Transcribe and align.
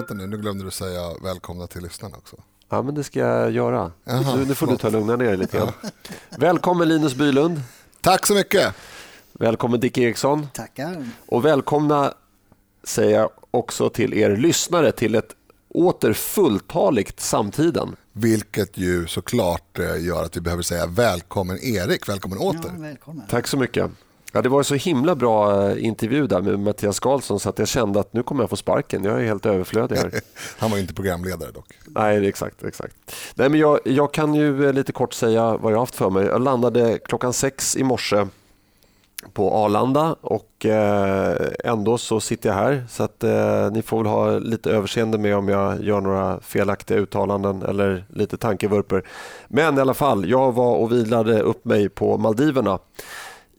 vänta 0.00 0.14
nu, 0.14 0.26
nu 0.26 0.36
glömde 0.36 0.64
du 0.64 0.70
säga 0.70 1.00
välkomna 1.22 1.66
till 1.66 1.82
lyssnarna 1.82 2.16
också. 2.16 2.36
Ja, 2.68 2.82
men 2.82 2.94
det 2.94 3.04
ska 3.04 3.20
jag 3.20 3.50
göra. 3.50 3.92
nu, 4.04 4.44
nu 4.46 4.54
får 4.54 4.66
du 4.66 4.76
ta 4.76 4.88
lugna 4.88 5.16
ner 5.16 5.26
dig 5.26 5.36
lite 5.36 5.56
grann. 5.56 5.72
Välkommen 6.38 6.88
Linus 6.88 7.14
Bylund. 7.14 7.60
Tack 8.00 8.26
så 8.26 8.34
mycket. 8.34 8.74
Välkommen 9.32 9.80
Dick 9.80 9.98
Eriksson. 9.98 10.48
Tackar. 10.54 11.08
Och 11.26 11.44
välkomna 11.44 12.14
säger 12.84 13.18
jag 13.18 13.30
också 13.50 13.90
till 13.90 14.14
er 14.14 14.36
lyssnare 14.36 14.92
till 14.92 15.14
ett 15.14 15.34
åter 15.68 16.12
fulltaligt 16.12 17.20
Samtiden. 17.20 17.96
Vilket 18.12 18.78
ju 18.78 19.06
såklart 19.06 19.78
eh, 19.78 20.04
gör 20.04 20.24
att 20.24 20.36
vi 20.36 20.40
behöver 20.40 20.62
säga 20.62 20.86
välkommen 20.86 21.58
Erik, 21.62 22.08
välkommen 22.08 22.38
åter. 22.38 22.72
Ja, 22.76 22.82
välkommen. 22.82 23.26
Tack 23.28 23.46
så 23.46 23.56
mycket. 23.56 23.90
Ja, 24.32 24.42
det 24.42 24.48
var 24.48 24.58
en 24.58 24.64
så 24.64 24.74
himla 24.74 25.14
bra 25.14 25.68
eh, 25.70 25.84
intervju 25.84 26.26
där 26.26 26.40
med 26.40 26.58
Mattias 26.58 27.00
Karlsson 27.00 27.40
så 27.40 27.48
att 27.48 27.58
jag 27.58 27.68
kände 27.68 28.00
att 28.00 28.12
nu 28.12 28.22
kommer 28.22 28.42
jag 28.42 28.50
få 28.50 28.56
sparken. 28.56 29.04
Jag 29.04 29.20
är 29.20 29.24
helt 29.24 29.46
överflödig 29.46 29.96
här. 29.96 30.10
Han 30.58 30.70
var 30.70 30.78
inte 30.78 30.94
programledare 30.94 31.50
dock. 31.50 31.66
Nej, 31.86 32.28
exakt. 32.28 32.64
exakt. 32.64 32.96
Nej, 33.34 33.48
men 33.48 33.60
jag, 33.60 33.80
jag 33.84 34.12
kan 34.12 34.34
ju 34.34 34.66
eh, 34.66 34.72
lite 34.72 34.92
kort 34.92 35.12
säga 35.14 35.56
vad 35.56 35.72
jag 35.72 35.76
har 35.76 35.82
haft 35.82 35.94
för 35.94 36.10
mig. 36.10 36.26
Jag 36.26 36.42
landade 36.42 36.98
klockan 36.98 37.32
sex 37.32 37.76
i 37.76 37.84
morse 37.84 38.26
på 39.32 39.54
Arlanda 39.54 40.16
och 40.20 40.66
eh, 40.66 41.36
ändå 41.64 41.98
så 41.98 42.20
sitter 42.20 42.48
jag 42.48 42.56
här 42.56 42.84
så 42.90 43.02
att 43.02 43.24
eh, 43.24 43.70
ni 43.72 43.82
får 43.82 43.98
väl 43.98 44.06
ha 44.06 44.38
lite 44.38 44.70
överseende 44.70 45.18
med 45.18 45.36
om 45.36 45.48
jag 45.48 45.84
gör 45.84 46.00
några 46.00 46.40
felaktiga 46.40 46.98
uttalanden 46.98 47.62
eller 47.62 48.04
lite 48.08 48.36
tankevurper. 48.36 49.02
Men 49.48 49.78
i 49.78 49.80
alla 49.80 49.94
fall, 49.94 50.30
jag 50.30 50.52
var 50.52 50.74
och 50.74 50.92
vilade 50.92 51.40
upp 51.40 51.64
mig 51.64 51.88
på 51.88 52.18
Maldiverna 52.18 52.78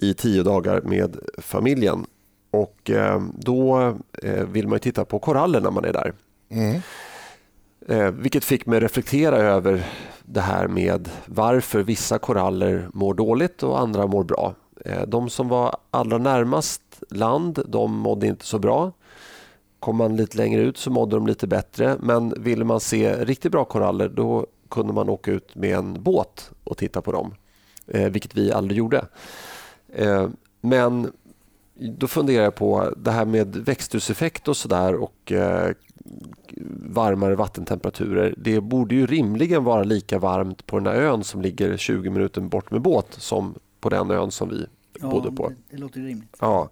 i 0.02 0.13
tio 0.13 0.44
dagar 0.44 0.81
med 0.81 1.17
familjen 1.38 2.05
och 2.52 2.89
eh, 2.89 3.21
då 3.33 3.94
vill 4.47 4.67
man 4.67 4.75
ju 4.75 4.80
titta 4.80 5.05
på 5.05 5.19
koraller 5.19 5.61
när 5.61 5.71
man 5.71 5.85
är 5.85 5.93
där. 5.93 6.13
Mm. 6.49 6.81
Vilket 8.21 8.43
fick 8.43 8.66
mig 8.66 8.80
reflektera 8.80 9.38
över 9.38 9.85
det 10.25 10.41
här 10.41 10.67
med 10.67 11.09
varför 11.25 11.83
vissa 11.83 12.19
koraller 12.19 12.89
mår 12.93 13.13
dåligt 13.13 13.63
och 13.63 13.80
andra 13.80 14.08
mår 14.08 14.23
bra. 14.23 14.55
Eh, 14.85 15.02
de 15.08 15.30
som 15.30 15.47
var 15.47 15.75
allra 15.91 16.17
närmast 16.17 16.81
land, 17.09 17.59
de 17.67 17.95
mådde 17.97 18.27
inte 18.27 18.45
så 18.45 18.59
bra. 18.59 18.91
Kom 19.80 19.95
man 19.95 20.15
lite 20.15 20.38
längre 20.38 20.61
ut 20.61 20.77
så 20.77 20.89
mådde 20.89 21.15
de 21.15 21.27
lite 21.27 21.47
bättre. 21.47 21.95
Men 21.99 22.33
ville 22.38 22.65
man 22.65 22.80
se 22.80 23.25
riktigt 23.25 23.52
bra 23.52 23.65
koraller 23.65 24.09
då 24.09 24.45
kunde 24.69 24.93
man 24.93 25.09
åka 25.09 25.31
ut 25.31 25.55
med 25.55 25.75
en 25.77 26.03
båt 26.03 26.52
och 26.63 26.77
titta 26.77 27.02
på 27.02 27.11
dem. 27.11 27.33
Eh, 27.88 28.09
vilket 28.09 28.36
vi 28.36 28.52
aldrig 28.52 28.77
gjorde. 28.77 29.05
Eh, 29.94 30.30
men 30.61 31.11
då 31.75 32.08
funderar 32.08 32.44
jag 32.44 32.56
på 32.56 32.94
det 32.97 33.11
här 33.11 33.25
med 33.25 33.56
växthuseffekt 33.56 34.48
och 34.48 34.58
sådär 34.58 34.95
och 34.95 35.31
varmare 36.86 37.36
vattentemperaturer. 37.36 38.36
Det 38.38 38.61
borde 38.61 38.95
ju 38.95 39.06
rimligen 39.06 39.64
vara 39.64 39.83
lika 39.83 40.20
varmt 40.20 40.66
på 40.66 40.80
den 40.80 40.88
här 40.88 41.02
ön 41.02 41.23
som 41.23 41.42
ligger 41.42 41.78
20 41.78 42.09
minuter 42.09 42.42
bort 42.42 42.72
med 42.72 42.81
båt 42.81 43.08
som 43.09 43.56
på 43.80 43.89
den 43.89 44.11
ön 44.11 44.31
som 44.31 44.50
vi 44.50 44.66
ja, 45.00 45.09
bodde 45.09 45.31
på. 45.31 45.50
Det, 45.50 45.56
det 45.70 45.78
låter 45.78 46.00
rimligt. 46.00 46.38
Ja. 46.39 46.70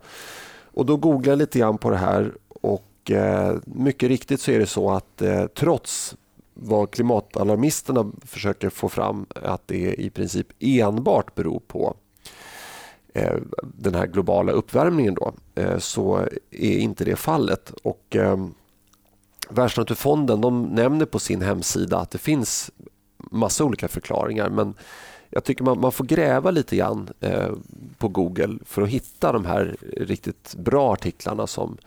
Och 0.71 0.85
då 0.85 0.97
googlade 0.97 1.29
jag 1.29 1.37
lite 1.37 1.59
grann 1.59 1.77
på 1.77 1.89
det 1.89 1.97
här 1.97 2.33
och 2.47 3.11
eh, 3.11 3.57
mycket 3.65 4.09
riktigt 4.09 4.41
så 4.41 4.51
är 4.51 4.59
det 4.59 4.65
så 4.65 4.91
att 4.91 5.21
eh, 5.21 5.45
trots 5.45 6.15
vad 6.53 6.91
klimatalarmisterna 6.91 8.11
försöker 8.21 8.69
få 8.69 8.89
fram 8.89 9.25
att 9.35 9.67
det 9.67 9.93
i 9.93 10.09
princip 10.09 10.47
enbart 10.59 11.35
beror 11.35 11.59
på 11.59 11.87
eh, 11.87 11.93
den 13.61 13.95
här 13.95 14.07
globala 14.07 14.51
uppvärmningen 14.51 15.13
då, 15.13 15.33
eh, 15.55 15.77
så 15.77 16.27
är 16.51 16.77
inte 16.77 17.05
det 17.05 17.15
fallet. 17.15 17.73
Och, 17.83 18.15
eh, 18.15 18.47
Världsnaturfonden 19.49 20.41
de 20.41 20.63
nämner 20.63 21.05
på 21.05 21.19
sin 21.19 21.41
hemsida 21.41 21.99
att 21.99 22.11
det 22.11 22.17
finns 22.17 22.71
massa 23.17 23.63
olika 23.63 23.87
förklaringar 23.87 24.49
men 24.49 24.73
jag 25.29 25.43
tycker 25.43 25.63
man, 25.63 25.79
man 25.79 25.91
får 25.91 26.05
gräva 26.05 26.51
lite 26.51 26.75
grann 26.75 27.09
eh, 27.19 27.51
på 27.97 28.07
Google 28.07 28.59
för 28.65 28.81
att 28.81 28.89
hitta 28.89 29.31
de 29.31 29.45
här 29.45 29.77
riktigt 29.97 30.55
bra 30.55 30.93
artiklarna 30.93 31.47
som 31.47 31.77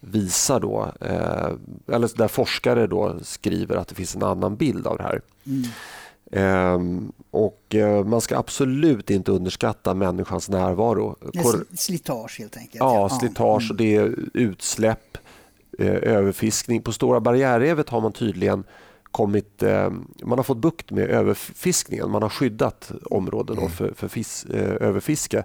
visar 0.00 0.60
då, 0.60 0.92
eh, 1.00 1.52
eller 1.94 2.16
där 2.16 2.28
forskare 2.28 2.86
då 2.86 3.18
skriver 3.22 3.76
att 3.76 3.88
det 3.88 3.94
finns 3.94 4.16
en 4.16 4.22
annan 4.22 4.56
bild 4.56 4.86
av 4.86 4.96
det 4.96 5.02
här. 5.02 5.20
Mm. 6.34 7.12
Eh, 7.32 7.38
och 7.40 7.74
eh, 7.74 8.04
Man 8.04 8.20
ska 8.20 8.38
absolut 8.38 9.10
inte 9.10 9.32
underskatta 9.32 9.94
människans 9.94 10.48
närvaro. 10.48 11.16
Slitage 11.74 12.38
helt 12.38 12.56
enkelt. 12.56 12.76
Ja, 12.78 13.08
slitage 13.08 13.70
och 13.70 13.76
det 13.76 13.96
är 13.96 14.14
utsläpp, 14.34 15.18
eh, 15.78 15.86
överfiskning. 15.86 16.82
På 16.82 16.92
Stora 16.92 17.20
barriärrevet 17.20 17.88
har 17.88 18.00
man 18.00 18.12
tydligen 18.12 18.64
kommit, 19.12 19.62
eh, 19.62 19.90
man 20.22 20.38
har 20.38 20.42
fått 20.42 20.58
bukt 20.58 20.90
med 20.90 21.10
överfiskningen. 21.10 22.10
Man 22.10 22.22
har 22.22 22.28
skyddat 22.28 22.92
områden 23.10 23.58
mm. 23.58 23.70
för, 23.70 23.92
för 23.94 24.08
fis, 24.08 24.44
eh, 24.44 24.88
överfiske. 24.88 25.44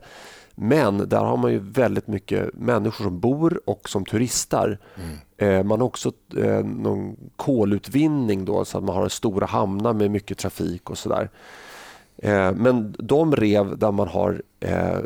Men 0.59 1.09
där 1.09 1.19
har 1.19 1.37
man 1.37 1.51
ju 1.51 1.59
väldigt 1.59 2.07
mycket 2.07 2.53
människor 2.53 3.03
som 3.03 3.19
bor 3.19 3.61
och 3.65 3.89
som 3.89 4.05
turistar. 4.05 4.79
Mm. 4.95 5.17
Eh, 5.37 5.63
man 5.63 5.79
har 5.79 5.87
också 5.87 6.11
någon 6.63 7.15
kolutvinning 7.35 8.45
då, 8.45 8.65
så 8.65 8.77
att 8.77 8.83
man 8.83 8.95
har 8.95 9.09
stora 9.09 9.45
hamnar 9.45 9.93
med 9.93 10.11
mycket 10.11 10.37
trafik 10.37 10.89
och 10.89 10.97
sådär. 10.97 11.29
Men 12.55 12.95
de 12.99 13.35
rev 13.35 13.77
där 13.77 13.91
man 13.91 14.07
har, 14.07 14.41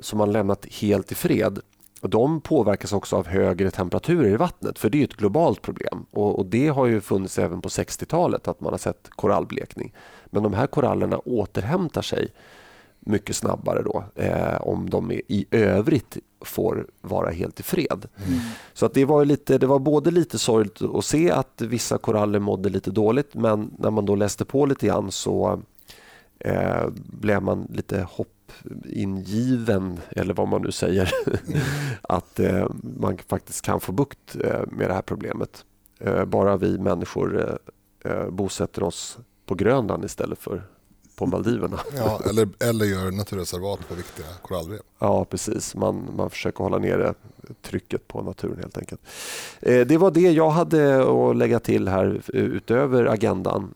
som 0.02 0.18
man 0.18 0.32
lämnat 0.32 0.66
helt 0.72 1.12
i 1.12 1.16
fred 1.16 1.60
de 2.02 2.42
påverkas 2.42 2.94
också 2.94 3.16
av 3.16 3.28
högre 3.28 3.72
temperaturer 3.72 4.30
i 4.30 4.36
vattnet 4.36 4.80
för 4.80 4.90
det 4.90 5.00
är 5.00 5.04
ett 5.04 5.16
globalt 5.16 5.62
problem 5.62 6.06
och, 6.12 6.40
och 6.40 6.46
det 6.46 6.68
har 6.68 6.86
ju 6.86 7.02
funnits 7.02 7.40
även 7.40 7.62
på 7.62 7.70
60-talet 7.70 8.48
att 8.48 8.62
man 8.62 8.74
har 8.74 8.78
sett 8.78 9.10
korallblekning. 9.10 9.94
Men 10.26 10.44
de 10.44 10.54
här 10.54 10.68
korallerna 10.68 11.18
återhämtar 11.18 12.02
sig 12.02 12.28
mycket 13.00 13.36
snabbare 13.36 13.82
då 13.82 14.04
eh, 14.16 14.62
om 14.62 14.90
de 14.90 15.12
är, 15.12 15.22
i 15.28 15.46
övrigt 15.52 16.18
får 16.42 16.88
vara 17.02 17.30
helt 17.30 17.60
i 17.60 17.64
fred. 17.64 18.06
Mm. 18.28 18.40
Så 18.74 18.86
att 18.86 18.94
det, 18.94 19.06
var 19.06 19.26
lite, 19.26 19.58
det 19.58 19.68
var 19.68 19.80
både 19.80 20.12
lite 20.12 20.40
sorgligt 20.40 20.82
att 20.82 21.06
se 21.06 21.32
att 21.32 21.62
vissa 21.62 21.98
koraller 21.98 22.40
mådde 22.40 22.70
lite 22.70 22.92
dåligt 22.92 23.36
men 23.36 23.72
när 23.78 23.92
man 23.92 24.06
då 24.06 24.16
läste 24.16 24.46
på 24.46 24.66
lite 24.66 24.88
grann 24.88 25.12
så 25.12 25.62
eh, 26.46 26.88
blev 26.96 27.44
man 27.44 27.68
lite 27.70 28.02
hopp 28.02 28.28
ingiven, 28.86 30.00
eller 30.10 30.34
vad 30.34 30.48
man 30.48 30.62
nu 30.62 30.72
säger, 30.72 31.12
att 32.02 32.40
eh, 32.40 32.68
man 33.00 33.18
faktiskt 33.28 33.62
kan 33.62 33.80
få 33.80 33.92
bukt 33.92 34.36
eh, 34.44 34.62
med 34.68 34.90
det 34.90 34.94
här 34.94 35.02
problemet. 35.02 35.66
Bara 36.28 36.58
vi 36.58 36.78
människor 36.78 37.60
eh, 38.06 38.30
bosätter 38.30 38.84
oss 38.84 39.18
på 39.46 39.56
Grönland 39.56 40.06
istället 40.06 40.40
för 40.40 40.64
på 41.16 41.26
Maldiverna. 41.26 41.80
Ja, 41.98 42.22
eller, 42.30 42.50
eller 42.60 42.86
gör 42.86 43.12
naturreservat 43.12 43.90
på 43.90 43.96
viktiga 43.96 44.26
korallrev. 44.42 44.80
Ja, 45.00 45.26
precis. 45.26 45.76
Man, 45.76 46.10
man 46.16 46.30
försöker 46.30 46.64
hålla 46.64 46.78
nere 46.78 47.14
trycket 47.62 48.08
på 48.08 48.22
naturen 48.22 48.58
helt 48.58 48.78
enkelt. 48.78 49.02
Eh, 49.60 49.88
det 49.88 49.98
var 49.98 50.12
det 50.12 50.32
jag 50.32 50.50
hade 50.50 51.02
att 51.12 51.38
lägga 51.38 51.60
till 51.60 51.88
här 51.88 52.22
utöver 52.28 53.06
agendan. 53.06 53.74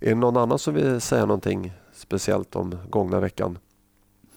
Är 0.00 0.08
det 0.08 0.14
någon 0.14 0.36
annan 0.36 0.58
som 0.58 0.74
vill 0.74 1.00
säga 1.00 1.26
någonting 1.26 1.72
speciellt 1.92 2.56
om 2.56 2.78
gångna 2.90 3.20
veckan? 3.20 3.58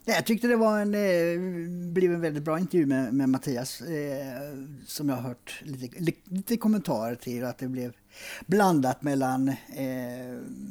Jag 0.06 0.26
tyckte 0.26 0.48
det 0.48 0.56
var 0.56 0.80
en, 0.80 0.94
eh, 0.94 1.92
blev 1.94 2.14
en 2.14 2.22
väldigt 2.22 2.44
bra 2.44 2.60
intervju 2.60 2.86
med, 2.86 3.14
med 3.14 3.30
Mattias 3.30 3.82
eh, 3.82 4.58
som 4.88 5.10
jag 5.10 5.16
har 5.16 5.24
hört 5.24 5.62
lite, 5.66 6.14
lite 6.24 6.58
kommentarer 6.58 7.16
till. 7.16 7.44
Att 7.44 7.58
det 7.58 7.68
blev 7.68 7.94
blandat 8.46 9.02
mellan 9.02 9.50
eh, 9.50 9.56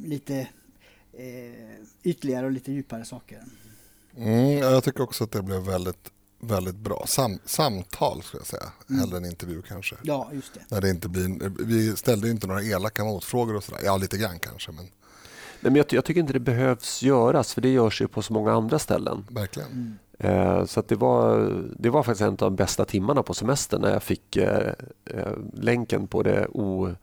lite 0.05 0.49
eh, 1.12 1.87
ytligare 2.02 2.46
och 2.46 2.52
lite 2.52 2.72
djupare 2.72 3.05
saker. 3.05 3.43
Mm, 4.17 4.58
jag 4.58 4.84
tycker 4.84 5.02
också 5.02 5.25
att 5.25 5.31
det 5.31 5.43
blev 5.43 5.61
väldigt, 5.61 6.11
väldigt 6.43 6.77
bra. 6.77 7.05
Sam, 7.06 7.39
samtal 7.44 8.23
skulle 8.23 8.41
jag 8.41 8.47
säga, 8.47 8.73
mm. 8.91 9.00
hellre 9.00 9.17
än 9.17 9.25
intervju 9.25 9.62
kanske. 9.62 9.97
Ja, 10.03 10.31
just 10.33 10.55
det. 10.55 10.61
När 10.69 10.81
det 10.81 10.91
inte 10.91 11.09
blir, 11.09 11.53
vi 11.65 11.97
ställde 11.97 12.31
inte 12.31 12.47
några 12.47 12.62
elaka 12.62 13.05
motfrågor 13.05 13.56
och 13.56 13.65
sådär. 13.65 13.81
Ja, 13.85 13.97
lite 13.97 14.17
grann 14.17 14.39
kanske. 14.39 14.73
Men... 14.73 14.85
Nej, 14.85 15.73
men 15.73 15.77
jag, 15.77 15.87
jag, 15.91 16.05
tycker 16.05 16.21
inte 16.21 16.33
det 16.33 16.41
behövs 16.41 17.03
göras, 17.03 17.55
för 17.55 17.61
det 17.61 17.69
görs 17.69 18.00
ju 18.00 18.09
på 18.09 18.23
så 18.23 18.33
många 18.33 18.53
andra 18.53 18.79
ställen. 18.79 19.27
Verkligen. 19.31 19.71
Mm. 19.71 20.67
Så 20.67 20.83
det, 20.89 20.97
var, 20.97 21.55
det 21.79 21.91
var 21.91 22.03
faktiskt 22.03 22.23
en 22.23 22.29
av 22.29 22.37
de 22.37 22.56
bästa 22.56 22.85
timmarna 22.85 23.23
på 23.23 23.35
semestern 23.35 23.81
när 23.81 23.93
jag 23.93 24.03
fick 24.03 24.37
eh, 24.37 24.73
eh 25.05 25.33
länken 25.55 26.06
på 26.06 26.23
det 26.23 26.47
o, 26.47 26.94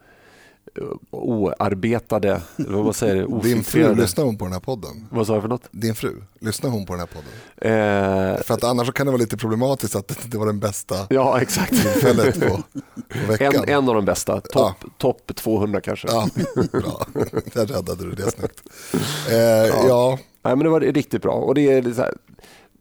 oarbetade, 1.11 2.41
vad 2.57 2.95
säger 2.95 3.41
Din 3.43 3.63
fru, 3.63 3.95
lyssnar 3.95 4.25
hon 4.25 4.37
på 4.37 4.45
den 4.45 4.53
här 4.53 4.59
podden? 4.59 5.07
Vad 5.11 5.27
sa 5.27 5.33
jag 5.33 5.41
för 5.41 5.49
något? 5.49 5.67
Din 5.71 5.95
fru, 5.95 6.21
lyssnar 6.39 6.69
hon 6.69 6.85
på 6.85 6.93
den 6.93 6.99
här 6.99 7.07
podden? 7.07 7.29
Eh, 7.57 8.41
för 8.43 8.53
att 8.53 8.63
annars 8.63 8.93
kan 8.93 9.05
det 9.05 9.11
vara 9.11 9.21
lite 9.21 9.37
problematiskt 9.37 9.95
att 9.95 10.31
det 10.31 10.37
var 10.37 10.45
den 10.45 10.59
bästa 10.59 10.95
ja, 11.09 11.41
exakt. 11.41 11.69
tillfället 11.69 12.39
på, 12.39 12.63
på 13.09 13.31
veckan. 13.31 13.55
En, 13.55 13.69
en 13.69 13.89
av 13.89 13.95
de 13.95 14.05
bästa, 14.05 14.41
topp 14.41 14.75
ja. 14.81 14.89
top 14.97 15.35
200 15.35 15.81
kanske. 15.81 16.07
Ja, 16.07 16.29
bra. 16.71 17.05
Där 17.53 17.65
räddade 17.65 18.03
du 18.03 18.11
det 18.11 18.31
snyggt. 18.31 18.63
Eh, 19.29 19.37
ja. 19.37 19.87
ja. 19.87 20.19
Nej, 20.41 20.55
men 20.55 20.63
det 20.63 20.69
var 20.69 20.79
riktigt 20.79 21.21
bra. 21.21 21.33
Och 21.33 21.55
det 21.55 21.71
är 21.71 21.81
här, 21.97 22.13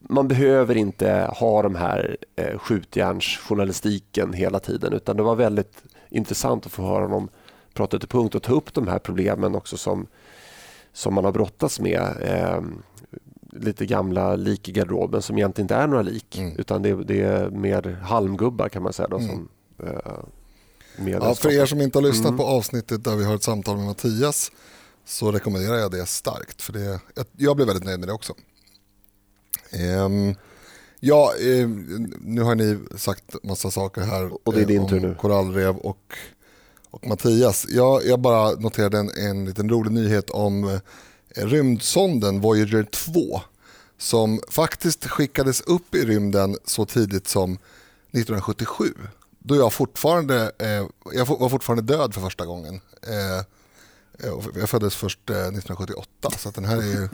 man 0.00 0.28
behöver 0.28 0.76
inte 0.76 1.30
ha 1.36 1.62
de 1.62 1.74
här 1.74 2.16
eh, 2.36 2.58
skjutjärnsjournalistiken 2.58 4.32
hela 4.32 4.60
tiden 4.60 4.92
utan 4.92 5.16
det 5.16 5.22
var 5.22 5.34
väldigt 5.34 5.82
intressant 6.10 6.66
att 6.66 6.72
få 6.72 6.82
höra 6.82 7.02
honom 7.02 7.28
prata 7.78 7.98
till 7.98 8.08
punkt 8.08 8.34
och 8.34 8.42
ta 8.42 8.52
upp 8.52 8.74
de 8.74 8.88
här 8.88 8.98
problemen 8.98 9.54
också 9.54 9.76
som, 9.76 10.06
som 10.92 11.14
man 11.14 11.24
har 11.24 11.32
brottats 11.32 11.80
med. 11.80 12.02
Eh, 12.20 12.62
lite 13.52 13.86
gamla 13.86 14.36
lik 14.36 14.68
i 14.68 14.72
garderoben 14.72 15.22
som 15.22 15.38
egentligen 15.38 15.64
inte 15.64 15.74
är 15.74 15.86
några 15.86 16.02
lik 16.02 16.38
mm. 16.38 16.56
utan 16.58 16.82
det, 16.82 17.04
det, 17.04 17.20
är 17.20 17.50
mer 17.50 17.98
halmgubbar 18.02 18.68
kan 18.68 18.82
man 18.82 18.92
säga. 18.92 19.08
Då, 19.08 19.18
mm. 19.18 19.28
som, 19.28 19.48
eh, 19.86 21.08
ja, 21.12 21.34
för 21.34 21.50
er 21.50 21.66
som 21.66 21.80
inte 21.80 21.98
har 21.98 22.02
lyssnat 22.02 22.26
mm. 22.26 22.36
på 22.36 22.44
avsnittet 22.44 23.04
där 23.04 23.16
vi 23.16 23.24
har 23.24 23.34
ett 23.34 23.42
samtal 23.42 23.76
med 23.76 23.86
Mattias 23.86 24.52
så 25.04 25.32
rekommenderar 25.32 25.76
jag 25.76 25.90
det 25.90 26.06
starkt. 26.06 26.62
För 26.62 26.72
det, 26.72 27.00
jag 27.36 27.56
blev 27.56 27.68
väldigt 27.68 27.84
nöjd 27.84 27.98
med 28.00 28.08
det 28.08 28.12
också. 28.12 28.32
Um, 30.04 30.34
ja, 31.00 31.32
um, 31.40 32.14
nu 32.20 32.42
har 32.42 32.54
ni 32.54 32.78
sagt 32.96 33.44
massa 33.44 33.70
saker 33.70 34.00
här 34.00 34.48
och 34.48 34.54
det 34.54 34.60
är 34.60 34.66
din 34.66 34.88
tur 34.88 35.00
nu. 35.00 35.14
korallrev 35.14 35.76
och, 35.76 36.14
och 36.90 37.06
Mattias. 37.06 37.66
Jag, 37.68 38.06
jag 38.06 38.20
bara 38.20 38.50
noterade 38.50 38.98
en, 38.98 39.10
en 39.10 39.44
liten 39.44 39.68
rolig 39.68 39.92
nyhet 39.92 40.30
om 40.30 40.64
uh, 40.64 40.78
rymdsonden 41.34 42.40
Voyager 42.40 42.84
2 42.84 43.40
som 43.98 44.40
faktiskt 44.48 45.06
skickades 45.06 45.60
upp 45.60 45.94
i 45.94 46.04
rymden 46.04 46.56
så 46.64 46.86
tidigt 46.86 47.28
som 47.28 47.52
1977 47.52 48.84
då 49.48 49.56
jag 49.56 49.72
fortfarande, 49.72 50.52
eh, 50.58 50.86
jag 51.12 51.26
var 51.26 51.48
fortfarande 51.48 51.94
död 51.96 52.14
för 52.14 52.20
första 52.20 52.46
gången. 52.46 52.80
Eh, 53.02 53.44
jag 54.54 54.70
föddes 54.70 54.94
först 54.96 55.30
1978 55.30 56.08
eh, 56.24 56.36
så 56.38 56.50
den 56.50 56.64
här 56.64 56.76
är 56.76 56.82
ju, 56.82 57.08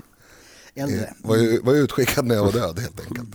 Äldre. 0.74 1.14
var, 1.18 1.36
ju, 1.36 1.60
var 1.60 1.74
utskickad 1.74 2.26
när 2.26 2.34
jag 2.34 2.44
var 2.44 2.52
död 2.52 2.78
helt 2.78 3.00
enkelt. 3.00 3.28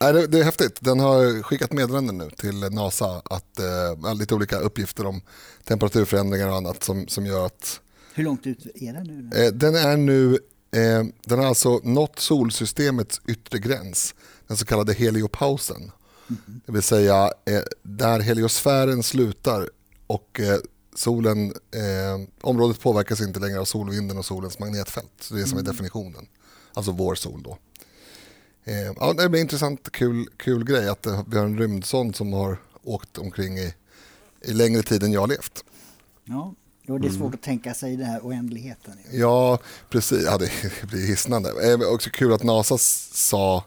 Nej, 0.00 0.12
det, 0.12 0.26
det, 0.26 0.40
är 0.40 0.44
häftigt. 0.44 0.78
Den 0.80 1.00
har 1.00 1.42
skickat 1.42 1.72
meddelanden 1.72 2.18
nu 2.18 2.30
till 2.30 2.60
NASA 2.60 3.22
att 3.24 3.58
eh, 3.58 4.14
lite 4.14 4.34
olika 4.34 4.58
uppgifter 4.58 5.06
om 5.06 5.20
temperaturförändringar 5.64 6.48
och 6.48 6.56
annat 6.56 6.84
som, 6.84 7.08
som 7.08 7.26
gör 7.26 7.46
att... 7.46 7.80
Hur 8.14 8.24
långt 8.24 8.46
ut 8.46 8.66
är 8.74 8.92
den 8.92 9.06
nu? 9.06 9.44
Eh, 9.44 9.52
den 9.52 9.74
är 9.74 9.96
nu, 9.96 10.34
eh, 10.70 11.04
den 11.24 11.38
har 11.38 11.46
alltså 11.46 11.80
nått 11.84 12.18
solsystemets 12.18 13.20
yttre 13.28 13.58
gräns, 13.58 14.14
den 14.46 14.56
så 14.56 14.64
kallade 14.64 14.92
heliopausen. 14.92 15.76
Mm 15.76 15.92
-hmm. 16.28 16.60
Det 16.66 16.72
vill 16.72 16.82
säga 16.82 17.32
eh, 17.44 17.62
där 17.82 18.20
heliosfären 18.20 19.02
slutar 19.02 19.70
och 20.06 20.40
eh, 20.40 20.58
solen, 20.94 21.52
eh, 21.74 22.28
området 22.40 22.80
påverkas 22.80 23.20
inte 23.20 23.40
längre 23.40 23.60
av 23.60 23.64
solvinden 23.64 24.18
och 24.18 24.24
solens 24.24 24.58
magnetfält. 24.58 25.12
Så 25.20 25.34
det 25.34 25.40
är 25.40 25.44
som 25.44 25.58
är 25.58 25.62
mm. 25.62 25.72
definitionen. 25.72 26.26
Alltså 26.74 26.92
vår 26.92 27.14
sol 27.14 27.42
då. 27.42 27.58
Eh, 28.68 28.92
ja, 28.96 29.12
det 29.12 29.28
blir 29.28 29.40
intressant, 29.40 29.92
kul, 29.92 30.28
kul 30.36 30.64
grej 30.64 30.88
att 30.88 31.06
eh, 31.06 31.22
vi 31.28 31.38
har 31.38 31.44
en 31.44 31.58
rymdsond 31.58 32.16
som 32.16 32.32
har 32.32 32.58
åkt 32.82 33.18
omkring 33.18 33.58
i, 33.58 33.74
i 34.42 34.52
längre 34.52 34.82
tid 34.82 35.02
än 35.02 35.12
jag 35.12 35.20
har 35.20 35.28
levt. 35.28 35.64
Ja, 36.24 36.54
och 36.88 37.00
det 37.00 37.06
är 37.06 37.10
svårt 37.10 37.20
mm. 37.20 37.34
att 37.34 37.42
tänka 37.42 37.74
sig 37.74 37.96
den 37.96 38.06
här 38.06 38.20
oändligheten. 38.20 38.92
Ja, 39.12 39.58
precis. 39.90 40.24
Ja, 40.24 40.38
det 40.38 40.50
blir 40.88 41.06
hisnande. 41.06 41.52
Det 41.52 41.68
är 41.68 41.92
också 41.92 42.10
kul 42.10 42.32
att 42.32 42.42
NASA 42.42 42.78
sa 42.78 43.64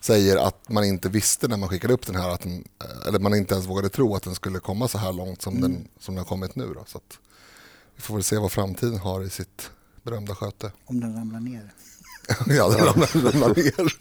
säger 0.00 0.36
att 0.36 0.68
man 0.68 0.84
inte 0.84 1.08
visste 1.08 1.48
när 1.48 1.56
man 1.56 1.68
skickade 1.68 1.94
upp 1.94 2.06
den 2.06 2.16
här, 2.16 2.30
att 2.30 2.40
den, 2.40 2.64
eller 3.08 3.18
man 3.18 3.34
inte 3.34 3.54
ens 3.54 3.66
vågade 3.66 3.88
tro 3.88 4.14
att 4.14 4.22
den 4.22 4.34
skulle 4.34 4.58
komma 4.58 4.88
så 4.88 4.98
här 4.98 5.12
långt 5.12 5.42
som, 5.42 5.56
mm. 5.56 5.72
den, 5.72 5.88
som 5.98 6.14
den 6.14 6.24
har 6.24 6.28
kommit 6.28 6.56
nu. 6.56 6.74
Då. 6.74 6.84
Så 6.86 7.00
vi 7.96 8.02
får 8.02 8.14
väl 8.14 8.24
se 8.24 8.38
vad 8.38 8.52
framtiden 8.52 8.98
har 8.98 9.22
i 9.22 9.30
sitt 9.30 9.70
berömda 10.02 10.34
sköte. 10.34 10.72
Om 10.84 11.00
den 11.00 11.16
ramlar 11.16 11.40
ner. 11.40 11.72
Ja, 12.46 12.68
den 12.68 12.86
ramlar, 12.86 13.32
ramlar 13.32 13.48
ner. 13.48 13.92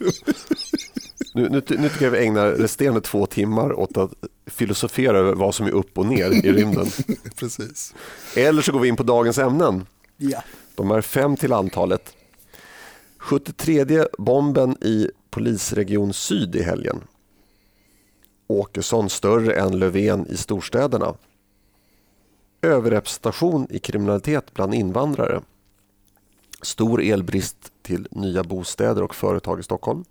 Nu, 1.35 1.49
nu, 1.49 1.61
nu 1.69 1.89
tycker 1.89 2.05
jag 2.05 2.11
vi 2.11 2.25
ägnar 2.25 2.51
resterande 2.51 3.01
två 3.01 3.25
timmar 3.25 3.79
åt 3.79 3.97
att 3.97 4.11
filosofera 4.45 5.17
över 5.17 5.33
vad 5.33 5.55
som 5.55 5.65
är 5.65 5.71
upp 5.71 5.97
och 5.97 6.05
ner 6.05 6.31
i 6.31 6.51
rymden. 6.51 6.87
Precis. 7.35 7.93
Eller 8.35 8.61
så 8.61 8.71
går 8.71 8.79
vi 8.79 8.87
in 8.87 8.95
på 8.95 9.03
dagens 9.03 9.37
ämnen. 9.37 9.85
Ja. 10.17 10.43
De 10.75 10.91
är 10.91 11.01
fem 11.01 11.37
till 11.37 11.53
antalet. 11.53 12.13
73 13.17 14.05
bomben 14.17 14.77
i 14.83 15.09
polisregion 15.29 16.13
Syd 16.13 16.55
i 16.55 16.63
helgen. 16.63 17.01
Åkesson 18.47 19.09
större 19.09 19.53
än 19.53 19.79
Löfven 19.79 20.27
i 20.27 20.37
storstäderna. 20.37 21.13
Överrepresentation 22.61 23.67
i 23.69 23.79
kriminalitet 23.79 24.53
bland 24.53 24.73
invandrare. 24.73 25.41
Stor 26.63 27.01
elbrist 27.01 27.71
till 27.81 28.07
nya 28.11 28.43
bostäder 28.43 29.03
och 29.03 29.15
företag 29.15 29.59
i 29.59 29.63
Stockholm. 29.63 30.05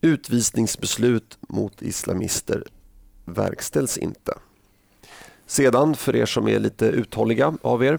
Utvisningsbeslut 0.00 1.38
mot 1.40 1.82
islamister 1.82 2.64
verkställs 3.24 3.98
inte. 3.98 4.34
Sedan, 5.46 5.94
för 5.94 6.16
er 6.16 6.26
som 6.26 6.48
är 6.48 6.58
lite 6.58 6.86
uthålliga 6.86 7.58
av 7.62 7.84
er, 7.84 7.98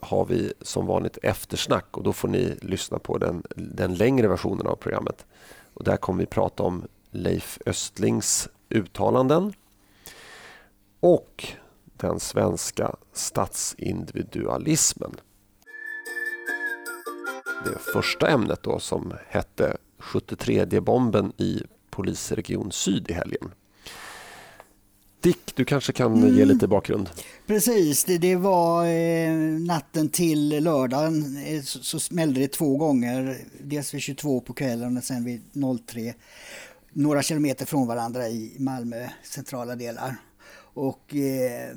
har 0.00 0.24
vi 0.24 0.52
som 0.60 0.86
vanligt 0.86 1.18
eftersnack 1.22 1.96
och 1.96 2.02
då 2.02 2.12
får 2.12 2.28
ni 2.28 2.58
lyssna 2.62 2.98
på 2.98 3.18
den, 3.18 3.42
den 3.56 3.94
längre 3.94 4.28
versionen 4.28 4.66
av 4.66 4.76
programmet. 4.76 5.26
Och 5.74 5.84
där 5.84 5.96
kommer 5.96 6.20
vi 6.20 6.26
prata 6.26 6.62
om 6.62 6.84
Leif 7.10 7.58
Östlings 7.66 8.48
uttalanden 8.68 9.52
och 11.00 11.46
den 11.84 12.20
svenska 12.20 12.96
statsindividualismen. 13.12 15.14
Det 17.72 17.92
första 17.92 18.28
ämnet 18.28 18.62
då 18.62 18.78
som 18.78 19.12
hette 19.28 19.76
73 19.98 20.80
bomben 20.80 21.32
i 21.36 21.62
polisregion 21.90 22.72
Syd 22.72 23.10
i 23.10 23.12
helgen. 23.12 23.50
Dick, 25.20 25.56
du 25.56 25.64
kanske 25.64 25.92
kan 25.92 26.14
mm. 26.14 26.36
ge 26.36 26.44
lite 26.44 26.68
bakgrund? 26.68 27.10
Precis, 27.46 28.04
det, 28.04 28.18
det 28.18 28.36
var 28.36 28.86
eh, 28.86 29.32
natten 29.60 30.08
till 30.08 30.64
lördagen 30.64 31.44
eh, 31.46 31.62
så, 31.62 31.78
så 31.78 32.00
smällde 32.00 32.40
det 32.40 32.48
två 32.48 32.76
gånger. 32.76 33.38
Dels 33.60 33.94
vid 33.94 34.00
22 34.00 34.40
på 34.40 34.52
kvällen 34.52 34.96
och 34.96 35.04
sen 35.04 35.24
vid 35.24 35.42
03. 35.86 36.14
Några 36.92 37.22
kilometer 37.22 37.66
från 37.66 37.86
varandra 37.86 38.28
i 38.28 38.56
Malmö 38.58 39.08
centrala 39.22 39.76
delar. 39.76 40.16
Och 40.74 41.14
eh, 41.14 41.76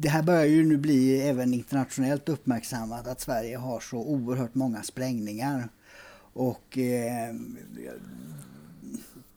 det 0.00 0.08
här 0.08 0.22
börjar 0.22 0.44
ju 0.44 0.66
nu 0.66 0.76
bli 0.76 1.20
även 1.20 1.54
internationellt 1.54 2.28
uppmärksammat 2.28 3.06
att 3.06 3.20
Sverige 3.20 3.56
har 3.56 3.80
så 3.80 3.98
oerhört 3.98 4.54
många 4.54 4.82
sprängningar. 4.82 5.68
Och 6.32 6.78
eh, 6.78 7.34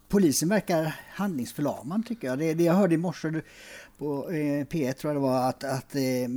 polisen 0.08 0.50
verkar 0.50 0.96
handlingsförlamad 1.10 2.06
tycker 2.06 2.28
jag. 2.28 2.40
Det, 2.40 2.54
det 2.54 2.64
jag 2.64 2.74
hörde 2.74 2.96
i 2.96 2.98
morse 2.98 3.42
på 3.98 4.32
eh, 4.32 4.66
P1 4.66 4.94
tror 4.94 5.14
jag 5.14 5.16
det 5.16 5.28
var 5.28 5.50
att, 5.50 5.64
att 5.64 5.96
eh, 5.96 6.30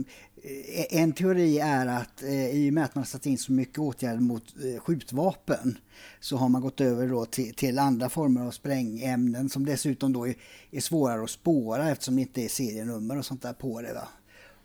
en 0.91 1.13
teori 1.13 1.59
är 1.59 1.87
att 1.87 2.23
eh, 2.23 2.51
i 2.51 2.71
och 2.71 2.75
med 2.75 2.85
att 2.85 2.95
man 2.95 3.05
satt 3.05 3.27
in 3.27 3.39
så 3.39 3.53
mycket 3.53 3.79
åtgärder 3.79 4.21
mot 4.21 4.55
eh, 4.65 4.81
skjutvapen 4.81 5.79
så 6.21 6.37
har 6.37 6.49
man 6.49 6.63
gått 6.63 6.81
över 6.81 7.09
då 7.09 7.27
till, 7.27 7.55
till 7.55 7.79
andra 7.79 8.09
former 8.09 8.47
av 8.47 8.51
sprängämnen 8.51 9.49
som 9.49 9.67
dessutom 9.67 10.13
då 10.13 10.29
är, 10.29 10.35
är 10.71 10.81
svårare 10.81 11.25
att 11.25 11.31
spåra 11.31 11.91
eftersom 11.91 12.17
det 12.17 12.23
inte 12.23 12.43
är 12.43 12.49
serienummer 12.49 13.19
och 13.19 13.27
sånt 13.27 13.43
där 13.43 13.53
på 13.53 13.81
det. 13.81 13.95
Va? 13.95 14.09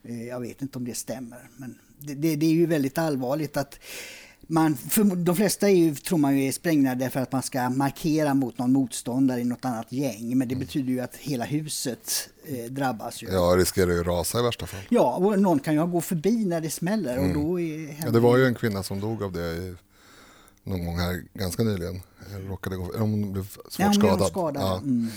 Eh, 0.03 0.27
jag 0.27 0.39
vet 0.39 0.61
inte 0.61 0.77
om 0.77 0.85
det 0.85 0.95
stämmer 0.95 1.49
men 1.57 1.75
det, 1.99 2.13
det, 2.13 2.35
det 2.35 2.45
är 2.45 2.53
ju 2.53 2.65
väldigt 2.65 2.97
allvarligt 2.97 3.57
att 3.57 3.79
man, 4.51 4.77
de 5.17 5.35
flesta 5.35 5.69
är 5.69 5.75
ju, 5.75 5.95
tror 5.95 6.17
man 6.17 6.37
ju 6.37 6.47
är 6.47 6.51
sprängda 6.51 6.95
därför 6.95 7.19
att 7.19 7.31
man 7.31 7.43
ska 7.43 7.69
markera 7.69 8.33
mot 8.33 8.57
någon 8.57 8.73
motståndare 8.73 9.41
i 9.41 9.43
något 9.43 9.65
annat 9.65 9.91
gäng. 9.91 10.37
Men 10.37 10.47
det 10.47 10.55
mm. 10.55 10.65
betyder 10.65 10.89
ju 10.89 10.99
att 10.99 11.15
hela 11.15 11.45
huset 11.45 12.29
eh, 12.45 12.71
drabbas. 12.71 13.23
Ju. 13.23 13.27
Ja, 13.27 13.55
riskerar 13.57 13.91
ju 13.91 13.99
att 13.99 14.07
rasa 14.07 14.39
i 14.39 14.43
värsta 14.43 14.65
fall. 14.65 14.81
Ja, 14.89 15.15
och 15.15 15.39
någon 15.39 15.59
kan 15.59 15.73
ju 15.73 15.87
gå 15.87 16.01
förbi 16.01 16.45
när 16.45 16.61
det 16.61 16.69
smäller. 16.69 17.17
Mm. 17.17 17.29
Och 17.29 17.43
då 17.43 17.59
är, 17.59 17.97
ja, 18.05 18.11
det 18.11 18.19
var 18.19 18.37
ju 18.37 18.45
en 18.45 18.55
kvinna 18.55 18.83
som 18.83 18.99
dog 18.99 19.23
av 19.23 19.31
det 19.31 19.39
i, 19.39 19.75
någon 20.63 20.85
gång 20.85 20.99
här 20.99 21.23
ganska 21.33 21.63
nyligen. 21.63 22.01
Råkade 22.47 22.75
gå, 22.75 22.91
hon 22.97 23.33
blev 23.33 23.47
svårt 23.49 23.75
ja, 23.77 23.85
hon 23.85 23.93
skadad. 23.93 24.27
skadad. 24.27 24.63
Ja. 24.63 24.77
Mm. 24.77 25.07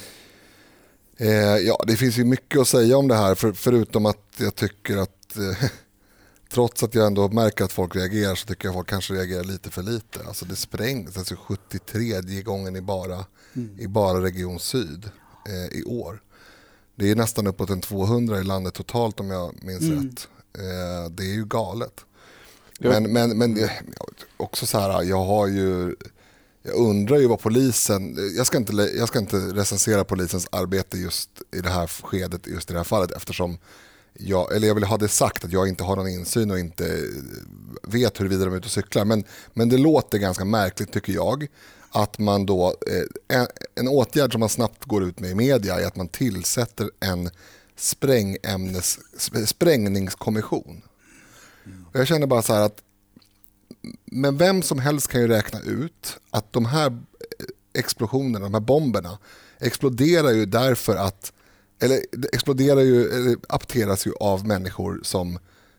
Eh, 1.23 1.57
ja, 1.57 1.85
det 1.87 1.97
finns 1.97 2.19
ju 2.19 2.25
mycket 2.25 2.61
att 2.61 2.69
säga 2.69 2.97
om 2.97 3.09
det 3.09 3.15
här, 3.15 3.35
för, 3.35 3.53
förutom 3.53 4.07
att 4.07 4.27
jag 4.37 4.55
tycker 4.55 4.97
att 4.97 5.37
eh, 5.37 5.69
trots 6.53 6.83
att 6.83 6.95
jag 6.95 7.07
ändå 7.07 7.29
märker 7.29 7.65
att 7.65 7.73
folk 7.73 7.97
reagerar 7.97 8.35
så 8.35 8.47
tycker 8.47 8.65
jag 8.69 8.71
att 8.71 8.77
folk 8.77 8.89
kanske 8.89 9.15
reagerar 9.15 9.45
lite 9.45 9.71
för 9.71 9.83
lite. 9.83 10.21
Alltså 10.27 10.45
det 10.45 10.57
sprängs, 10.57 11.17
alltså 11.17 11.37
73 11.37 12.43
gången 12.43 12.77
i 12.77 12.81
bara, 12.81 13.25
mm. 13.55 13.81
i 13.81 13.87
bara 13.87 14.23
Region 14.23 14.61
Syd 14.61 15.11
eh, 15.49 15.79
i 15.79 15.85
år. 15.85 16.23
Det 16.95 17.11
är 17.11 17.17
nästan 17.17 17.47
uppåt 17.47 17.71
en 17.71 17.81
200 17.81 18.41
i 18.41 18.45
landet 18.45 18.75
totalt 18.75 19.21
om 19.21 19.31
jag 19.31 19.65
minns 19.65 19.83
mm. 19.83 20.09
rätt. 20.09 20.29
Eh, 20.59 21.11
det 21.11 21.23
är 21.23 21.35
ju 21.35 21.45
galet. 21.45 22.05
Ja. 22.79 22.91
Men, 22.91 23.13
men, 23.13 23.39
men 23.39 23.69
också 24.37 24.67
så 24.67 24.79
här, 24.79 25.03
jag 25.03 25.25
har 25.25 25.47
ju 25.47 25.97
jag 26.63 26.75
undrar 26.75 27.19
ju 27.19 27.27
vad 27.27 27.41
polisen, 27.41 28.17
jag 28.37 28.47
ska, 28.47 28.57
inte, 28.57 28.73
jag 28.73 29.09
ska 29.09 29.19
inte 29.19 29.37
recensera 29.37 30.05
polisens 30.05 30.49
arbete 30.53 30.99
just 30.99 31.31
i 31.57 31.61
det 31.61 31.71
här 31.71 31.87
skedet, 31.87 32.47
just 32.47 32.71
i 32.71 32.73
det 32.73 32.79
här 32.79 32.85
fallet 32.85 33.11
eftersom 33.11 33.59
jag, 34.15 34.57
eller 34.57 34.69
jag 34.69 34.75
vill 34.75 34.85
ha 34.85 34.97
det 34.97 35.09
sagt 35.09 35.45
att 35.45 35.53
jag 35.53 35.69
inte 35.69 35.85
har 35.85 35.97
någon 35.97 36.09
insyn 36.09 36.51
och 36.51 36.59
inte 36.59 36.99
vet 37.83 38.21
huruvida 38.21 38.45
de 38.45 38.53
är 38.53 38.57
ute 38.57 38.67
och 38.67 38.71
cyklar. 38.71 39.05
Men, 39.05 39.25
men 39.55 39.69
det 39.69 39.79
låter 39.79 40.19
ganska 40.19 40.45
märkligt 40.45 40.93
tycker 40.93 41.13
jag 41.13 41.47
att 41.91 42.19
man 42.19 42.47
då, 42.47 42.67
eh, 42.67 43.39
en, 43.39 43.47
en 43.75 43.89
åtgärd 43.89 44.33
som 44.33 44.41
man 44.41 44.49
snabbt 44.49 44.85
går 44.85 45.05
ut 45.05 45.21
med 45.21 45.31
i 45.31 45.35
media 45.35 45.81
är 45.81 45.87
att 45.87 45.97
man 45.97 46.09
tillsätter 46.09 46.91
en 47.01 47.31
sprängämnes, 47.77 48.99
sprängningskommission. 49.47 50.83
Och 51.93 52.01
jag 52.01 52.07
känner 52.07 52.27
bara 52.27 52.43
så 52.43 52.55
här 52.55 52.61
att 52.61 52.79
men 54.05 54.37
vem 54.37 54.63
som 54.63 54.79
helst 54.79 55.09
kan 55.09 55.21
ju 55.21 55.29
räkna 55.29 55.61
ut 55.61 56.19
att 56.31 56.53
de 56.53 56.67
här 56.67 56.87
eh, 56.87 57.47
explosionerna, 57.75 58.45
de 58.45 58.55
här 58.55 58.61
bomberna 58.61 59.19
exploderar 59.59 60.31
ju 60.31 60.47
därför 60.47 60.97
att, 60.97 61.33
eller 61.83 62.01
exploderar 62.33 62.81
ju, 62.81 63.09
eller 63.09 63.37
apteras 63.49 64.07
ju 64.07 64.13
av 64.21 64.47
människor 64.47 65.01
som, 65.03 65.39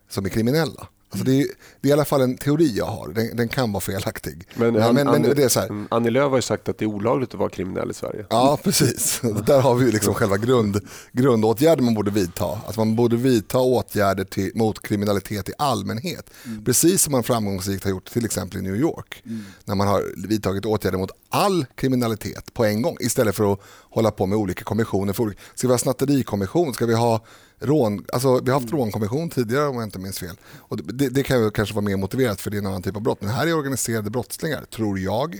som 0.09 0.25
är 0.25 0.29
kriminella. 0.29 0.87
Alltså 1.13 1.25
det, 1.25 1.41
är, 1.41 1.47
det 1.81 1.87
är 1.87 1.89
i 1.89 1.93
alla 1.93 2.05
fall 2.05 2.21
en 2.21 2.37
teori 2.37 2.77
jag 2.77 2.85
har. 2.85 3.07
Den, 3.07 3.35
den 3.37 3.49
kan 3.49 3.71
vara 3.71 3.81
felaktig. 3.81 4.47
Men, 4.55 4.73
men, 4.73 4.95
men, 4.95 5.07
Annie, 5.07 5.33
det 5.33 5.43
är 5.43 5.49
så 5.49 5.59
här. 5.59 5.69
Mm, 5.69 5.87
Annie 5.91 6.09
Lööf 6.09 6.29
har 6.29 6.37
ju 6.37 6.41
sagt 6.41 6.69
att 6.69 6.77
det 6.77 6.85
är 6.85 6.89
olagligt 6.89 7.33
att 7.33 7.39
vara 7.39 7.49
kriminell 7.49 7.91
i 7.91 7.93
Sverige. 7.93 8.25
Ja, 8.29 8.59
precis. 8.63 9.21
Där 9.45 9.61
har 9.61 9.75
vi 9.75 9.91
liksom 9.91 10.13
själva 10.13 10.37
grund, 10.37 10.79
grundåtgärden 11.11 11.85
man 11.85 11.93
borde 11.93 12.11
vidta. 12.11 12.45
Alltså 12.45 12.79
man 12.79 12.95
borde 12.95 13.15
vidta 13.15 13.59
åtgärder 13.59 14.23
till, 14.23 14.51
mot 14.55 14.81
kriminalitet 14.81 15.49
i 15.49 15.51
allmänhet. 15.57 16.29
Mm. 16.45 16.63
Precis 16.63 17.01
som 17.01 17.11
man 17.11 17.23
framgångsrikt 17.23 17.83
har 17.83 17.91
gjort 17.91 18.05
till 18.05 18.25
exempel 18.25 18.59
i 18.59 18.61
New 18.61 18.75
York. 18.75 19.23
Mm. 19.25 19.45
När 19.65 19.75
man 19.75 19.87
har 19.87 20.27
vidtagit 20.27 20.65
åtgärder 20.65 20.97
mot 20.97 21.11
all 21.29 21.65
kriminalitet 21.75 22.53
på 22.53 22.65
en 22.65 22.81
gång 22.81 22.97
istället 22.99 23.35
för 23.35 23.53
att 23.53 23.59
hålla 23.93 24.11
på 24.11 24.25
med 24.25 24.37
olika 24.37 24.63
kommissioner. 24.63 25.13
För, 25.13 25.35
ska 25.55 25.67
vi 25.67 25.73
ha 25.73 25.77
snatterikommission? 25.77 26.73
Ska 26.73 26.85
vi 26.85 26.93
ha 26.93 27.25
rån, 27.59 28.05
alltså 28.13 28.39
vi 28.39 28.51
har 28.51 28.59
haft 28.59 28.71
mm. 28.71 28.79
rånkommission 28.79 29.29
tidigare 29.29 29.67
om 29.67 29.75
jag 29.75 29.83
inte 29.83 29.99
minns 29.99 30.19
fel. 30.19 30.35
Och 30.55 30.77
det, 30.77 31.09
det 31.09 31.23
kan 31.23 31.43
ju 31.43 31.51
kanske 31.51 31.75
vara 31.75 31.85
mer 31.85 31.97
motiverat 31.97 32.41
för 32.41 32.51
det 32.51 32.57
är 32.57 32.59
en 32.59 32.67
annan 32.67 32.81
typ 32.81 32.95
av 32.95 33.01
brott. 33.01 33.21
Men 33.21 33.29
här 33.29 33.47
är 33.47 33.57
organiserade 33.57 34.09
brottslingar, 34.09 34.65
tror 34.65 34.99
jag. 34.99 35.39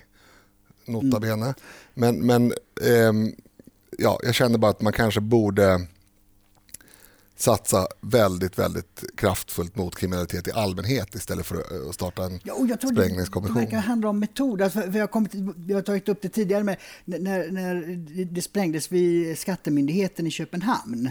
Nota 0.85 1.19
bene. 1.19 1.45
Mm. 1.45 1.55
Men, 1.93 2.25
men 2.25 2.53
ähm, 2.81 3.33
ja, 3.97 4.19
jag 4.23 4.35
känner 4.35 4.57
bara 4.57 4.71
att 4.71 4.81
man 4.81 4.93
kanske 4.93 5.21
borde 5.21 5.87
satsa 7.35 7.87
väldigt, 8.01 8.59
väldigt 8.59 9.03
kraftfullt 9.17 9.75
mot 9.75 9.95
kriminalitet 9.95 10.47
i 10.47 10.51
allmänhet 10.51 11.15
istället 11.15 11.45
för 11.45 11.89
att 11.89 11.95
starta 11.95 12.25
en 12.25 12.39
ja, 12.43 12.65
jag 12.69 12.81
tror 12.81 12.91
sprängningskommission. 12.91 13.57
Det, 13.57 13.65
det 13.65 13.77
handla 13.77 14.09
om 14.09 14.19
metod. 14.19 14.61
Alltså, 14.61 14.83
vi, 14.87 14.99
har 14.99 15.07
kommit, 15.07 15.31
vi 15.55 15.73
har 15.73 15.81
tagit 15.81 16.09
upp 16.09 16.21
det 16.21 16.29
tidigare 16.29 16.63
med 16.63 16.77
när, 17.05 17.51
när 17.51 17.75
det 18.25 18.41
sprängdes 18.41 18.91
vid 18.91 19.37
Skattemyndigheten 19.37 20.27
i 20.27 20.31
Köpenhamn. 20.31 21.09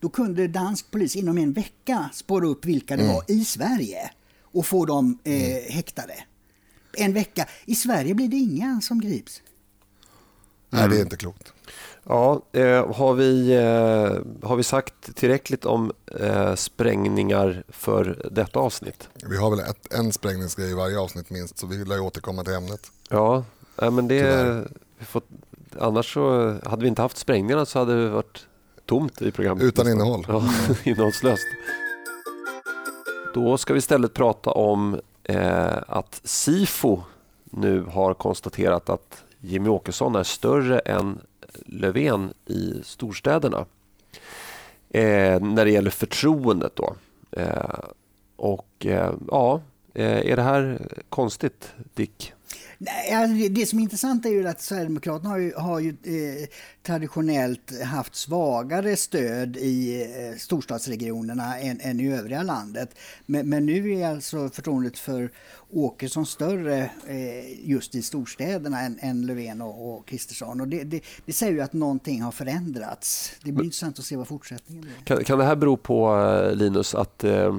Då 0.00 0.08
kunde 0.08 0.48
dansk 0.48 0.90
polis 0.90 1.16
inom 1.16 1.38
en 1.38 1.52
vecka 1.52 2.10
spåra 2.12 2.46
upp 2.46 2.64
vilka 2.64 2.96
det 2.96 3.02
mm. 3.02 3.14
var 3.14 3.24
i 3.28 3.44
Sverige 3.44 4.10
och 4.42 4.66
få 4.66 4.84
dem 4.84 5.18
eh, 5.24 5.32
mm. 5.32 5.72
häktade. 5.72 6.14
En 6.92 7.12
vecka. 7.12 7.48
I 7.64 7.74
Sverige 7.74 8.14
blir 8.14 8.28
det 8.28 8.36
inga 8.36 8.80
som 8.80 9.00
grips. 9.00 9.42
Nej, 10.70 10.88
det 10.88 10.96
är 10.96 11.00
inte 11.00 11.16
klokt. 11.16 11.52
Ja, 12.04 12.42
eh, 12.52 12.94
har, 12.94 13.14
vi, 13.14 13.52
eh, 13.52 14.48
har 14.48 14.56
vi 14.56 14.62
sagt 14.62 15.16
tillräckligt 15.16 15.64
om 15.64 15.92
eh, 16.20 16.54
sprängningar 16.54 17.64
för 17.68 18.28
detta 18.30 18.58
avsnitt? 18.58 19.08
Vi 19.26 19.36
har 19.36 19.50
väl 19.50 19.60
ett, 19.60 19.92
en 19.92 20.12
sprängningsgrej 20.12 20.70
i 20.70 20.74
varje 20.74 20.98
avsnitt 20.98 21.30
minst, 21.30 21.58
så 21.58 21.66
vi 21.66 21.84
lär 21.84 22.00
återkomma 22.00 22.44
till 22.44 22.54
ämnet. 22.54 22.90
Ja, 23.08 23.44
men 23.76 24.08
det... 24.08 24.64
Får, 25.00 25.22
annars 25.78 26.14
så 26.14 26.56
hade 26.64 26.82
vi 26.82 26.88
inte 26.88 27.02
haft 27.02 27.16
sprängningarna 27.16 27.66
så 27.66 27.78
hade 27.78 28.04
det 28.04 28.10
varit 28.10 28.46
tomt 28.86 29.22
i 29.22 29.30
programmet. 29.30 29.64
Utan 29.64 29.88
innehåll. 29.88 30.26
Ja, 30.28 30.44
innehållslöst. 30.84 31.46
Då 33.34 33.58
ska 33.58 33.72
vi 33.72 33.78
istället 33.78 34.14
prata 34.14 34.50
om 34.50 35.00
eh, 35.24 35.76
att 35.86 36.20
Sifo 36.24 37.02
nu 37.44 37.82
har 37.82 38.14
konstaterat 38.14 38.90
att 38.90 39.24
Jimmy 39.40 39.68
Åkesson 39.68 40.16
är 40.16 40.22
större 40.22 40.78
än 40.78 41.20
Löfven 41.66 42.32
i 42.46 42.80
storstäderna. 42.84 43.66
Eh, 44.90 45.40
när 45.40 45.64
det 45.64 45.70
gäller 45.70 45.90
förtroendet 45.90 46.76
då. 46.76 46.94
Eh, 47.30 47.78
och 48.36 48.86
eh, 48.86 49.12
ja, 49.28 49.60
eh, 49.94 50.30
är 50.30 50.36
det 50.36 50.42
här 50.42 50.78
konstigt 51.08 51.72
Dick? 51.94 52.32
Nej, 52.78 53.12
alltså 53.12 53.48
det, 53.48 53.66
som 53.66 53.78
är 53.78 53.82
intressant 53.82 54.26
är 54.26 54.30
ju 54.30 54.48
att 54.48 54.60
Sverigedemokraterna 54.60 55.30
har 55.30 55.38
ju, 55.38 55.54
har 55.54 55.80
ju 55.80 55.88
eh, 55.88 56.48
traditionellt 56.82 57.82
haft 57.82 58.14
svagare 58.14 58.96
stöd 58.96 59.56
i 59.56 60.02
eh, 60.02 60.38
storstadsregionerna 60.38 61.58
än, 61.58 61.80
än, 61.80 62.00
i 62.00 62.12
övriga 62.12 62.42
landet. 62.42 62.98
Men, 63.26 63.48
men, 63.48 63.66
nu 63.66 63.92
är 63.92 64.08
alltså 64.08 64.48
förtroendet 64.48 64.98
för 64.98 65.30
Åkesson 65.70 66.26
större 66.26 66.90
eh, 67.06 67.68
just 67.70 67.94
i 67.94 68.02
storstäderna 68.02 68.80
än, 68.80 68.98
än 69.00 69.26
Löfven 69.26 69.62
och 69.62 70.08
Kristersson. 70.08 70.60
Och 70.60 70.68
det, 70.68 70.84
det, 70.84 71.00
det, 71.26 71.32
säger 71.32 71.52
ju 71.52 71.60
att 71.60 71.72
någonting 71.72 72.22
har 72.22 72.32
förändrats. 72.32 73.32
Det 73.38 73.44
blir 73.44 73.52
men, 73.52 73.64
intressant 73.64 73.98
att 73.98 74.04
se 74.04 74.16
vad 74.16 74.28
fortsättningen 74.28 74.82
blir. 74.82 74.94
Kan, 75.04 75.24
kan 75.24 75.38
det 75.38 75.44
här 75.44 75.56
bero 75.56 75.76
på, 75.76 76.16
eh, 76.16 76.56
Linus, 76.56 76.94
att 76.94 77.24
eh, 77.24 77.58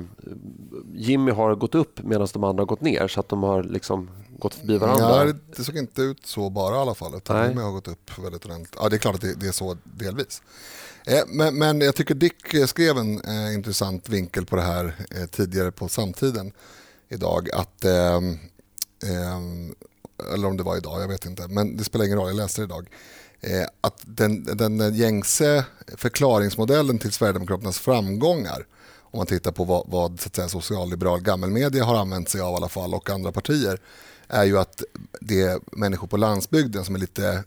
Jimmy 0.95 1.31
har 1.31 1.55
gått 1.55 1.75
upp 1.75 2.03
medan 2.03 2.27
de 2.33 2.43
andra 2.43 2.61
har 2.61 2.67
gått 2.67 2.81
ner? 2.81 3.07
Så 3.07 3.19
att 3.19 3.29
de 3.29 3.43
har 3.43 3.63
liksom 3.63 4.09
gått 4.43 4.55
förbi 4.55 4.77
varandra? 4.77 5.23
Nej, 5.23 5.33
det 5.55 5.63
såg 5.63 5.77
inte 5.77 6.01
ut 6.01 6.25
så 6.25 6.49
bara 6.49 6.75
i 6.75 6.79
alla 6.79 6.95
fall. 6.95 7.15
Utan 7.15 7.57
har 7.57 7.71
gått 7.71 7.87
upp 7.87 8.17
väldigt 8.17 8.45
ordentligt. 8.45 8.75
Ja, 8.79 8.89
det 8.89 8.95
är 8.95 8.97
klart 8.97 9.15
att 9.15 9.21
det, 9.21 9.33
det 9.33 9.47
är 9.47 9.51
så 9.51 9.77
delvis. 9.83 10.41
Eh, 11.05 11.21
men, 11.27 11.57
men, 11.57 11.81
jag 11.81 11.95
tycker 11.95 12.15
Dick 12.15 12.55
skrev 12.67 12.97
en 12.97 13.21
eh, 13.21 13.53
intressant 13.53 14.09
vinkel 14.09 14.45
på 14.45 14.55
det 14.55 14.61
här 14.61 14.95
eh, 15.11 15.25
tidigare 15.25 15.71
på 15.71 15.87
samtiden 15.87 16.51
idag. 17.09 17.49
Att, 17.53 17.85
eh, 17.85 18.21
eller 20.33 20.47
om 20.47 20.57
det 20.57 20.63
var 20.63 20.77
idag, 20.77 21.01
jag 21.01 21.07
vet 21.07 21.25
inte. 21.25 21.47
Men 21.47 21.77
det 21.77 21.83
spelar 21.83 22.05
ingen 22.05 22.17
roll, 22.17 22.27
jag 22.27 22.35
läste 22.35 22.61
det 22.61 22.65
idag. 22.65 22.87
Eh, 23.41 23.67
att 23.81 24.01
den, 24.05 24.43
den 24.43 24.95
gängse 24.95 25.65
förklaringsmodellen 25.97 26.99
till 26.99 27.11
Sverigedemokraternas 27.11 27.79
framgångar 27.79 28.65
om 29.13 29.17
man 29.17 29.27
tittar 29.27 29.51
på 29.51 29.63
vad, 29.63 29.83
vad 29.87 30.19
så 30.19 30.27
att 30.27 30.35
säga, 30.35 30.49
socialliberal 30.49 31.21
gammelmedia 31.21 31.83
har 31.83 31.95
använt 31.95 32.29
sig 32.29 32.41
av 32.41 32.53
i 32.53 32.55
alla 32.55 32.69
fall 32.69 32.93
och 32.93 33.09
andra 33.09 33.31
partier 33.31 33.79
är 34.33 34.43
ju 34.43 34.57
att 34.59 34.83
det 35.21 35.41
är 35.41 35.59
människor 35.71 36.07
på 36.07 36.17
landsbygden 36.17 36.85
som 36.85 36.95
är 36.95 36.99
lite 36.99 37.43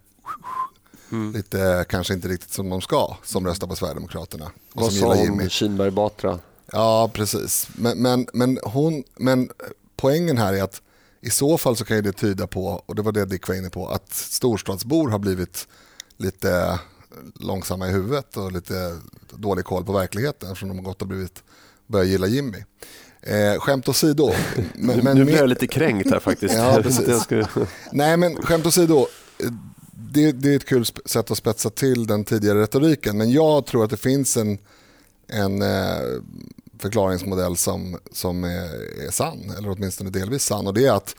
Mm. 1.13 1.33
lite 1.33 1.85
kanske 1.89 2.15
inte 2.15 2.29
riktigt 2.29 2.53
som 2.53 2.71
de 2.71 2.81
ska 2.81 3.17
som 3.25 3.47
röstar 3.47 3.67
på 3.67 3.77
Sverigedemokraterna. 3.77 4.45
Och 4.45 4.83
Vad 4.83 4.93
sa 4.93 5.15
hon, 5.15 5.49
Kinberg 5.49 5.91
Batra? 5.91 6.39
Ja, 6.73 7.11
precis. 7.15 7.69
Men, 7.75 7.99
men, 7.99 8.27
men, 8.33 8.59
hon, 8.63 9.05
men 9.17 9.51
poängen 9.97 10.39
här 10.39 10.55
är 10.55 10.63
att 10.63 10.83
i 11.21 11.31
så 11.31 11.59
fall 11.59 11.77
så 11.77 11.85
kan 11.85 12.03
det 12.03 12.13
tyda 12.13 12.47
på, 12.47 12.83
och 12.87 12.95
det 12.95 13.03
var 13.03 13.13
det 13.13 13.25
Dick 13.25 13.49
var 13.49 13.55
inne 13.55 13.71
på, 13.71 13.89
att 13.89 14.13
storstadsbor 14.13 15.09
har 15.09 15.19
blivit 15.19 15.69
lite 16.17 16.81
långsamma 17.35 17.89
i 17.89 17.93
huvudet 17.93 18.37
och 18.37 18.53
lite 18.53 18.99
dålig 19.31 19.65
koll 19.65 19.85
på 19.85 19.93
verkligheten 19.93 20.49
eftersom 20.49 20.69
de 20.69 20.79
har 20.79 20.85
gått 20.85 21.03
och 21.03 21.09
blivit, 21.09 21.43
börjat 21.87 22.09
gilla 22.09 22.27
Jimmy. 22.27 22.65
Eh, 23.27 23.61
skämt 23.61 23.89
åsido. 23.89 24.33
Men, 24.75 24.99
men, 24.99 25.17
nu 25.17 25.25
blir 25.25 25.37
jag 25.37 25.49
lite 25.49 25.67
kränkt 25.67 26.11
här 26.11 26.21
faktiskt. 26.21 26.55
ja, 26.55 26.83
Nej 27.93 28.17
men 28.17 28.43
skämt 28.43 28.67
åsido. 28.67 29.07
Det, 29.93 30.33
det 30.33 30.53
är 30.53 30.57
ett 30.57 30.67
kul 30.67 30.85
sätt 31.05 31.31
att 31.31 31.39
spetsa 31.39 31.71
till 31.71 32.07
den 32.07 32.25
tidigare 32.25 32.63
retoriken 32.63 33.17
men 33.17 33.31
jag 33.31 33.67
tror 33.67 33.85
att 33.85 33.91
det 33.91 33.97
finns 33.97 34.37
en, 34.37 34.59
en 35.29 35.63
eh, 35.63 35.97
förklaringsmodell 36.79 37.57
som, 37.57 37.99
som 38.13 38.45
är, 38.45 39.07
är 39.07 39.11
sann, 39.11 39.55
eller 39.59 39.71
åtminstone 39.71 40.11
delvis 40.11 40.45
sann 40.45 40.67
och 40.67 40.75
det 40.75 40.87
är 40.87 40.93
att 40.93 41.17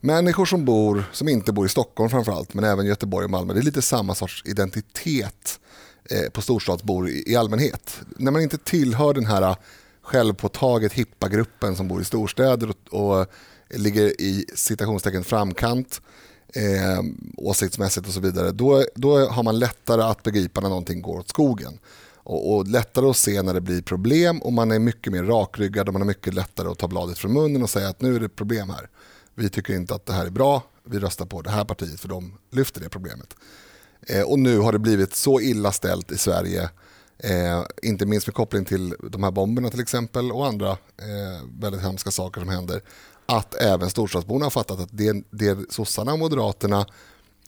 människor 0.00 0.46
som 0.46 0.64
bor, 0.64 1.04
som 1.12 1.28
inte 1.28 1.52
bor 1.52 1.66
i 1.66 1.68
Stockholm 1.68 2.10
framförallt, 2.10 2.54
men 2.54 2.64
även 2.64 2.86
Göteborg 2.86 3.24
och 3.24 3.30
Malmö, 3.30 3.52
det 3.54 3.60
är 3.60 3.62
lite 3.62 3.82
samma 3.82 4.14
sorts 4.14 4.42
identitet 4.46 5.60
eh, 6.10 6.30
på 6.30 6.42
storstadsbor 6.42 7.08
i, 7.08 7.24
i 7.26 7.36
allmänhet. 7.36 8.00
När 8.16 8.30
man 8.30 8.42
inte 8.42 8.58
tillhör 8.58 9.14
den 9.14 9.26
här 9.26 9.56
självpåtaget 10.10 10.92
hippa 10.92 11.28
gruppen 11.28 11.76
som 11.76 11.88
bor 11.88 12.00
i 12.00 12.04
storstäder 12.04 12.70
och, 12.70 13.20
och 13.20 13.26
ligger 13.70 14.20
i 14.20 14.44
citationstecken 14.54 15.24
framkant 15.24 16.00
eh, 16.54 17.02
åsiktsmässigt 17.36 18.06
och 18.06 18.12
så 18.12 18.20
vidare, 18.20 18.50
då, 18.50 18.84
då 18.94 19.26
har 19.26 19.42
man 19.42 19.58
lättare 19.58 20.02
att 20.02 20.22
begripa 20.22 20.60
när 20.60 20.68
någonting 20.68 21.02
går 21.02 21.18
åt 21.18 21.28
skogen. 21.28 21.78
Och, 22.14 22.54
och, 22.54 22.66
lättare 22.66 23.06
att 23.06 23.16
se 23.16 23.42
när 23.42 23.54
det 23.54 23.60
blir 23.60 23.82
problem 23.82 24.42
och 24.42 24.52
man 24.52 24.70
är 24.70 24.78
mycket 24.78 25.12
mer 25.12 25.22
rakryggad 25.22 25.88
och 25.88 25.92
man 25.92 26.02
har 26.02 26.06
mycket 26.06 26.34
lättare 26.34 26.68
att 26.68 26.78
ta 26.78 26.88
bladet 26.88 27.18
från 27.18 27.32
munnen 27.32 27.62
och 27.62 27.70
säga 27.70 27.88
att 27.88 28.00
nu 28.00 28.16
är 28.16 28.20
det 28.20 28.28
problem 28.28 28.70
här. 28.70 28.88
Vi 29.34 29.48
tycker 29.48 29.74
inte 29.74 29.94
att 29.94 30.06
det 30.06 30.12
här 30.12 30.26
är 30.26 30.30
bra, 30.30 30.62
vi 30.84 30.98
röstar 30.98 31.26
på 31.26 31.42
det 31.42 31.50
här 31.50 31.64
partiet 31.64 32.00
för 32.00 32.08
de 32.08 32.38
lyfter 32.50 32.80
det 32.80 32.88
problemet. 32.88 33.34
Eh, 34.06 34.22
och 34.22 34.38
nu 34.38 34.58
har 34.58 34.72
det 34.72 34.78
blivit 34.78 35.14
så 35.14 35.40
illa 35.40 35.72
ställt 35.72 36.12
i 36.12 36.18
Sverige 36.18 36.70
Eh, 37.22 37.64
inte 37.82 38.06
minst 38.06 38.26
med 38.26 38.34
koppling 38.34 38.64
till 38.64 38.94
de 39.10 39.22
här 39.22 39.30
bomberna 39.30 39.70
till 39.70 39.80
exempel 39.80 40.32
och 40.32 40.46
andra 40.46 40.70
eh, 40.70 41.46
väldigt 41.60 41.82
hemska 41.82 42.10
saker 42.10 42.40
som 42.40 42.50
händer. 42.50 42.82
Att 43.26 43.54
även 43.54 43.90
storstadsborna 43.90 44.44
har 44.44 44.50
fattat 44.50 44.80
att 44.80 44.88
det, 44.92 45.24
det 45.30 45.72
sossarna 45.72 46.12
och 46.12 46.18
moderaterna 46.18 46.86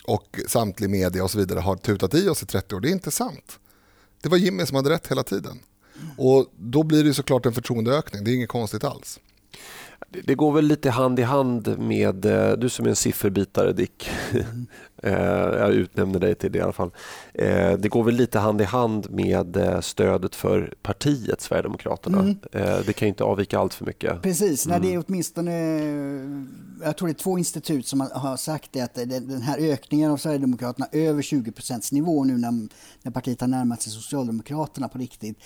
och 0.05 0.41
samtlig 0.49 0.91
media 0.91 1.25
och 1.25 1.31
så 1.31 1.39
vidare 1.39 1.61
har 1.61 1.77
tutat 1.77 2.15
i 2.15 2.29
oss 2.29 2.43
i 2.43 2.47
30 2.47 2.75
år, 2.75 2.81
det 2.81 2.89
är 2.89 2.93
inte 2.93 3.11
sant. 3.11 3.59
Det 4.23 4.29
var 4.29 4.37
Jimmy 4.37 4.67
som 4.67 4.77
hade 4.77 4.91
rätt 4.91 5.07
hela 5.07 5.23
tiden. 5.23 5.59
Och 6.19 6.47
då 6.57 6.83
blir 6.83 7.05
det 7.05 7.15
såklart 7.15 7.47
en 7.47 7.53
förtroendeökning, 7.53 8.25
det 8.25 8.31
är 8.31 8.35
inget 8.35 8.49
konstigt 8.49 8.85
alls. 8.85 9.21
Det 10.25 10.35
går 10.35 10.53
väl 10.53 10.65
lite 10.65 10.91
hand 10.91 11.19
i 11.19 11.23
hand 11.23 11.79
med, 11.79 12.25
eh, 12.25 12.53
du 12.53 12.69
som 12.69 12.85
är 12.85 12.91
en 12.91 12.97
sifferbitare 12.97 13.73
Dick, 13.73 14.11
mm. 14.33 14.67
Jag 15.03 15.73
utnämner 15.73 16.21
dig 16.21 16.35
till 16.35 16.53
det 16.53 16.59
i 16.59 16.63
alla 16.63 16.73
fall. 16.73 16.91
Eh, 17.35 17.73
det 17.73 17.89
går 17.89 18.05
väl 18.05 18.15
lite 18.15 18.39
hand 18.39 18.61
i 18.61 18.65
hand 18.65 19.11
med 19.11 19.59
stödet 19.81 20.35
för 20.35 20.75
partiet 20.83 21.41
Sverigedemokraterna. 21.41 22.19
Mm. 22.19 22.37
Det 22.87 22.93
kan 22.93 23.09
inte 23.09 23.25
avvika 23.25 23.59
allt 23.59 23.75
för 23.75 23.85
mycket. 23.85 24.23
Precis, 24.23 24.67
mm. 24.67 24.83
det 24.83 24.95
är 24.95 25.05
åtminstone, 25.07 25.53
jag 26.85 26.97
tror 26.97 27.09
det 27.09 27.13
är 27.13 27.23
två 27.23 27.39
institut 27.39 27.87
som 27.87 28.01
har 28.01 28.37
sagt 28.37 28.73
det, 28.73 28.81
att 28.81 28.95
den 28.95 29.43
här 29.43 29.59
ökningen 29.59 30.11
av 30.11 30.17
Sverigedemokraterna 30.17 30.89
över 30.93 31.23
20 31.23 31.53
nivå 31.93 32.25
nu 32.25 32.39
när, 32.39 32.69
när 33.03 33.13
partiet 33.13 33.41
har 33.41 33.49
närmat 33.49 33.83
sig 33.83 33.93
Socialdemokraterna 33.93 34.89
på 34.89 34.99
riktigt, 34.99 35.39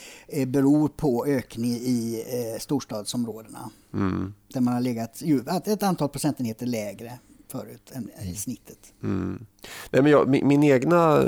beror 0.47 0.89
på 0.89 1.27
ökning 1.27 1.71
i 1.73 2.25
storstadsområdena. 2.61 3.71
Mm. 3.95 4.35
Där 4.53 4.61
man 4.61 4.75
har 4.75 4.81
legat 4.81 5.23
ett 5.67 5.83
antal 5.83 6.09
procentenheter 6.09 6.67
lägre 6.67 7.19
förut 7.49 7.93
än 7.93 8.11
i 8.21 8.23
mm. 8.23 8.35
snittet. 8.35 8.93
Mm. 9.03 9.47
Nej, 9.91 10.03
men 10.03 10.13
jag, 10.13 10.29
min, 10.29 10.49
min, 10.49 10.63
egna 10.63 11.25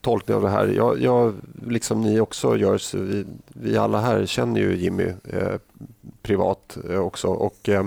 tolkning 0.00 0.36
av 0.36 0.42
det 0.42 0.48
här, 0.48 0.66
jag, 0.66 1.00
jag 1.00 1.34
liksom 1.66 2.00
ni 2.00 2.20
också 2.20 2.56
gör, 2.56 2.78
så 2.78 2.98
vi, 2.98 3.24
vi 3.46 3.76
alla 3.76 4.00
här 4.00 4.26
känner 4.26 4.60
ju 4.60 4.76
Jimmy 4.76 5.12
eh, 5.24 5.54
privat 6.22 6.78
eh, 6.90 6.98
också. 6.98 7.28
Och, 7.28 7.68
eh, 7.68 7.84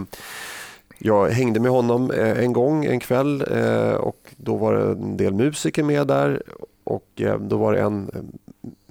jag 0.99 1.29
hängde 1.29 1.59
med 1.59 1.71
honom 1.71 2.11
eh, 2.11 2.39
en 2.39 2.53
gång 2.53 2.85
en 2.85 2.99
kväll 2.99 3.43
eh, 3.51 3.93
och 3.93 4.33
då 4.37 4.55
var 4.55 4.73
det 4.73 4.91
en 4.91 5.17
del 5.17 5.33
musiker 5.33 5.83
med 5.83 6.07
där 6.07 6.43
och 6.83 7.07
eh, 7.15 7.39
då 7.39 7.57
var 7.57 7.73
det 7.73 7.81
en 7.81 8.11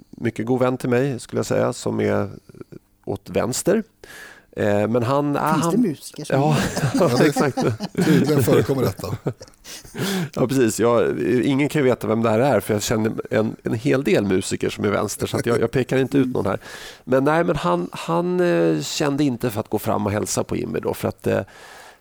mycket 0.09 0.45
god 0.45 0.59
vän 0.59 0.77
till 0.77 0.89
mig 0.89 1.19
skulle 1.19 1.39
jag 1.39 1.45
säga 1.45 1.73
som 1.73 1.99
är 1.99 2.29
åt 3.05 3.29
vänster 3.29 3.83
Eh, 3.83 4.36
men 4.63 5.03
han, 5.03 5.25
Finns 5.33 5.63
han, 5.63 5.71
det 5.71 5.77
musiker 5.77 6.25
som 6.25 6.39
ja, 6.39 6.57
ja, 6.99 7.25
exakt. 7.25 7.57
Tydligen 8.05 8.43
förekommer 8.43 8.81
detta. 8.81 9.17
Ja, 10.33 10.47
precis. 10.47 10.79
Jag, 10.79 11.19
ingen 11.43 11.69
kan 11.69 11.83
veta 11.83 12.07
vem 12.07 12.23
det 12.23 12.29
här 12.29 12.39
är 12.39 12.59
för 12.59 12.73
jag 12.73 12.83
känner 12.83 13.11
en, 13.31 13.55
en 13.63 13.73
hel 13.73 14.03
del 14.03 14.25
musiker 14.25 14.69
som 14.69 14.85
är 14.85 14.89
vänster 14.89 15.27
så 15.27 15.39
jag, 15.43 15.61
jag, 15.61 15.71
pekar 15.71 15.97
inte 15.97 16.17
ut 16.17 16.27
någon 16.27 16.45
här. 16.45 16.59
Men, 17.03 17.23
nej, 17.23 17.43
men 17.43 17.55
han, 17.55 17.89
han 17.91 18.39
eh, 18.39 18.81
kände 18.81 19.23
inte 19.23 19.49
för 19.49 19.59
att 19.59 19.69
gå 19.69 19.79
fram 19.79 20.05
och 20.05 20.11
hälsa 20.11 20.43
på 20.43 20.55
Jimmy 20.55 20.79
då 20.79 20.93
för 20.93 21.07
att 21.07 21.27
eh, 21.27 21.41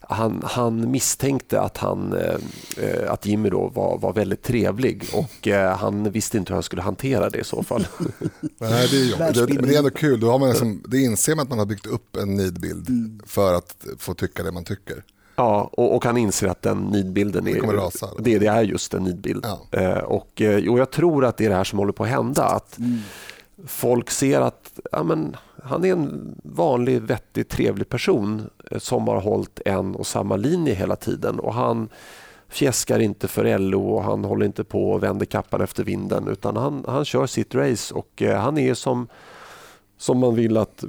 han, 0.08 0.42
han, 0.44 0.90
misstänkte 0.90 1.60
att, 1.60 1.76
han, 1.76 2.12
eh, 2.12 3.12
att 3.12 3.26
Jimmy 3.26 3.50
då 3.50 3.68
var, 3.68 3.98
var 3.98 4.12
väldigt 4.12 4.42
trevlig 4.42 5.04
och 5.12 5.48
eh, 5.48 5.76
han 5.76 6.10
visste 6.10 6.38
inte 6.38 6.52
hur 6.52 6.56
han 6.56 6.62
skulle 6.62 6.82
hantera 6.82 7.30
det 7.30 7.38
i 7.38 7.44
så 7.44 7.62
fall. 7.62 7.86
Nej, 8.58 8.88
det 8.90 8.96
är 8.96 9.32
jobbigt. 9.32 9.60
Men 9.60 9.68
det 9.68 9.74
är 9.74 9.78
ändå 9.78 9.90
kul, 9.90 10.20
då 10.20 10.30
har 10.30 10.38
man 10.38 10.48
liksom, 10.48 10.82
det 10.88 11.00
inser 11.00 11.34
man 11.34 11.42
att 11.42 11.48
man 11.48 11.58
har 11.58 11.66
byggt 11.66 11.86
upp 11.86 12.16
en 12.16 12.34
nidbild 12.34 12.88
mm. 12.88 13.20
för 13.26 13.54
att 13.54 13.76
få 13.98 14.14
tycka 14.14 14.42
det 14.42 14.52
man 14.52 14.64
tycker. 14.64 15.02
Ja, 15.36 15.70
och, 15.72 15.96
och 15.96 16.04
han 16.04 16.16
inser 16.16 16.48
att 16.48 16.62
den 16.62 16.78
nidbilden 16.78 17.48
är, 17.48 17.60
rasa, 17.60 18.08
det, 18.18 18.38
det, 18.38 18.46
är 18.46 18.62
just 18.62 18.94
en 18.94 19.02
nidbild. 19.02 19.46
Ja. 19.46 19.80
Eh, 19.80 19.98
och, 19.98 20.42
och 20.70 20.78
jag 20.78 20.90
tror 20.90 21.24
att 21.24 21.36
det 21.36 21.44
är 21.44 21.48
det 21.48 21.56
här 21.56 21.64
som 21.64 21.78
håller 21.78 21.92
på 21.92 22.04
att 22.04 22.10
hända. 22.10 22.44
Att 22.44 22.78
mm. 22.78 22.98
Folk 23.66 24.10
ser 24.10 24.40
att 24.40 24.80
ja, 24.92 25.02
men, 25.02 25.36
han 25.62 25.84
är 25.84 25.92
en 25.92 26.36
vanlig, 26.42 27.02
vettig, 27.02 27.48
trevlig 27.48 27.88
person 27.88 28.50
eh, 28.70 28.78
som 28.78 29.08
har 29.08 29.20
hållit 29.20 29.60
en 29.64 29.94
och 29.94 30.06
samma 30.06 30.36
linje 30.36 30.74
hela 30.74 30.96
tiden. 30.96 31.38
Och 31.40 31.54
Han 31.54 31.88
fjäskar 32.48 32.98
inte 32.98 33.28
för 33.28 33.58
LO 33.58 33.88
och 33.88 34.02
han 34.02 34.24
håller 34.24 34.46
inte 34.46 34.64
på 34.64 34.90
och 34.92 35.02
vänder 35.02 35.26
kappan 35.26 35.60
efter 35.60 35.84
vinden 35.84 36.28
utan 36.28 36.56
han, 36.56 36.84
han 36.88 37.04
kör 37.04 37.26
sitt 37.26 37.54
race 37.54 37.94
och 37.94 38.22
eh, 38.22 38.40
han 38.40 38.58
är 38.58 38.74
som, 38.74 39.08
som 39.98 40.18
man 40.18 40.34
vill 40.34 40.56
att 40.56 40.84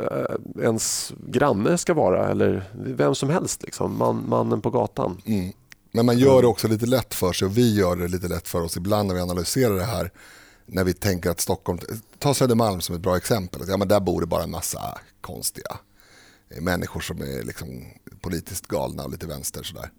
eh, 0.00 0.62
ens 0.62 1.12
granne 1.26 1.78
ska 1.78 1.94
vara 1.94 2.28
eller 2.28 2.64
vem 2.72 3.14
som 3.14 3.30
helst, 3.30 3.62
liksom, 3.62 3.98
man, 3.98 4.24
mannen 4.28 4.60
på 4.60 4.70
gatan. 4.70 5.20
Mm. 5.24 5.52
Men 5.94 6.06
man 6.06 6.18
gör 6.18 6.42
det 6.42 6.48
också 6.48 6.68
lite 6.68 6.86
lätt 6.86 7.14
för 7.14 7.32
sig 7.32 7.46
och 7.46 7.58
vi 7.58 7.74
gör 7.74 7.96
det 7.96 8.08
lite 8.08 8.28
lätt 8.28 8.48
för 8.48 8.62
oss 8.62 8.76
ibland 8.76 9.08
när 9.08 9.14
vi 9.14 9.20
analyserar 9.20 9.74
det 9.74 9.84
här 9.84 10.10
när 10.66 10.84
vi 10.84 10.92
tänker 10.92 11.30
att 11.30 11.40
Stockholm, 11.40 11.78
ta 12.18 12.34
Södermalm 12.34 12.80
som 12.80 12.94
ett 12.94 13.02
bra 13.02 13.16
exempel, 13.16 13.62
ja, 13.68 13.76
men 13.76 13.88
där 13.88 14.00
bor 14.00 14.20
det 14.20 14.26
bara 14.26 14.42
en 14.42 14.50
massa 14.50 14.98
konstiga 15.20 15.78
människor 16.60 17.00
som 17.00 17.22
är 17.22 17.42
liksom 17.42 17.84
politiskt 18.20 18.66
galna 18.66 19.04
och 19.04 19.10
lite 19.10 19.26
vänster. 19.26 19.62
Sådär. 19.62 19.90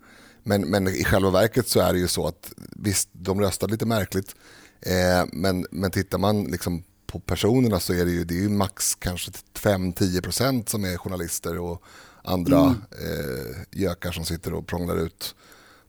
Men, 0.44 0.62
men 0.62 0.88
i 0.88 1.04
själva 1.04 1.30
verket 1.30 1.68
så 1.68 1.80
är 1.80 1.94
det 1.94 2.00
ju 2.00 2.08
så 2.08 2.28
att 2.28 2.54
visst, 2.58 3.10
de 3.12 3.42
röstar 3.42 3.68
lite 3.68 3.86
märkligt, 3.86 4.36
eh, 4.82 5.26
men, 5.32 5.68
men 5.72 5.92
tittar 5.92 6.18
man 6.18 6.44
liksom 6.44 6.84
på 7.08 7.20
personerna 7.20 7.80
så 7.80 7.94
är 7.94 8.06
det 8.06 8.12
ju, 8.12 8.24
det 8.24 8.34
är 8.34 8.42
ju 8.42 8.50
max 8.50 8.96
kanske 8.96 9.32
5-10% 9.54 10.70
som 10.70 10.86
är 10.86 10.98
journalister 10.98 11.60
och 11.60 11.84
andra 12.24 12.60
mm. 12.60 12.76
eh, 12.92 13.56
gökar 13.72 14.12
som 14.12 14.26
sitter 14.26 14.54
och 14.54 14.68
prånglar 14.68 14.98
ut, 14.98 15.36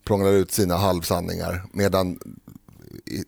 prånglar 0.04 0.32
ut 0.32 0.50
sina 0.50 0.76
halvsanningar. 0.76 1.66
Medan 1.72 2.18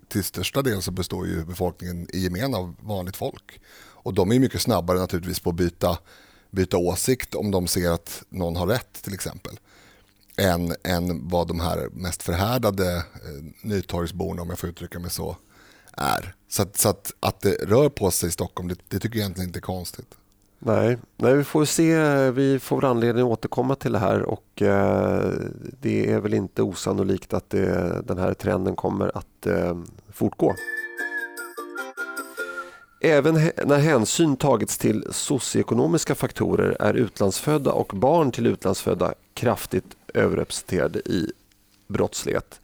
till 0.08 0.24
största 0.24 0.62
del 0.62 0.82
så 0.82 0.90
består 0.90 1.26
ju 1.26 1.44
befolkningen 1.44 2.08
i 2.12 2.18
gemen 2.18 2.54
av 2.54 2.74
vanligt 2.80 3.16
folk. 3.16 3.60
Och 3.78 4.14
de 4.14 4.32
är 4.32 4.38
mycket 4.38 4.62
snabbare 4.62 4.98
naturligtvis 4.98 5.40
på 5.40 5.50
att 5.50 5.56
byta, 5.56 5.98
byta 6.50 6.76
åsikt 6.76 7.34
om 7.34 7.50
de 7.50 7.66
ser 7.66 7.90
att 7.90 8.22
någon 8.28 8.56
har 8.56 8.66
rätt 8.66 9.02
till 9.02 9.14
exempel. 9.14 9.58
Än, 10.36 10.74
än 10.84 11.28
vad 11.28 11.48
de 11.48 11.60
här 11.60 11.88
mest 11.92 12.22
förhärdade 12.22 12.96
eh, 12.96 13.02
nytorgsborna, 13.62 14.42
om 14.42 14.48
jag 14.48 14.58
får 14.58 14.68
uttrycka 14.68 14.98
mig 14.98 15.10
så, 15.10 15.36
är. 15.92 16.34
Så, 16.48 16.62
att, 16.62 16.76
så 16.76 16.88
att, 16.88 17.12
att 17.20 17.40
det 17.40 17.54
rör 17.54 17.88
på 17.88 18.10
sig 18.10 18.28
i 18.28 18.32
Stockholm, 18.32 18.68
det, 18.68 18.78
det 18.88 18.98
tycker 18.98 19.18
jag 19.18 19.24
egentligen 19.24 19.48
inte 19.48 19.58
är 19.58 19.60
konstigt. 19.60 20.14
Nej, 20.66 20.98
nej, 21.16 21.36
vi 21.36 21.44
får 21.44 21.64
se. 21.64 22.30
Vi 22.30 22.58
får 22.58 22.84
anledning 22.84 23.24
att 23.24 23.30
återkomma 23.30 23.74
till 23.74 23.92
det 23.92 23.98
här 23.98 24.22
och 24.22 24.62
eh, 24.62 25.30
det 25.80 26.10
är 26.12 26.20
väl 26.20 26.34
inte 26.34 26.62
osannolikt 26.62 27.34
att 27.34 27.50
det, 27.50 28.02
den 28.04 28.18
här 28.18 28.34
trenden 28.34 28.76
kommer 28.76 29.16
att 29.16 29.46
eh, 29.46 29.78
fortgå. 30.12 30.54
Även 33.00 33.34
när 33.64 33.78
hänsyn 33.78 34.36
tagits 34.36 34.78
till 34.78 35.06
socioekonomiska 35.10 36.14
faktorer 36.14 36.76
är 36.80 36.94
utlandsfödda 36.94 37.72
och 37.72 37.92
barn 37.94 38.30
till 38.30 38.46
utlandsfödda 38.46 39.14
kraftigt 39.34 39.96
överrepresenterade 40.14 40.98
i 40.98 41.32
brottslighet. 41.88 42.60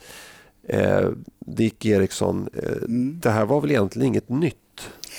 Eh, 0.69 1.09
Dick 1.38 1.87
Eriksson, 1.87 2.49
eh, 2.55 2.77
mm. 2.77 3.21
det 3.23 3.31
här 3.31 3.45
var 3.45 3.61
väl 3.61 3.71
egentligen 3.71 4.09
inget 4.09 4.29
nytt? 4.29 4.62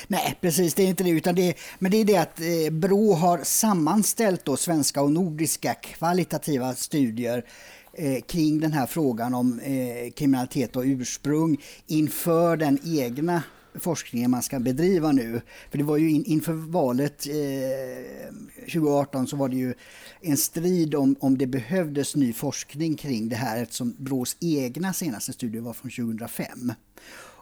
Nej, 0.08 0.38
precis. 0.41 0.73
Det 0.73 0.84
är 0.84 0.88
inte 0.88 1.03
det. 1.03 1.10
Utan 1.10 1.36
det 1.36 1.58
men 1.79 1.91
det 1.91 1.97
är 1.97 2.06
det 2.06 2.17
att 2.17 2.39
eh, 2.39 2.71
Brå 2.71 3.13
har 3.13 3.43
sammanställt 3.43 4.45
då 4.45 4.58
svenska 4.58 5.01
och 5.01 5.12
nordiska 5.12 5.73
kvalitativa 5.73 6.75
studier 6.75 7.45
eh, 7.93 8.21
kring 8.21 8.60
den 8.60 8.71
här 8.71 8.86
frågan 8.86 9.34
om 9.34 9.60
eh, 9.60 10.12
kriminalitet 10.12 10.75
och 10.75 10.84
ursprung 10.86 11.58
inför 11.88 12.58
den 12.58 12.79
egna 12.84 13.43
forskningen 13.79 14.32
man 14.32 14.41
ska 14.41 14.60
bedriva 14.60 15.12
nu. 15.12 15.41
För 15.71 15.77
det 15.77 15.84
var 15.84 15.97
ju 15.97 16.12
in, 16.12 16.25
inför 16.25 16.53
valet 16.53 17.27
eh, 17.27 18.34
2018 18.60 19.27
så 19.27 19.36
var 19.36 19.49
det 19.49 19.56
ju 19.56 19.73
en 20.21 20.38
strid 20.38 20.95
om, 20.95 21.15
om 21.19 21.38
det 21.38 21.47
behövdes 21.47 22.15
ny 22.15 22.34
forskning 22.34 22.95
kring 22.95 23.29
det 23.29 23.36
här 23.36 23.62
eftersom 23.62 23.95
Brås 23.97 24.38
egna 24.39 24.93
senaste 24.93 25.34
studie 25.34 25.60
var 25.60 25.73
från 25.73 25.91
2005. 25.91 26.73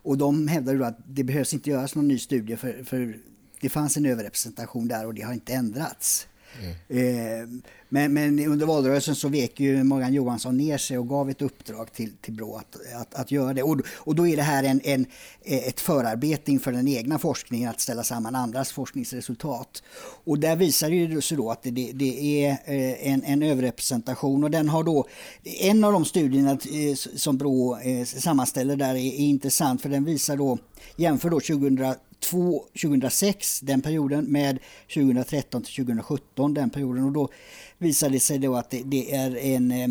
Och 0.03 0.17
de 0.17 0.47
hävdar 0.47 0.75
då 0.75 0.85
att 0.85 0.97
det 1.07 1.23
behövs 1.23 1.53
inte 1.53 1.69
göras 1.69 1.95
någon 1.95 2.07
ny 2.07 2.19
studie 2.19 2.55
för, 2.55 2.83
för 2.83 3.17
det 3.61 3.69
fanns 3.69 3.97
en 3.97 4.05
överrepresentation 4.05 4.87
där 4.87 5.05
och 5.05 5.13
det 5.13 5.21
har 5.21 5.33
inte 5.33 5.53
ändrats. 5.53 6.27
Mm. 6.59 7.41
Eh, 7.41 7.47
men, 7.89 8.13
men, 8.13 8.39
under 8.39 8.65
valrörelsen 8.65 9.15
så 9.15 9.27
vek 9.27 9.59
ju 9.59 9.83
Morgan 9.83 10.13
Johansson 10.13 10.57
ner 10.57 10.77
sig 10.77 10.97
och 10.97 11.09
gav 11.09 11.29
ett 11.29 11.41
uppdrag 11.41 11.93
till, 11.93 12.11
till 12.21 12.33
Brå 12.33 12.55
att, 12.55 12.77
att, 13.01 13.15
att 13.15 13.31
göra 13.31 13.53
det. 13.53 13.63
Och, 13.63 13.81
och 13.87 14.15
då 14.15 14.27
är 14.27 14.35
det 14.35 14.43
här 14.43 14.63
en, 14.63 14.81
en, 14.83 15.05
ett 15.43 15.79
förarbete 15.79 16.51
inför 16.51 16.71
den 16.71 16.87
egna 16.87 17.19
forskningen 17.19 17.69
att 17.69 17.79
ställa 17.79 18.03
samman 18.03 18.35
andras 18.35 18.71
forskningsresultat. 18.71 19.83
Och 20.23 20.39
där 20.39 20.55
visar 20.55 20.89
det 20.89 21.21
sig 21.21 21.37
då 21.37 21.51
att 21.51 21.63
det, 21.63 21.91
det 21.93 22.45
är 22.45 22.51
eh, 22.51 23.11
en, 23.11 23.23
en 23.23 23.43
överrepresentation 23.43 24.43
och 24.43 24.51
den 24.51 24.69
har 24.69 24.83
då, 24.83 25.07
en 25.43 25.83
av 25.83 25.93
de 25.93 26.05
studierna 26.05 26.51
eh, 26.51 26.95
som 26.95 27.37
Brå 27.37 27.79
eh, 27.79 28.05
sammanställer 28.05 28.75
där 28.75 28.89
är, 28.89 28.95
är 28.95 29.19
intressant 29.19 29.81
för 29.81 29.89
den 29.89 30.05
visar 30.05 30.37
då, 30.37 30.57
jämför 30.95 31.29
då 31.29 31.39
2000 31.39 31.95
2006, 32.31 33.59
den 33.59 33.81
perioden, 33.81 34.25
med 34.25 34.59
2013 34.93 35.63
till 35.63 35.75
2017, 35.75 36.53
den 36.53 36.69
perioden. 36.69 37.03
Och 37.03 37.11
då 37.11 37.29
visade 37.77 38.13
det 38.13 38.19
sig 38.19 38.39
då 38.39 38.55
att 38.55 38.69
det, 38.69 38.83
det 38.85 39.15
är 39.15 39.35
en 39.35 39.71
eh, 39.71 39.89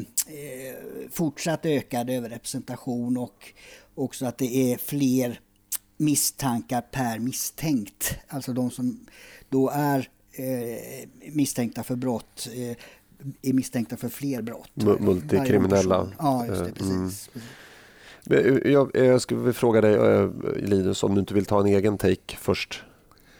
fortsatt 1.10 1.66
ökad 1.66 2.10
överrepresentation 2.10 3.16
och 3.16 3.52
också 3.94 4.26
att 4.26 4.38
det 4.38 4.72
är 4.72 4.78
fler 4.78 5.40
misstankar 5.96 6.80
per 6.80 7.18
misstänkt. 7.18 8.14
Alltså 8.28 8.52
de 8.52 8.70
som 8.70 9.06
då 9.48 9.70
är 9.70 10.08
eh, 10.32 11.08
misstänkta 11.32 11.82
för 11.82 11.96
brott 11.96 12.48
eh, 12.54 12.76
är 13.42 13.52
misstänkta 13.52 13.96
för 13.96 14.08
fler 14.08 14.42
brott. 14.42 14.70
Multikriminella. 14.74 16.12
Ja, 16.18 16.46
just 16.46 16.64
det, 16.64 16.72
precis. 16.72 16.90
Mm. 16.90 17.08
precis. 17.08 17.30
Jag, 18.64 18.90
jag 18.94 19.20
skulle 19.20 19.52
fråga 19.52 19.80
dig, 19.80 19.94
eh, 19.94 20.28
Linus, 20.56 21.02
om 21.02 21.14
du 21.14 21.20
inte 21.20 21.34
vill 21.34 21.46
ta 21.46 21.60
en 21.60 21.66
egen 21.66 21.98
take 21.98 22.36
först? 22.36 22.84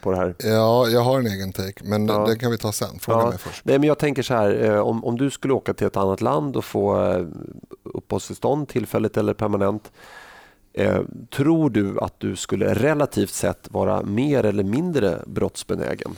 på 0.01 0.11
det 0.11 0.17
här? 0.17 0.35
Ja, 0.37 0.87
jag 0.87 1.01
har 1.01 1.19
en 1.19 1.27
egen 1.27 1.53
take, 1.53 1.83
men 1.83 2.07
ja. 2.07 2.25
den 2.27 2.39
kan 2.39 2.51
vi 2.51 2.57
ta 2.57 2.71
sen. 2.71 2.99
Fråga 2.99 3.19
ja. 3.19 3.29
mig 3.29 3.37
först. 3.37 3.65
Nej, 3.65 3.79
men 3.79 3.87
jag 3.87 3.97
tänker 3.97 4.23
så 4.23 4.33
här, 4.33 4.63
eh, 4.63 4.79
om, 4.79 5.05
om 5.05 5.17
du 5.17 5.29
skulle 5.29 5.53
åka 5.53 5.73
till 5.73 5.87
ett 5.87 5.97
annat 5.97 6.21
land 6.21 6.55
och 6.55 6.65
få 6.65 7.11
eh, 7.11 7.25
uppehållstillstånd, 7.83 8.67
tillfälligt 8.67 9.17
eller 9.17 9.33
permanent, 9.33 9.91
eh, 10.73 11.01
tror 11.29 11.69
du 11.69 11.99
att 11.99 12.19
du 12.19 12.35
skulle 12.35 12.73
relativt 12.73 13.33
sett 13.33 13.67
vara 13.71 14.03
mer 14.03 14.45
eller 14.45 14.63
mindre 14.63 15.23
brottsbenägen 15.25 16.11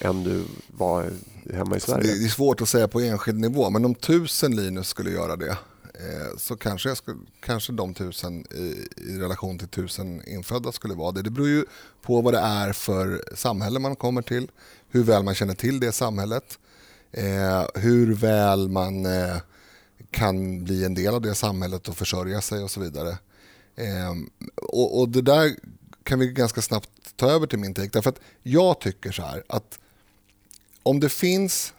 än 0.00 0.24
du 0.24 0.44
var 0.66 1.04
hemma 1.52 1.76
i 1.76 1.80
Sverige? 1.80 2.02
Det 2.02 2.24
är 2.24 2.28
svårt 2.28 2.60
att 2.60 2.68
säga 2.68 2.88
på 2.88 3.00
enskild 3.00 3.40
nivå, 3.40 3.70
men 3.70 3.84
om 3.84 3.94
tusen 3.94 4.56
Linus 4.56 4.88
skulle 4.88 5.10
göra 5.10 5.36
det 5.36 5.56
Eh, 5.77 5.77
Eh, 5.98 6.36
så 6.36 6.56
kanske, 6.56 6.88
jag 6.88 6.98
skulle, 6.98 7.18
kanske 7.40 7.72
de 7.72 7.94
tusen 7.94 8.44
i, 8.50 8.88
i, 8.96 9.18
relation 9.18 9.58
till 9.58 9.68
tusen 9.68 10.28
infödda 10.28 10.72
skulle 10.72 10.94
vara 10.94 11.12
det. 11.12 11.22
Det 11.22 11.30
beror 11.30 11.48
ju 11.48 11.64
på 12.02 12.20
vad 12.20 12.34
det 12.34 12.40
är 12.40 12.72
för 12.72 13.24
samhälle 13.34 13.78
man 13.78 13.96
kommer 13.96 14.22
till, 14.22 14.50
hur 14.88 15.02
väl 15.02 15.22
man 15.22 15.34
känner 15.34 15.54
till 15.54 15.80
det 15.80 15.92
samhället, 15.92 16.58
eh, 17.12 17.64
hur 17.74 18.14
väl 18.14 18.68
man 18.68 19.06
eh, 19.06 19.36
kan 20.10 20.64
bli 20.64 20.84
en 20.84 20.94
del 20.94 21.14
av 21.14 21.20
det 21.20 21.34
samhället 21.34 21.88
och 21.88 21.96
försörja 21.96 22.40
sig 22.40 22.62
och 22.62 22.70
så 22.70 22.80
vidare. 22.80 23.18
Eh, 23.76 24.14
och, 24.56 25.00
och, 25.00 25.08
det 25.08 25.22
där 25.22 25.56
kan 26.02 26.18
vi 26.18 26.26
ganska 26.26 26.62
snabbt 26.62 26.90
ta 27.16 27.30
över 27.30 27.46
till 27.46 27.58
min 27.58 27.74
take. 27.74 27.90
Därför 27.92 28.10
att 28.10 28.20
jag 28.42 28.80
tycker 28.80 29.12
så 29.12 29.22
här 29.22 29.42
att 29.48 29.78
om 30.82 31.00
det 31.00 31.08
finns, 31.08 31.72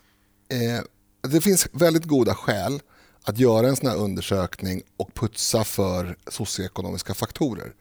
eh, 0.49 0.83
det 1.31 1.41
finns 1.41 1.67
väldigt 1.71 2.05
goda 2.05 2.35
skäl 2.35 2.81
att 3.29 3.39
göra 3.39 3.67
en 3.67 3.75
sån 3.75 3.89
här 3.89 3.97
undersökning 3.97 4.81
och 4.97 5.13
putsa 5.13 5.63
för 5.63 6.17
socioekonomiska 6.27 7.13
faktorer. 7.13 7.73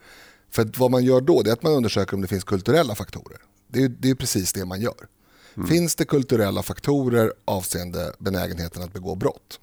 För 0.51 0.71
vad 0.77 0.91
man 0.91 1.05
gör 1.05 1.21
då 1.21 1.41
är 1.41 1.53
att 1.53 1.63
man 1.63 1.73
undersöker 1.73 2.15
om 2.15 2.21
det 2.21 2.29
finns 2.29 2.45
kulturella 2.45 2.95
faktorer. 2.95 3.39
Det 3.69 3.83
är, 3.83 3.89
det 3.89 4.11
är 4.11 4.15
precis 4.15 4.53
det 4.53 4.65
man 4.65 4.81
gör. 4.81 5.09
Mm. 5.57 5.69
Finns 5.69 5.95
det 5.95 6.05
kulturella 6.05 6.63
faktorer 6.63 7.33
avseende 7.45 8.13
benägenheten 8.19 8.83
att 8.83 8.93
begå 8.93 9.15
brott? 9.15 9.61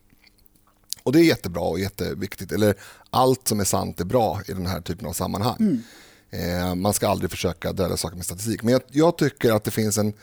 Och 1.03 1.11
det 1.11 1.19
är 1.19 1.23
jättebra 1.23 1.63
och 1.63 1.79
jätteviktigt. 1.79 2.51
Eller 2.51 2.75
allt 3.09 3.47
som 3.47 3.59
är 3.59 3.63
sant 3.63 3.99
är 3.99 4.05
bra 4.05 4.41
i 4.47 4.53
den 4.53 4.65
här 4.65 4.81
typen 4.81 5.07
av 5.07 5.13
sammanhang. 5.13 5.57
Mm. 5.59 5.81
Eh, 6.29 6.75
man 6.75 6.93
ska 6.93 7.07
aldrig 7.07 7.31
försöka 7.31 7.73
dölja 7.73 7.97
saker 7.97 8.15
med 8.15 8.25
statistik. 8.25 8.63
Men 8.63 8.71
jag, 8.71 8.81
jag 8.91 9.17
tycker 9.17 9.51
att 9.51 9.63
det 9.63 9.71
finns 9.71 9.97
en 9.97 10.13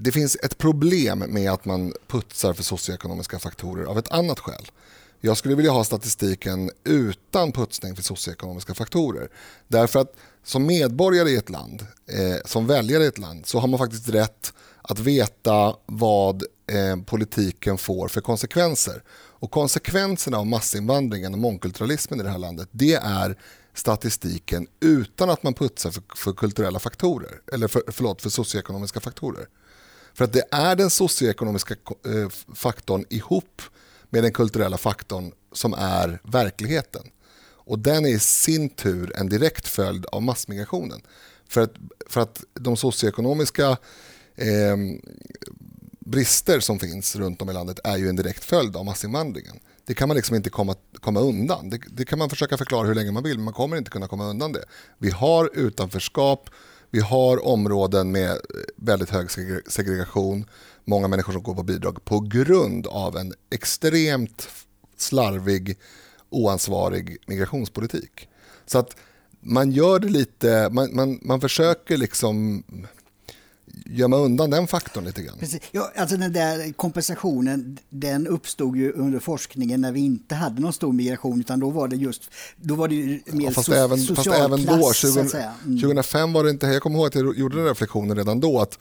det 0.00 0.12
finns 0.12 0.36
ett 0.42 0.58
problem 0.58 1.18
med 1.18 1.50
att 1.50 1.64
man 1.64 1.92
putsar 2.06 2.52
för 2.52 2.62
socioekonomiska 2.62 3.38
faktorer 3.38 3.84
av 3.84 3.98
ett 3.98 4.10
annat 4.10 4.38
skäl. 4.38 4.70
Jag 5.20 5.36
skulle 5.36 5.54
vilja 5.54 5.70
ha 5.70 5.84
statistiken 5.84 6.70
utan 6.84 7.52
putsning 7.52 7.96
för 7.96 8.02
socioekonomiska 8.02 8.74
faktorer. 8.74 9.28
Därför 9.68 10.00
att 10.00 10.14
som 10.44 10.66
medborgare 10.66 11.30
i 11.30 11.36
ett 11.36 11.50
land, 11.50 11.86
eh, 12.06 12.36
som 12.44 12.66
väljare 12.66 13.04
i 13.04 13.06
ett 13.06 13.18
land, 13.18 13.46
så 13.46 13.58
har 13.58 13.68
man 13.68 13.78
faktiskt 13.78 14.08
rätt 14.08 14.52
att 14.82 14.98
veta 14.98 15.76
vad 15.86 16.42
eh, 16.66 17.02
politiken 17.06 17.78
får 17.78 18.08
för 18.08 18.20
konsekvenser. 18.20 19.02
Och 19.12 19.50
konsekvenserna 19.50 20.38
av 20.38 20.46
massinvandringen 20.46 21.32
och 21.34 21.38
mångkulturalismen 21.40 22.20
i 22.20 22.22
det 22.22 22.30
här 22.30 22.38
landet, 22.38 22.68
det 22.72 22.94
är 22.94 23.38
statistiken 23.74 24.66
utan 24.80 25.30
att 25.30 25.42
man 25.42 25.54
putsar 25.54 25.90
för, 25.90 26.02
för 26.16 26.32
kulturella 26.32 26.78
faktorer, 26.78 27.40
eller 27.52 27.68
för, 27.68 27.82
förlåt, 27.88 28.22
för 28.22 28.30
socioekonomiska 28.30 29.00
faktorer. 29.00 29.46
För 30.14 30.24
att 30.24 30.32
det 30.32 30.44
är 30.50 30.76
den 30.76 30.90
socioekonomiska 30.90 31.74
eh, 32.06 32.28
faktorn 32.54 33.04
ihop 33.10 33.62
med 34.10 34.22
den 34.22 34.32
kulturella 34.32 34.78
faktorn 34.78 35.32
som 35.52 35.74
är 35.74 36.20
verkligheten. 36.22 37.02
Och 37.70 37.78
den 37.78 38.04
är 38.04 38.10
i 38.10 38.18
sin 38.18 38.68
tur 38.68 39.12
en 39.16 39.28
direkt 39.28 39.68
följd 39.68 40.06
av 40.06 40.22
massmigrationen. 40.22 41.00
För 41.48 41.60
att, 41.60 41.72
för 42.06 42.20
att 42.20 42.44
de 42.54 42.76
socioekonomiska 42.76 43.76
eh, 44.36 44.76
brister 46.10 46.60
som 46.60 46.78
finns 46.78 47.16
runt 47.16 47.42
om 47.42 47.50
i 47.50 47.52
landet 47.52 47.80
är 47.84 47.96
ju 47.96 48.08
en 48.08 48.16
direkt 48.16 48.44
följd 48.44 48.76
av 48.76 48.84
massinvandringen. 48.84 49.60
Det 49.84 49.94
kan 49.94 50.08
man 50.08 50.16
liksom 50.16 50.36
inte 50.36 50.50
komma, 50.50 50.74
komma 51.00 51.20
undan. 51.20 51.70
Det, 51.70 51.80
det, 51.90 52.04
kan 52.04 52.18
man 52.18 52.30
försöka 52.30 52.56
förklara 52.56 52.86
hur 52.86 52.94
länge 52.94 53.12
man 53.12 53.22
vill, 53.22 53.36
men 53.36 53.44
man 53.44 53.54
kommer 53.54 53.76
inte 53.76 53.90
kunna 53.90 54.08
komma 54.08 54.24
undan 54.24 54.52
det. 54.52 54.64
Vi 54.98 55.10
har 55.10 55.50
utanförskap, 55.54 56.50
vi 56.90 57.00
har 57.00 57.46
områden 57.46 58.12
med 58.12 58.30
eh, 58.30 58.36
väldigt 58.76 59.10
hög 59.10 59.30
segregation, 59.66 60.44
många 60.84 61.08
människor 61.08 61.32
som 61.32 61.42
går 61.42 61.54
på 61.54 61.62
bidrag 61.62 62.04
på 62.04 62.20
grund 62.20 62.86
av 62.86 63.16
en 63.16 63.32
extremt 63.50 64.48
slarvig, 64.96 65.78
oansvarig 66.30 67.16
migrationspolitik. 67.26 68.28
Så 68.66 68.78
att 68.78 68.96
man 69.40 69.72
gör 69.72 69.98
det 69.98 70.08
lite, 70.08 70.68
man, 70.72 70.94
man, 70.94 71.18
man 71.22 71.40
försöker 71.40 71.96
liksom 71.96 72.64
gömma 73.90 74.16
undan 74.16 74.50
den 74.50 74.66
faktorn 74.66 75.04
lite 75.04 75.22
grann. 75.22 75.38
Precis. 75.38 75.60
Ja, 75.70 75.92
alltså 75.96 76.16
den 76.16 76.32
där 76.32 76.72
kompensationen 76.72 77.78
den 77.88 78.26
uppstod 78.26 78.76
ju 78.76 78.92
under 78.92 79.18
forskningen 79.18 79.80
när 79.80 79.92
vi 79.92 80.00
inte 80.00 80.34
hade 80.34 80.60
någon 80.60 80.72
stor 80.72 80.92
migration 80.92 81.40
utan 81.40 81.60
då 81.60 81.70
var 81.70 81.88
det 81.88 81.96
just 81.96 82.30
då 82.56 82.74
var 82.74 82.88
det 82.88 83.32
mer 83.32 83.44
ja, 83.44 83.50
fast, 83.50 83.66
so 83.66 83.72
även, 83.72 83.98
social 83.98 84.16
fast 84.16 84.38
även 84.38 84.80
då, 84.80 84.92
20, 84.92 85.20
mm. 85.20 85.80
2005 85.80 86.32
var 86.32 86.44
det 86.44 86.50
inte, 86.50 86.66
jag 86.66 86.82
kommer 86.82 86.98
ihåg 86.98 87.06
att 87.06 87.14
jag 87.14 87.38
gjorde 87.38 87.56
den 87.56 87.66
reflektionen 87.66 88.16
redan 88.16 88.40
då 88.40 88.60
att 88.60 88.78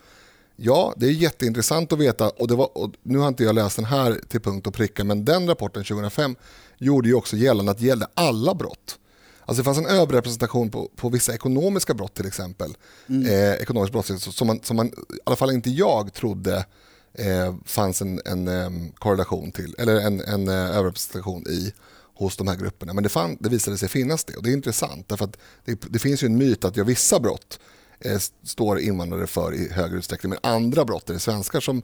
Ja, 0.62 0.94
det 0.98 1.06
är 1.06 1.12
jätteintressant 1.12 1.94
att 1.94 2.00
veta 2.00 2.30
och, 2.30 2.48
det 2.48 2.56
var, 2.56 2.78
och 2.78 2.92
nu 3.04 3.18
har 3.18 3.28
inte 3.28 3.44
jag 3.44 3.56
läst 3.56 3.76
den 3.76 3.86
här 3.86 4.20
till 4.28 4.42
punkt 4.42 4.68
och 4.68 4.74
pricka 4.74 5.04
men 5.04 5.26
den 5.26 5.48
rapporten 5.48 5.84
2005 5.84 6.36
gjorde 6.78 7.08
ju 7.08 7.16
också 7.16 7.36
gällande 7.36 7.72
att 7.72 7.78
det 7.78 7.86
gällde 7.86 8.08
alla 8.14 8.54
brott. 8.54 9.00
Alltså 9.50 9.62
det 9.62 9.66
fanns 9.66 9.78
en 9.78 9.86
överrepresentation 9.86 10.70
på, 10.70 10.92
på 10.96 11.10
vissa 11.10 11.34
ekonomiska 11.34 11.94
brott 11.94 12.14
till 12.14 12.28
exempel. 12.28 12.78
Mm. 13.08 13.26
Eh, 13.26 13.54
ekonomisk 13.54 13.94
brottslighet 13.94 14.22
som 14.24 14.48
man, 14.48 14.60
som 14.64 14.76
man, 14.76 14.88
i 14.88 14.92
alla 15.24 15.36
fall 15.36 15.52
inte 15.52 15.70
jag 15.70 16.14
trodde 16.14 16.66
eh, 17.14 17.56
fanns 17.66 18.02
en, 18.02 18.22
en 18.26 18.48
um, 18.48 18.92
korrelation 18.92 19.52
till, 19.52 19.76
eller 19.78 19.96
en, 19.96 20.22
en 20.22 20.48
uh, 20.48 20.78
överrepresentation 20.78 21.48
i 21.48 21.74
hos 22.14 22.38
de 22.38 22.48
här 22.48 22.56
grupperna. 22.56 22.94
Men 22.94 23.04
det, 23.04 23.10
fann, 23.10 23.38
det 23.40 23.50
visade 23.50 23.78
sig 23.78 23.90
finnas 23.90 24.24
det 24.24 24.36
och 24.36 24.44
det 24.44 24.50
är 24.50 24.54
intressant 24.54 25.10
därför 25.10 25.26
att 25.26 25.38
det, 25.66 25.82
det 25.90 26.00
finns 26.00 26.24
ju 26.24 26.26
en 26.26 26.38
myt 26.38 26.66
att 26.66 26.78
ja, 26.78 26.84
vissa 26.84 27.20
brott 27.20 27.60
eh, 28.00 28.20
står 28.44 28.80
invandrare 28.80 29.28
för 29.28 29.54
i 29.54 29.72
högre 29.72 29.98
utsträckning 29.98 30.30
men 30.30 30.40
andra 30.44 30.86
brott 30.86 31.10
är 31.10 31.14
det 31.14 31.20
svenskar 31.20 31.60
som 31.60 31.82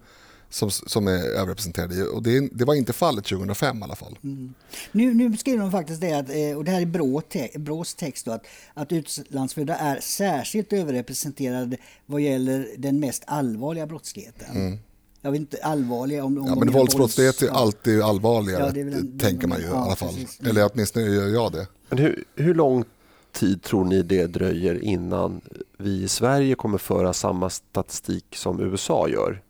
som, 0.49 0.71
som 0.71 1.08
är 1.08 1.23
överrepresenterade. 1.23 2.03
Och 2.03 2.23
det, 2.23 2.49
det, 2.51 2.65
var 2.65 2.73
inte 2.73 2.93
fallet 2.93 3.25
2005 3.25 3.79
i 3.79 3.84
alla 3.84 3.95
fall. 3.95 4.17
Mm. 4.23 4.53
Nu, 4.91 5.13
nu 5.13 5.38
skriver 5.38 5.60
de 5.60 5.71
faktiskt 5.71 6.01
det, 6.01 6.13
att, 6.13 6.29
eh, 6.29 6.58
och 6.58 6.63
det 6.63 6.71
här 6.71 6.81
är 6.81 6.86
Brå 6.86 7.21
te, 7.21 7.49
Brås 7.55 7.95
text, 7.95 8.25
då, 8.25 8.31
att, 8.31 8.45
att 8.73 8.91
utlandsfödda 8.91 9.75
är 9.75 9.99
särskilt 9.99 10.73
överrepresenterade 10.73 11.77
vad 12.05 12.21
gäller 12.21 12.67
den 12.77 12.99
mest 12.99 13.23
allvarliga 13.27 13.88
brottsligheten. 13.88 14.55
Mm. 14.55 14.79
Jag 15.21 15.31
vet 15.31 15.39
inte, 15.39 15.58
allvarliga 15.63 16.23
om, 16.23 16.38
om 16.38 16.47
ja, 16.47 16.55
men 16.55 16.71
Våldsbrottslighet 16.71 17.41
är 17.41 17.49
alltid 17.49 18.01
allvarligare, 18.01 18.71
ja, 18.75 18.81
en, 18.81 19.19
tänker 19.19 19.47
man 19.47 19.60
ju 19.60 19.65
ja, 19.65 19.71
i 19.71 19.75
alla 19.75 19.95
fall. 19.95 20.13
Precis. 20.13 20.39
Eller 20.39 20.69
åtminstone 20.73 21.05
gör 21.05 21.27
jag 21.27 21.51
det. 21.51 21.67
Men 21.89 21.97
hur, 21.97 22.23
hur 22.36 22.53
lång 22.53 22.84
tid 23.31 23.62
tror 23.62 23.86
ni 23.86 24.01
det 24.01 24.27
dröjer 24.27 24.84
innan 24.84 25.41
vi 25.77 26.03
i 26.03 26.08
Sverige 26.08 26.55
kommer 26.55 26.77
föra 26.77 27.13
samma 27.13 27.49
statistik 27.49 28.25
som 28.36 28.60
USA 28.60 29.08
gör? 29.10 29.41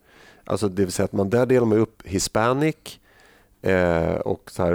Alltså 0.46 0.70
det 0.70 0.84
vill 0.84 0.92
säga 0.92 1.06
att 1.06 1.14
man 1.14 1.30
där 1.30 1.46
delar 1.46 1.66
man 1.66 1.78
upp 1.78 2.02
hispanic 2.06 3.00
eh, 3.62 4.16
och 4.16 4.52
så 4.52 4.64
här 4.64 4.74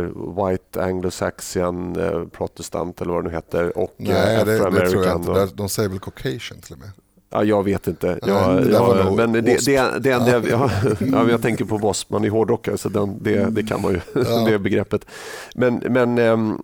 white 0.51 0.83
anglo-saxon 0.83 1.97
eh, 1.97 2.25
protestant 2.29 3.01
eller 3.01 3.13
vad 3.13 3.25
det 3.25 3.29
nu 3.29 3.35
heter 3.35 3.79
och 3.79 3.95
Nej, 3.97 4.37
eh, 4.37 4.45
det, 4.45 4.71
det 4.71 4.91
tror 4.91 5.05
jag 5.05 5.17
inte. 5.17 5.31
Och... 5.31 5.49
De 5.55 5.69
säger 5.69 5.89
väl 5.89 5.99
caucasian 5.99 6.61
till 6.61 6.73
och 6.73 6.79
med. 6.79 6.91
Ja, 7.33 7.45
jag 7.45 7.65
vet 7.65 7.87
inte. 7.87 8.19
Jag, 8.23 8.55
Nej, 8.55 8.73
jag, 8.73 9.17
men 9.17 9.33
det, 9.33 9.41
det, 9.41 9.67
det, 9.67 9.99
det 10.01 10.11
enda 10.11 10.31
jag, 10.31 10.49
ja, 10.49 10.71
ja, 11.01 11.29
jag 11.31 11.43
tänker 11.43 11.65
på 11.65 11.77
wasp, 11.79 12.11
man 12.11 12.25
är 12.25 12.31
hårdrockare 12.31 12.79
så 12.79 12.89
den, 12.89 13.23
det, 13.23 13.51
det 13.51 13.63
kan 13.63 13.83
man 13.83 13.93
ju, 13.93 14.01
ja. 14.15 14.45
det 14.47 14.59
begreppet. 14.59 15.07
Men, 15.55 15.75
men 15.75 16.19
ehm, 16.19 16.61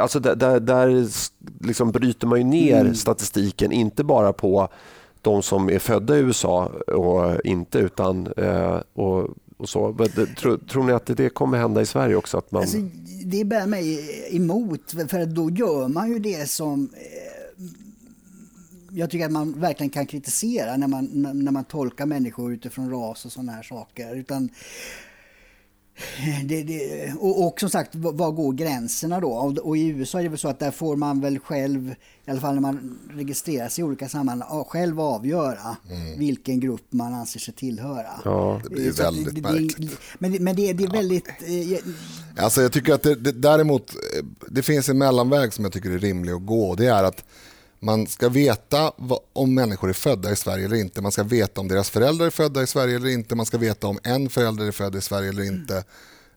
alltså 0.00 0.20
där, 0.20 0.34
där, 0.34 0.60
där 0.60 1.06
liksom 1.60 1.92
bryter 1.92 2.26
man 2.26 2.38
ju 2.38 2.44
ner 2.44 2.80
mm. 2.80 2.94
statistiken, 2.94 3.72
inte 3.72 4.04
bara 4.04 4.32
på 4.32 4.68
de 5.26 5.42
som 5.42 5.70
är 5.70 5.78
födda 5.78 6.16
i 6.16 6.20
USA 6.20 6.64
och 6.86 7.44
inte 7.44 7.78
utan 7.78 8.26
eh, 8.36 8.80
och, 8.92 9.28
och 9.56 9.68
så. 9.68 9.96
Tror, 10.38 10.58
tror 10.58 10.84
ni 10.84 10.92
att 10.92 11.06
det 11.06 11.28
kommer 11.28 11.58
hända 11.58 11.80
i 11.80 11.86
Sverige 11.86 12.16
också? 12.16 12.38
Att 12.38 12.52
man... 12.52 12.62
Alltså, 12.62 12.78
det 13.24 13.44
bär 13.44 13.66
mig 13.66 14.00
emot 14.36 14.90
för 15.08 15.26
då 15.26 15.50
gör 15.50 15.88
man 15.88 16.12
ju 16.12 16.18
det 16.18 16.50
som 16.50 16.90
eh, 16.94 17.36
jag 18.90 19.10
tycker 19.10 19.26
att 19.26 19.32
man 19.32 19.60
verkligen 19.60 19.90
kan 19.90 20.06
kritisera 20.06 20.76
när 20.76 20.88
man, 20.88 21.08
när 21.12 21.52
man 21.52 21.64
tolkar 21.64 22.06
människor 22.06 22.52
utifrån 22.52 22.90
ras 22.90 23.24
och 23.24 23.32
sådana 23.32 23.52
här 23.52 23.62
saker. 23.62 24.14
Utan 24.14 24.48
det, 26.44 26.62
det, 26.62 27.12
och, 27.12 27.46
och, 27.46 27.60
som 27.60 27.70
sagt, 27.70 27.94
var 27.94 28.32
går 28.32 28.52
gränserna 28.52 29.20
då? 29.20 29.28
Och, 29.28 29.58
och, 29.58 29.76
i 29.76 29.86
USA 29.86 30.18
är 30.18 30.22
det 30.22 30.28
väl 30.28 30.38
så 30.38 30.48
att 30.48 30.58
där 30.58 30.70
får 30.70 30.96
man 30.96 31.20
väl 31.20 31.38
själv, 31.38 31.94
i 32.24 32.30
alla 32.30 32.40
fall 32.40 32.54
när 32.54 32.60
man 32.60 32.98
registrerar 33.10 33.68
sig 33.68 33.82
i 33.82 33.84
olika 33.84 34.08
sammanhang, 34.08 34.64
själv 34.64 35.00
avgöra 35.00 35.76
mm. 35.90 36.18
vilken 36.18 36.60
grupp 36.60 36.86
man 36.90 37.14
anser 37.14 37.40
sig 37.40 37.54
tillhöra. 37.54 38.20
Ja, 38.24 38.60
det 38.64 38.70
blir 38.70 38.92
så 38.92 39.02
väldigt 39.02 39.34
det, 39.34 39.40
märkligt. 39.40 39.98
Men, 40.18 40.44
men 40.44 40.56
det, 40.56 40.72
det 40.72 40.84
är 40.84 40.90
väldigt... 40.90 41.28
Eh, 41.28 42.44
alltså 42.44 42.62
jag 42.62 42.72
tycker 42.72 42.94
att 42.94 43.02
det, 43.02 43.14
det, 43.14 43.32
däremot, 43.32 43.90
eh, 43.90 44.24
det 44.48 44.62
finns 44.62 44.88
en 44.88 44.98
mellanväg 44.98 45.52
som 45.52 45.64
jag 45.64 45.72
tycker 45.72 45.90
är 45.90 45.98
rimlig 45.98 46.32
att 46.32 46.46
gå. 46.46 46.74
Det 46.74 46.86
är 46.86 47.04
att 47.04 47.24
man 47.80 48.06
ska 48.06 48.28
veta 48.28 48.92
om 49.32 49.54
människor 49.54 49.88
är 49.88 49.92
födda 49.92 50.32
i 50.32 50.36
Sverige 50.36 50.64
eller 50.64 50.76
inte. 50.76 51.02
Man 51.02 51.12
ska 51.12 51.22
veta 51.22 51.60
om 51.60 51.68
deras 51.68 51.90
föräldrar 51.90 52.26
är 52.26 52.30
födda 52.30 52.62
i 52.62 52.66
Sverige 52.66 52.96
eller 52.96 53.08
inte. 53.08 53.34
Man 53.34 53.46
ska 53.46 53.58
veta 53.58 53.86
om 53.86 53.98
en 54.02 54.30
förälder 54.30 54.66
är 54.66 54.72
född 54.72 54.96
i 54.96 55.00
Sverige 55.00 55.28
eller 55.28 55.42
inte 55.42 55.84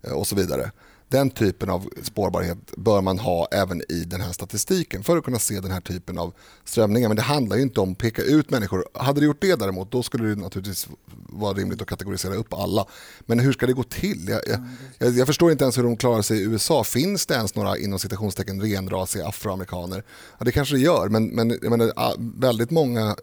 eh, 0.02 0.12
och 0.12 0.28
så 0.28 0.36
vidare. 0.36 0.72
Den 1.10 1.30
typen 1.30 1.70
av 1.70 1.90
spårbarhet 2.02 2.58
bör 2.78 3.02
man 3.02 3.20
ha 3.20 3.48
även 3.52 3.82
i 3.92 4.04
den 4.08 4.22
här 4.22 4.32
statistiken 4.32 5.04
för 5.04 5.18
att 5.18 5.24
kunna 5.24 5.40
se 5.40 5.60
den 5.60 5.72
här 5.72 5.82
typen 5.82 6.18
av 6.18 6.34
strömningar. 6.64 7.10
Men 7.10 7.18
det 7.18 7.24
handlar 7.24 7.58
ju 7.58 7.64
inte 7.64 7.80
om 7.80 7.92
att 7.92 7.98
peka 7.98 8.22
ut 8.22 8.50
människor. 8.50 8.86
Hade 8.94 9.20
det 9.20 9.26
gjort 9.26 9.42
det 9.42 9.56
däremot, 9.56 9.92
då 9.92 10.04
skulle 10.04 10.30
det 10.30 10.36
naturligtvis 10.36 10.88
vara 11.30 11.54
rimligt 11.54 11.82
att 11.82 11.88
kategorisera 11.88 12.36
upp 12.36 12.54
alla. 12.54 12.86
Men 13.20 13.40
hur 13.40 13.54
ska 13.54 13.68
det 13.68 13.74
gå 13.74 13.84
till? 13.84 14.30
Jag, 14.30 14.42
jag, 14.98 15.12
jag 15.12 15.28
förstår 15.28 15.52
inte 15.52 15.64
ens 15.64 15.78
hur 15.78 15.84
de 15.84 15.98
klarar 15.98 16.22
sig 16.22 16.38
i 16.38 16.44
USA. 16.44 16.84
Finns 16.84 17.26
det 17.26 17.34
ens 17.34 17.56
några 17.56 17.78
inom 17.78 18.00
citationstecken 18.00 18.62
renrasiga 18.62 19.28
afroamerikaner? 19.28 20.04
Ja, 20.38 20.46
det 20.46 20.52
kanske 20.52 20.76
det 20.76 20.82
gör, 20.82 21.10
men, 21.10 21.28
men 21.28 21.50
jag 21.50 21.70
menar, 21.70 22.14
väldigt 22.40 22.72
många 22.72 23.02
eh, 23.02 23.16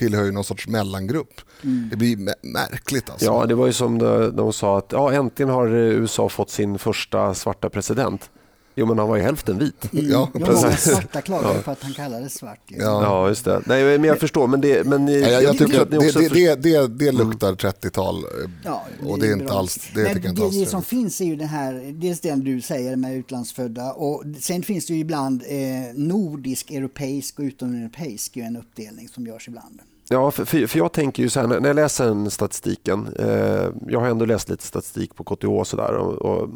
tillhör 0.00 0.24
ju 0.24 0.32
någon 0.32 0.44
sorts 0.44 0.68
mellangrupp. 0.68 1.40
Mm. 1.62 1.88
Det 1.90 1.96
blir 1.96 2.16
märkligt. 2.42 3.10
Alltså. 3.10 3.26
Ja, 3.26 3.46
det 3.46 3.54
var 3.54 3.66
ju 3.66 3.72
som 3.72 3.98
de, 3.98 4.36
de 4.36 4.52
sa 4.52 4.78
att 4.78 4.92
ja, 4.92 5.12
äntligen 5.12 5.50
har 5.50 5.68
USA 5.68 6.28
fått 6.28 6.50
sin 6.50 6.78
första 6.78 7.34
svarta 7.34 7.70
president. 7.70 8.30
Jo, 8.74 8.86
men 8.86 8.98
han 8.98 9.08
var 9.08 9.16
ju 9.16 9.22
hälften 9.22 9.58
vit. 9.58 9.92
Mm. 9.92 10.10
Ja, 10.10 10.28
precis. 10.32 10.92
svarta 10.92 11.20
klagar 11.20 11.54
ja. 11.54 11.62
på 11.62 11.70
att 11.70 11.82
han 11.82 11.92
kallades 11.92 12.34
svart. 12.34 12.60
Ja. 12.66 12.76
ja, 12.78 13.28
just 13.28 13.44
det. 13.44 13.62
Nej, 13.66 13.98
men 13.98 14.04
jag 14.04 14.18
förstår, 14.18 14.46
men 14.46 14.60
det... 14.60 14.86
Men 14.86 15.08
ja, 15.08 15.14
jag, 15.14 15.42
jag 15.42 15.58
tycker 15.58 15.80
att 15.80 15.90
det, 15.90 16.28
det, 16.28 16.54
det, 16.54 16.86
det, 16.86 17.12
luktar 17.12 17.54
30-tal 17.54 18.16
eh, 18.16 18.50
ja, 18.64 18.86
och 19.06 19.18
det 19.18 19.26
är 19.26 19.32
inte 19.32 19.52
alls... 19.52 19.90
Det, 19.94 20.02
men 20.02 20.26
inte 20.26 20.42
alls 20.42 20.58
det, 20.58 20.66
som 20.66 20.82
finns 20.82 21.20
är 21.20 21.24
ju 21.24 21.36
den 21.36 21.48
här, 21.48 21.92
dels 21.92 22.20
den 22.20 22.44
du 22.44 22.60
säger 22.60 22.96
med 22.96 23.16
utlandsfödda 23.16 23.92
och 23.92 24.24
sen 24.40 24.62
finns 24.62 24.86
det 24.86 24.94
ju 24.94 25.00
ibland 25.00 25.42
eh, 25.46 25.58
nordisk, 25.94 26.70
europeisk 26.70 27.38
och 27.38 27.42
utomeuropeisk, 27.42 28.36
en 28.36 28.56
uppdelning 28.56 29.08
som 29.08 29.26
görs 29.26 29.48
ibland. 29.48 29.80
Ja, 30.12 30.30
för, 30.30 30.66
för, 30.66 30.78
jag 30.78 30.92
tänker 30.92 31.22
ju 31.22 31.28
så 31.28 31.40
här, 31.40 31.46
när 31.46 31.68
jag 31.68 31.76
läser 31.76 32.04
den 32.04 32.30
statistiken, 32.30 33.14
eh, 33.18 33.68
jag 33.88 34.00
har 34.00 34.06
ändå 34.06 34.24
läst 34.24 34.48
lite 34.48 34.64
statistik 34.64 35.14
på 35.14 35.24
KTH 35.24 35.48
och 35.48 35.66
sådär 35.66 35.92
och, 35.92 36.12
och, 36.12 36.48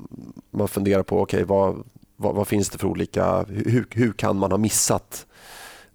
man 0.51 0.69
funderar 0.69 1.03
på 1.03 1.21
okay, 1.21 1.45
vad, 1.45 1.83
vad, 2.17 2.35
vad, 2.35 2.49
finns 2.49 2.71
det 2.71 2.79
för 2.79 2.89
olika, 2.89 3.45
hur, 3.49 3.87
hur 3.91 4.13
kan 4.13 4.37
man 4.37 4.51
ha 4.51 4.59
missat 4.59 5.27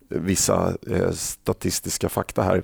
vissa 0.08 0.74
eh, 0.88 1.12
statistiska 1.12 2.10
fakta 2.10 2.42
här? 2.42 2.64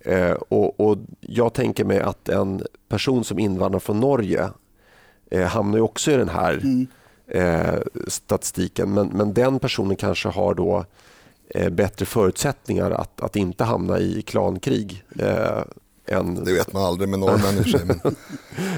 Eh, 0.00 0.32
och, 0.32 0.80
och, 0.80 0.98
Jag 1.20 1.54
tänker 1.54 1.84
mig 1.84 2.00
att 2.00 2.28
en 2.28 2.62
person 2.88 3.24
som 3.24 3.38
invandrar 3.38 3.80
från 3.80 4.00
Norge 4.00 4.50
eh, 5.30 5.46
hamnar 5.46 5.78
ju 5.78 5.82
också 5.82 6.10
i 6.10 6.16
den 6.16 6.28
här 6.28 6.52
mm. 6.52 6.86
Eh, 7.26 7.80
statistiken 8.08 8.94
men, 8.94 9.06
men 9.06 9.34
den 9.34 9.58
personen 9.58 9.96
kanske 9.96 10.28
har 10.28 10.54
då 10.54 10.84
bättre 11.70 12.06
förutsättningar 12.06 12.90
att, 12.90 13.20
att 13.20 13.36
inte 13.36 13.64
hamna 13.64 13.98
i 13.98 14.22
klankrig. 14.22 15.04
Eh, 15.18 15.62
än... 16.06 16.44
Det 16.44 16.52
vet 16.52 16.72
man 16.72 16.82
aldrig 16.82 17.08
med 17.08 17.18
norrmän 17.18 17.58
i 17.66 17.70
sig. 17.70 17.80
Men... 17.84 18.00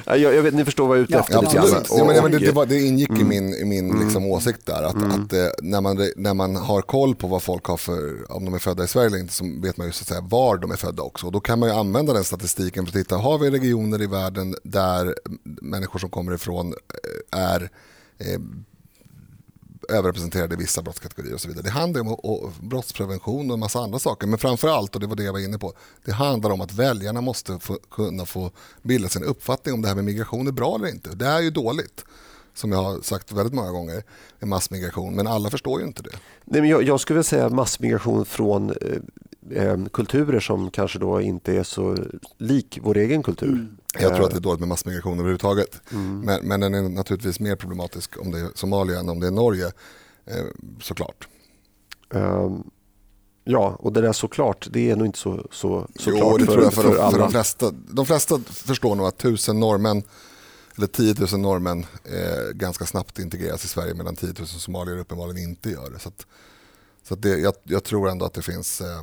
jag, 0.07 0.35
jag 0.35 0.43
vet, 0.43 0.55
ni 0.55 0.65
förstår 0.65 0.89
vad 0.89 0.97
jag 0.97 1.01
är 1.01 1.05
ute 1.05 1.19
efter. 1.19 1.35
Ja, 1.35 1.41
absolut. 1.45 1.89
Ja, 1.91 2.23
men, 2.23 2.33
det, 2.33 2.39
det, 2.39 2.53
var, 2.53 2.67
det 2.67 2.81
ingick 2.81 3.09
mm. 3.09 3.21
i 3.21 3.25
min, 3.25 3.55
i 3.55 3.65
min 3.65 3.89
liksom, 3.89 4.23
mm. 4.23 4.31
åsikt 4.31 4.67
där. 4.67 4.83
Att, 4.83 4.95
mm. 4.95 5.11
att 5.11 5.33
eh, 5.33 5.47
när, 5.63 5.81
man, 5.81 6.11
när 6.17 6.35
man 6.35 6.57
har 6.57 6.83
koll 6.83 7.15
på 7.15 7.27
vad 7.27 7.43
folk 7.43 7.65
har 7.65 7.77
för, 7.77 8.33
om 8.33 8.45
de 8.45 8.55
är 8.55 8.59
födda 8.59 8.85
i 8.85 8.89
Sverige 8.89 9.07
eller 9.07 9.19
inte, 9.19 9.35
så 9.35 9.45
vet 9.63 9.77
man 9.77 9.87
ju 9.87 9.93
så 9.93 10.03
att 10.03 10.09
säga 10.09 10.21
var 10.21 10.57
de 10.57 10.71
är 10.71 10.77
födda 10.77 11.03
också. 11.03 11.27
Och 11.27 11.33
då 11.33 11.41
kan 11.41 11.59
man 11.59 11.69
ju 11.69 11.75
använda 11.75 12.13
den 12.13 12.25
statistiken 12.25 12.87
för 12.87 12.91
att 12.91 13.05
titta, 13.05 13.17
har 13.17 13.39
vi 13.39 13.51
regioner 13.51 14.03
i 14.03 14.07
världen 14.07 14.55
där 14.65 15.15
människor 15.63 15.99
som 15.99 16.11
kommer 16.11 16.35
ifrån 16.35 16.67
eh, 16.69 17.41
är 17.41 17.71
eh, 18.19 18.41
överrepresenterade 19.89 20.55
i 20.55 20.59
vissa 20.59 20.83
brottskategorier 20.83 21.35
och 21.35 21.41
så 21.41 21.49
vidare. 21.49 21.63
Det 21.65 21.71
handlar 21.71 22.01
om 22.01 22.09
och, 22.09 22.53
brottsprevention 22.61 23.51
och 23.51 23.55
en 23.55 23.61
massa 23.61 23.79
andra 23.79 23.99
saker. 23.99 24.27
Men 24.27 24.39
framför 24.39 24.69
allt, 24.69 24.95
och 24.95 25.01
det 25.01 25.07
var 25.07 25.17
det 25.17 25.25
jag 25.25 25.33
var 25.33 25.41
inne 25.41 25.59
på, 25.59 25.73
det 26.05 26.13
handlar 26.13 26.51
om 26.51 26.61
att 26.61 26.73
väljarna 26.73 27.21
måste 27.21 27.59
få, 27.59 27.79
kunna 27.91 28.27
få 28.27 28.51
bilda 28.83 29.09
sin 29.09 29.25
uppfattning 29.25 29.75
om 29.75 29.83
det 29.83 29.89
här 29.89 29.95
med 29.95 30.05
migration 30.05 30.47
är 30.47 30.53
bra 30.53 30.75
eller 30.75 30.89
inte. 30.89 31.11
Det 31.11 31.27
är 31.27 31.41
ju 31.41 31.51
dåligt 31.51 32.05
som 32.55 32.73
jag 32.73 32.83
har 32.83 33.01
sagt 33.01 33.33
väldigt 33.33 33.55
många 33.55 33.71
gånger, 33.71 34.03
med 34.39 34.49
massmigration. 34.49 35.15
Men 35.15 35.27
alla 35.27 35.51
förstår 35.51 35.81
ju 35.81 35.87
inte 35.87 36.03
det. 36.03 36.17
Nej, 36.45 36.61
men 36.61 36.71
jag, 36.71 36.83
jag 36.83 37.01
skulle 37.01 37.15
vilja 37.15 37.25
säga 37.25 37.49
massmigration 37.49 38.25
från 38.25 38.71
eh, 38.71 38.77
eh, 39.51 39.65
eh, 39.65 39.85
kulturer 39.93 40.41
som 40.41 40.71
kanske 40.71 40.99
då 40.99 41.21
inte 41.21 41.53
är 41.53 41.63
så 41.63 41.97
lik 42.39 42.79
vår 42.83 42.97
egen 42.97 43.23
kultur. 43.23 43.49
Mm. 43.49 43.77
Jag 43.99 44.15
tror 44.15 44.25
att 44.25 44.31
det 44.31 44.37
är 44.37 44.41
dåligt 44.41 44.61
med 44.61 44.69
massmigration 44.69 45.19
överhuvudtaget. 45.19 45.81
Mm. 45.93 46.21
Men, 46.21 46.49
men 46.49 46.61
den 46.61 46.75
är 46.75 46.89
naturligtvis 46.89 47.41
mer 47.41 47.57
problematisk 47.57 48.21
om 48.21 48.31
det 48.31 48.39
är 48.39 48.49
Somalia 48.55 49.01
än 49.01 49.09
om 49.09 49.21
det 49.21 49.27
är 49.27 49.31
Norge, 49.31 49.67
eh, 50.27 50.45
såklart. 50.83 51.29
Um, 52.11 52.71
ja, 53.45 53.77
och 53.79 53.93
det 53.93 54.01
där 54.01 54.13
såklart, 54.13 54.69
det 54.71 54.91
är 54.91 54.97
nog 54.97 55.07
inte 55.07 55.19
så, 55.19 55.47
så, 55.51 55.89
så 55.97 56.11
jo, 56.11 56.17
klart 56.17 56.39
det 56.39 56.47
för, 56.47 56.53
tror 56.53 56.65
jag 56.65 56.75
för, 56.75 56.83
för, 56.83 57.11
för 57.11 57.19
de, 57.19 57.31
flesta. 57.31 57.71
De 57.71 58.07
flesta 58.07 58.39
förstår 58.39 58.95
nog 58.95 59.07
att 59.07 59.19
tusen 59.19 59.61
norrmän 59.61 60.03
eller 60.77 60.87
10 60.87 61.15
000 61.33 61.41
norrmän 61.41 61.87
eh, 62.05 62.53
ganska 62.55 62.87
snabbt 62.87 63.19
integreras 63.19 63.65
i 63.65 63.69
Sverige 63.69 63.95
medan 63.95 64.17
10 64.17 64.33
000 64.39 64.47
somalier 64.47 64.99
uppenbarligen 64.99 65.49
inte 65.49 65.71
gör 65.71 65.91
det. 65.91 65.99
Så, 65.99 66.09
att, 66.09 66.27
så 67.03 67.15
att 67.15 67.23
det, 67.23 67.39
jag, 67.39 67.55
jag, 67.63 67.85
tror 67.85 68.09
ändå 68.09 68.25
att 68.25 68.35
det 68.35 68.43
finns 68.43 68.81
eh, 68.81 69.03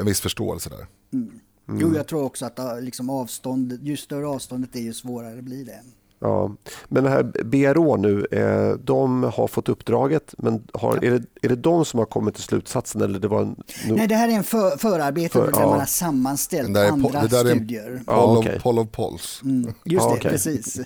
en 0.00 0.06
viss 0.06 0.20
förståelse 0.20 0.70
där. 0.70 0.86
Mm. 1.12 1.40
Mm. 1.68 1.80
Jo, 1.80 1.96
jag 1.96 2.06
tror 2.06 2.22
också 2.22 2.46
att 2.46 2.82
liksom 2.82 3.10
avstånd, 3.10 3.78
ju 3.82 3.96
större 3.96 4.26
avståndet 4.26 4.76
är 4.76 4.80
ju 4.80 4.92
svårare 4.92 5.42
blir 5.42 5.64
det. 5.64 5.80
Ja, 6.20 6.54
men 6.88 7.04
det 7.04 7.10
här 7.10 7.22
BRÅ 7.44 7.96
nu, 7.96 8.26
eh, 8.30 8.78
de 8.84 9.22
har 9.22 9.48
fått 9.48 9.68
uppdraget, 9.68 10.34
men 10.38 10.62
har, 10.72 10.98
ja. 11.02 11.08
är, 11.08 11.10
det, 11.10 11.24
är 11.42 11.48
det 11.48 11.56
de 11.56 11.84
som 11.84 11.98
har 11.98 12.06
kommit 12.06 12.34
till 12.34 12.42
slutsatsen? 12.42 13.00
Eller 13.00 13.18
det 13.18 13.28
var 13.28 13.42
en, 13.42 13.56
nu... 13.86 13.94
Nej, 13.94 14.06
det 14.06 14.14
här 14.14 14.28
är 14.28 14.32
en 14.32 14.44
för, 14.44 14.76
förarbete 14.76 15.32
för, 15.32 15.52
där 15.52 15.60
ja. 15.60 15.68
man 15.70 15.78
har 15.78 15.86
sammanställt 15.86 16.74
det 16.74 16.90
andra 16.90 17.22
det 17.22 17.28
där 17.28 17.44
studier. 17.44 17.84
Är 17.84 17.90
en 17.90 18.04
poll, 18.04 18.14
ja, 18.16 18.38
okay. 18.38 18.56
of, 18.56 18.62
poll 18.62 18.78
of 18.78 18.90
polls. 18.90 19.40
Mm, 19.44 19.74
just 19.84 20.08
det, 20.08 20.14
okay. 20.14 20.30
precis. 20.30 20.80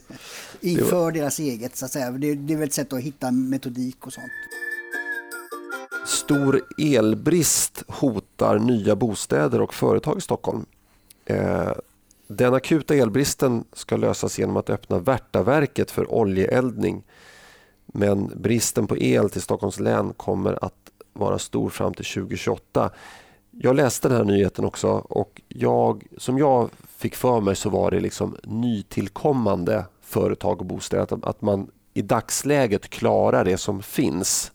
Inför 0.61 1.13
deras 1.13 1.39
eget, 1.39 1.77
så 1.77 1.85
att 1.85 1.91
säga. 1.91 2.11
Det, 2.11 2.35
det 2.35 2.53
är 2.53 2.57
väl 2.57 2.69
ett 2.69 2.75
sätt 2.75 2.93
att 2.93 3.01
hitta 3.01 3.31
metodik 3.31 4.07
och 4.07 4.13
sånt. 4.13 4.33
Stor 6.05 6.63
elbrist 6.79 7.85
hotar 7.89 8.59
nya 8.59 8.97
bostäder 8.97 9.61
och 9.61 9.75
företag 9.75 10.19
i 10.19 10.21
Stockholm. 10.21 10.67
Eh, 11.25 11.73
den 12.27 12.55
akuta 12.55 12.95
elbristen 12.95 13.65
ska 13.73 13.97
lösas 13.97 14.39
genom 14.39 14.57
att 14.57 14.71
öppna 14.71 14.99
Värtaverket 14.99 15.91
för 15.91 16.13
oljeeldning. 16.13 17.03
Men 17.87 18.33
bristen 18.37 18.87
på 18.87 18.97
el 18.97 19.31
till 19.31 19.43
Stockholms 19.43 19.81
län 19.81 20.13
kommer 20.17 20.65
att 20.65 20.91
vara 21.13 21.39
stor 21.39 21.71
fram 21.71 21.95
till 21.95 22.05
2028. 22.05 22.91
Jag 23.51 23.77
läste 23.77 24.09
den 24.09 24.17
här 24.17 24.25
nyheten 24.25 24.65
också 24.65 24.89
och 24.91 25.41
jag, 25.49 26.07
som 26.19 26.39
jag 26.39 26.71
fick 26.97 27.17
för 27.17 27.41
mig 27.41 27.57
så 27.57 27.71
var 27.71 27.91
det 27.91 28.01
liksom 28.01 28.37
nytillkommande 28.43 29.85
företag 30.01 30.61
och 30.61 30.67
bostäder. 30.67 31.03
Att, 31.03 31.25
att 31.25 31.43
man 31.43 31.71
i 31.95 32.03
dagsläget 32.03 32.89
klarar 32.89 33.45
det 33.45 33.57
som 33.57 33.83
finns 33.83 34.53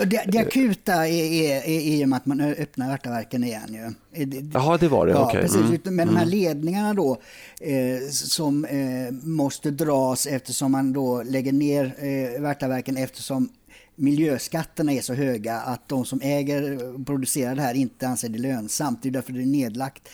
Ja, 0.00 0.06
det, 0.06 0.24
det 0.26 0.38
akuta 0.38 1.08
är, 1.08 1.68
i 1.68 2.04
och 2.04 2.08
med 2.08 2.16
att 2.16 2.26
man 2.26 2.40
öppnar 2.40 2.88
Värtaverken 2.88 3.44
igen. 3.44 3.94
Ju. 4.14 4.50
Jaha, 4.54 4.76
det 4.76 4.88
var 4.88 5.06
det. 5.06 5.12
Ja, 5.12 5.26
okay. 5.26 5.42
precis. 5.42 5.60
Mm. 5.60 5.96
Men 5.96 6.06
de 6.06 6.16
här 6.16 6.22
mm. 6.22 6.38
ledningarna 6.38 6.94
då 6.94 7.20
eh, 7.60 8.08
som 8.10 8.64
eh, 8.64 9.10
måste 9.22 9.70
dras 9.70 10.26
eftersom 10.26 10.72
man 10.72 10.92
då 10.92 11.22
lägger 11.22 11.52
ner 11.52 11.94
eh, 11.98 12.40
Värtaverken 12.40 12.96
eftersom 12.96 13.48
miljöskatterna 13.94 14.92
är 14.92 15.00
så 15.00 15.14
höga 15.14 15.56
att 15.56 15.88
de 15.88 16.04
som 16.04 16.20
äger 16.22 16.94
och 16.94 17.06
producerar 17.06 17.54
det 17.54 17.62
här 17.62 17.74
inte 17.74 18.08
anser 18.08 18.28
det 18.28 18.38
lönsamt. 18.38 19.02
Det 19.02 19.08
är 19.08 19.10
därför 19.10 19.32
det 19.32 19.42
är 19.42 19.46
nedlagt. 19.46 20.08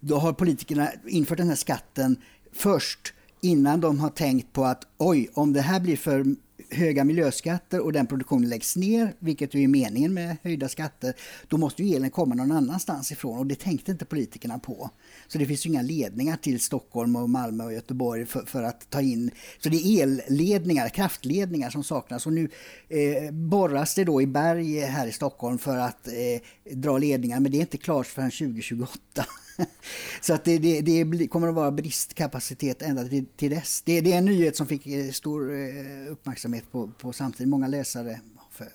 Då 0.00 0.18
har 0.18 0.32
politikerna 0.32 0.88
infört 1.06 1.38
den 1.38 1.48
här 1.48 1.56
skatten 1.56 2.16
först 2.52 3.14
innan 3.40 3.80
de 3.80 4.00
har 4.00 4.10
tänkt 4.10 4.52
på 4.52 4.64
att 4.64 4.84
oj, 4.98 5.30
om 5.34 5.52
det 5.52 5.60
här 5.60 5.80
blir 5.80 5.96
för 5.96 6.24
höga 6.72 7.04
miljöskatter 7.04 7.80
och 7.80 7.92
den 7.92 8.06
produktionen 8.06 8.48
läggs 8.48 8.76
ner, 8.76 9.14
vilket 9.18 9.54
ju 9.54 9.62
är 9.62 9.68
meningen 9.68 10.14
med 10.14 10.36
höjda 10.42 10.68
skatter, 10.68 11.14
då 11.48 11.56
måste 11.56 11.82
ju 11.82 11.96
elen 11.96 12.10
komma 12.10 12.34
någon 12.34 12.52
annanstans 12.52 13.12
ifrån 13.12 13.38
och 13.38 13.46
det 13.46 13.54
tänkte 13.54 13.92
inte 13.92 14.04
politikerna 14.04 14.58
på. 14.58 14.90
Så 15.28 15.38
det 15.38 15.46
finns 15.46 15.66
ju 15.66 15.70
inga 15.70 15.82
ledningar 15.82 16.36
till 16.36 16.60
Stockholm 16.60 17.16
och 17.16 17.30
Malmö 17.30 17.64
och 17.64 17.72
Göteborg 17.72 18.26
för, 18.26 18.40
för 18.40 18.62
att 18.62 18.90
ta 18.90 19.00
in, 19.00 19.30
så 19.58 19.68
det 19.68 19.76
är 19.76 20.02
elledningar, 20.02 20.88
kraftledningar 20.88 21.70
som 21.70 21.84
saknas 21.84 22.26
och 22.26 22.32
nu 22.32 22.48
eh, 22.88 23.32
borras 23.32 23.94
det 23.94 24.04
då 24.04 24.22
i 24.22 24.26
berg 24.26 24.80
här 24.80 25.06
i 25.06 25.12
Stockholm 25.12 25.58
för 25.58 25.76
att 25.76 26.08
eh, 26.08 26.74
dra 26.76 26.98
ledningar, 26.98 27.40
men 27.40 27.52
det 27.52 27.58
är 27.58 27.60
inte 27.60 27.78
klart 27.78 28.06
förrän 28.06 28.30
2028. 28.30 29.26
Så 30.20 30.34
att 30.34 30.44
det, 30.44 30.58
det, 30.58 30.80
det, 31.04 31.26
kommer 31.26 31.48
att 31.48 31.54
vara 31.54 31.70
bristkapacitet 31.70 32.82
ända 32.82 33.04
till, 33.04 33.26
till 33.36 33.50
dess. 33.50 33.82
Det, 33.82 34.00
det, 34.00 34.12
är 34.12 34.18
en 34.18 34.24
nyhet 34.24 34.56
som 34.56 34.66
fick 34.66 34.86
eh, 34.86 35.10
stor 35.10 35.54
eh, 35.54 36.12
uppmärksamhet 36.12 36.64
på, 36.72 36.88
på 36.88 37.12
samtidigt. 37.12 37.48
Många 37.48 37.68
läsare 37.68 38.20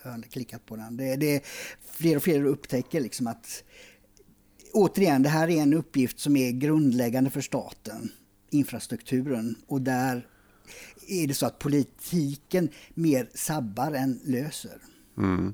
har 0.04 0.22
klickat 0.22 0.66
på 0.66 0.76
den. 0.76 0.98
Det, 0.98 1.16
det, 1.16 1.44
fler 1.92 2.16
och 2.16 2.24
fler 2.24 2.46
upptäcker 2.46 3.02
liksom 3.02 3.28
att 3.28 3.64
återigen, 4.74 5.24
det 5.24 5.30
här 5.30 5.50
är 5.50 5.62
en 5.62 5.74
uppgift 5.74 6.20
som 6.20 6.38
är 6.38 6.52
grundläggande 6.52 7.30
för 7.30 7.42
staten, 7.42 8.12
infrastrukturen. 8.50 9.56
Och 9.68 9.82
där 9.82 10.28
är 11.08 11.28
det 11.28 11.34
så 11.34 11.46
att 11.46 11.60
politiken 11.60 12.70
mer 12.94 13.30
sabbar 13.34 13.92
än 13.92 14.20
löser. 14.24 14.78
Mm. 15.18 15.54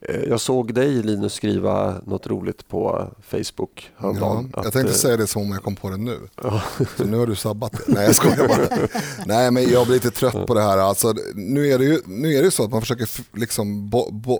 Eh, 0.00 0.20
jag 0.20 0.40
såg 0.40 0.74
dig 0.74 1.02
Linus 1.02 1.34
skriva 1.34 2.00
något 2.06 2.26
roligt 2.26 2.68
på 2.68 3.12
Facebook 3.28 3.90
häromdagen. 3.96 4.52
Ja, 4.56 4.64
jag 4.64 4.72
tänkte 4.72 4.92
att, 4.92 4.98
säga 4.98 5.16
det 5.16 5.26
som 5.26 5.42
om 5.42 5.52
jag 5.52 5.62
kom 5.62 5.76
på 5.76 5.90
det 5.90 5.96
nu. 5.96 6.18
Så 6.96 7.04
nu 7.04 7.16
har 7.16 7.26
du 7.26 7.36
sabbat 7.36 7.72
det. 7.72 7.82
Nej 7.86 8.06
jag 8.06 8.16
skojar 8.16 8.48
bara. 8.48 8.88
Nej 9.26 9.50
men 9.50 9.70
jag 9.70 9.86
blir 9.86 9.94
lite 9.94 10.10
trött 10.10 10.46
på 10.46 10.54
det 10.54 10.62
här. 10.62 10.78
Alltså, 10.78 11.14
nu, 11.34 11.68
är 11.68 11.78
det 11.78 11.84
ju, 11.84 12.00
nu 12.06 12.34
är 12.34 12.42
det 12.42 12.50
så 12.50 12.64
att 12.64 12.70
man 12.70 12.80
försöker 12.80 13.08
liksom 13.38 13.90
bo, 13.90 14.10
bo, 14.10 14.38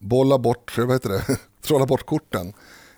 bolla 0.00 0.38
bort, 0.38 0.78
vad 0.78 0.92
heter 0.92 1.08
det, 1.08 1.36
trolla 1.62 1.86
bort 1.86 2.06
korten. 2.06 2.52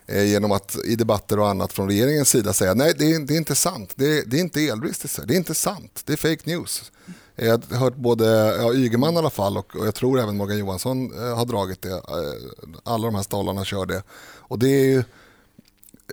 Eh, 0.07 0.23
genom 0.23 0.51
att 0.51 0.77
i 0.85 0.95
debatter 0.95 1.39
och 1.39 1.49
annat 1.49 1.73
från 1.73 1.87
regeringens 1.87 2.29
sida 2.29 2.53
säga 2.53 2.73
nej 2.73 2.93
det 2.97 3.13
är, 3.13 3.19
det 3.19 3.33
är 3.33 3.37
inte 3.37 3.55
sant, 3.55 3.93
det 3.95 4.17
är, 4.17 4.23
det 4.25 4.37
är 4.37 4.41
inte 4.41 4.61
elbrist 4.61 5.05
i 5.05 5.07
Sverige, 5.07 5.27
det 5.27 5.33
är 5.33 5.37
inte 5.37 5.53
sant, 5.53 6.01
det 6.05 6.13
är 6.13 6.17
fake 6.17 6.49
news. 6.49 6.91
Jag 7.35 7.63
har 7.69 7.77
hört 7.77 7.95
både 7.95 8.25
ja, 8.59 8.73
Ygeman 8.73 9.13
i 9.13 9.17
alla 9.17 9.29
fall 9.29 9.57
och, 9.57 9.75
och 9.75 9.87
jag 9.87 9.95
tror 9.95 10.19
även 10.19 10.37
Morgan 10.37 10.57
Johansson 10.57 11.13
eh, 11.13 11.37
har 11.37 11.45
dragit 11.45 11.81
det. 11.81 11.91
Eh, 11.91 12.01
alla 12.83 13.05
de 13.05 13.15
här 13.15 13.23
stollarna 13.23 13.65
kör 13.65 13.85
det. 13.85 14.03
Och 14.37 14.59
det 14.59 14.69
är 14.69 14.85
ju 14.85 15.03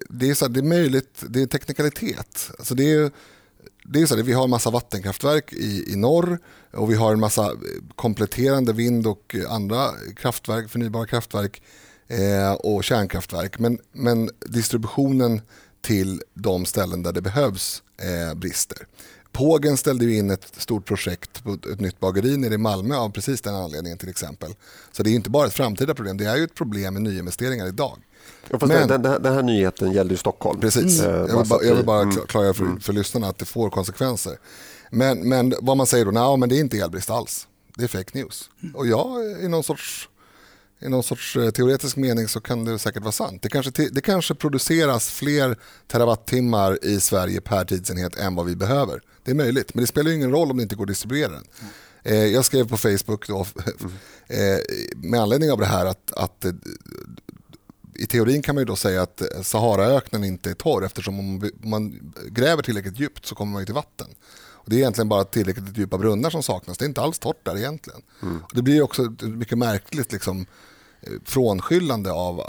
det 0.08 0.30
är, 0.30 0.34
så 0.34 0.44
här, 0.44 0.52
det 0.52 0.60
är 0.60 0.64
möjligt, 0.64 1.24
det 1.28 1.42
är 1.42 1.46
teknikalitet. 1.46 2.50
Alltså 2.58 2.74
det 2.74 2.92
är, 2.92 3.10
det 3.84 4.00
är 4.00 4.06
så 4.06 4.16
här, 4.16 4.22
vi 4.22 4.32
har 4.32 4.44
en 4.44 4.50
massa 4.50 4.70
vattenkraftverk 4.70 5.52
i, 5.52 5.92
i 5.92 5.96
norr 5.96 6.38
och 6.72 6.90
vi 6.90 6.94
har 6.94 7.12
en 7.12 7.20
massa 7.20 7.44
eh, 7.44 7.56
kompletterande 7.96 8.72
vind 8.72 9.06
och 9.06 9.36
andra 9.48 9.88
kraftverk, 10.16 10.70
förnybara 10.70 11.06
kraftverk 11.06 11.62
eh, 12.08 12.52
och 12.52 12.84
kärnkraftverk. 12.84 13.58
Men, 13.58 13.78
men 13.92 14.30
distributionen 14.46 15.40
till 15.80 16.22
de 16.34 16.64
ställen 16.64 17.02
där 17.02 17.12
det 17.12 17.22
behövs 17.22 17.82
eh, 17.96 18.34
brister. 18.34 18.86
Pågen 19.32 19.76
ställde 19.76 20.12
in 20.12 20.30
ett 20.30 20.52
stort 20.56 20.84
projekt 20.84 21.44
på 21.44 21.52
ett 21.72 21.80
nytt 21.80 22.00
bageri 22.00 22.36
nere 22.36 22.54
i 22.54 22.58
Malmö 22.58 22.96
av 22.96 23.10
precis 23.10 23.40
den 23.40 23.54
anledningen 23.54 23.98
till 23.98 24.08
exempel. 24.08 24.54
Så 24.92 25.02
det 25.02 25.10
är 25.10 25.14
inte 25.14 25.30
bara 25.30 25.46
ett 25.46 25.54
framtida 25.54 25.94
problem, 25.94 26.16
det 26.16 26.24
är 26.24 26.36
ju 26.36 26.44
ett 26.44 26.54
problem 26.54 26.94
med 26.94 27.02
nyinvesteringar 27.02 27.66
idag. 27.66 27.98
Ja, 28.48 28.58
Men, 28.60 28.88
den, 28.88 29.02
den, 29.02 29.34
här 29.34 29.42
nyheten 29.42 29.92
gällde 29.92 30.14
ju 30.14 30.18
Stockholm. 30.18 30.60
Precis, 30.60 31.00
mm. 31.00 31.14
jag, 31.14 31.38
vill 31.38 31.48
bara, 31.48 31.64
jag 31.64 31.74
vill 31.74 31.86
bara 31.86 32.12
klargöra 32.12 32.54
för, 32.54 32.64
mm. 32.64 32.80
för 32.80 32.92
lyssnarna 32.92 33.28
att 33.28 33.38
det 33.38 33.44
får 33.44 33.70
konsekvenser. 33.70 34.38
Men, 34.90 35.28
men 35.28 35.54
vad 35.60 35.76
man 35.76 35.86
säger 35.86 36.04
då, 36.04 36.10
nej 36.10 36.36
men 36.36 36.48
det 36.48 36.56
är 36.56 36.60
inte 36.60 36.78
elbrist 36.78 37.10
alls. 37.10 37.48
Det 37.76 37.84
är 37.84 37.88
fake 37.88 38.18
news. 38.18 38.50
Och 38.74 38.86
jag 38.86 39.40
i 39.40 39.48
någon 39.48 39.64
sorts 39.64 40.08
i 40.82 40.88
någon 40.88 41.02
sorts 41.02 41.36
eh, 41.36 41.50
teoretisk 41.50 41.96
mening 41.96 42.28
så 42.28 42.40
kan 42.40 42.64
det 42.64 42.78
säkert 42.78 43.02
vara 43.02 43.12
sant. 43.12 43.42
Det 43.42 43.48
kanske, 43.48 43.88
det 43.88 44.00
kanske 44.00 44.34
produceras 44.34 45.10
fler 45.10 45.56
terawattimmar 45.86 46.84
i 46.84 47.00
Sverige 47.00 47.40
per 47.40 47.64
tidsenhet 47.64 48.16
än 48.16 48.34
vad 48.34 48.46
vi 48.46 48.56
behöver. 48.56 49.00
Det 49.24 49.30
är 49.30 49.34
möjligt, 49.34 49.74
men 49.74 49.82
det 49.82 49.86
spelar 49.86 50.10
ingen 50.10 50.30
roll 50.30 50.50
om 50.50 50.56
det 50.56 50.62
inte 50.62 50.74
går 50.74 50.84
att 50.84 50.88
distribuera 50.88 51.30
den. 51.30 51.44
Mm. 52.04 52.32
jag 52.32 52.44
skrev 52.44 52.68
på 52.68 52.76
Facebook 52.76 53.28
då, 53.28 53.46
mm. 54.28 54.60
med 55.10 55.20
anledning 55.20 55.50
av 55.52 55.58
det 55.58 55.66
här 55.66 55.86
att, 55.86 56.12
att 56.12 56.44
i 57.94 58.06
teorin 58.06 58.42
kan 58.42 58.54
man 58.54 58.62
ju 58.62 58.66
då 58.66 58.76
säga 58.76 59.02
att 59.02 59.22
Saharaöknen 59.42 60.24
inte 60.24 60.50
är 60.50 60.54
torr 60.54 60.84
eftersom 60.84 61.18
om 61.18 61.50
man 61.62 62.12
gräver 62.28 62.62
tillräckligt 62.62 63.00
djupt 63.00 63.26
så 63.26 63.34
kommer 63.34 63.52
man 63.52 63.64
till 63.64 63.74
vatten. 63.74 64.06
Och 64.62 64.70
det 64.70 64.76
är 64.76 64.78
egentligen 64.78 65.08
bara 65.08 65.24
tillräckligt 65.24 65.78
djupa 65.78 65.98
brunnar 65.98 66.30
som 66.30 66.42
saknas. 66.42 66.78
Det 66.78 66.84
är 66.84 66.88
inte 66.88 67.00
alls 67.00 67.18
torrt 67.18 67.44
där 67.44 67.58
egentligen. 67.58 68.02
Mm. 68.22 68.42
det 68.52 68.62
blir 68.62 68.82
också 68.82 69.14
mycket 69.20 69.58
märkligt 69.58 70.12
liksom, 70.12 70.46
frånskyllande 71.24 72.12
av, 72.12 72.42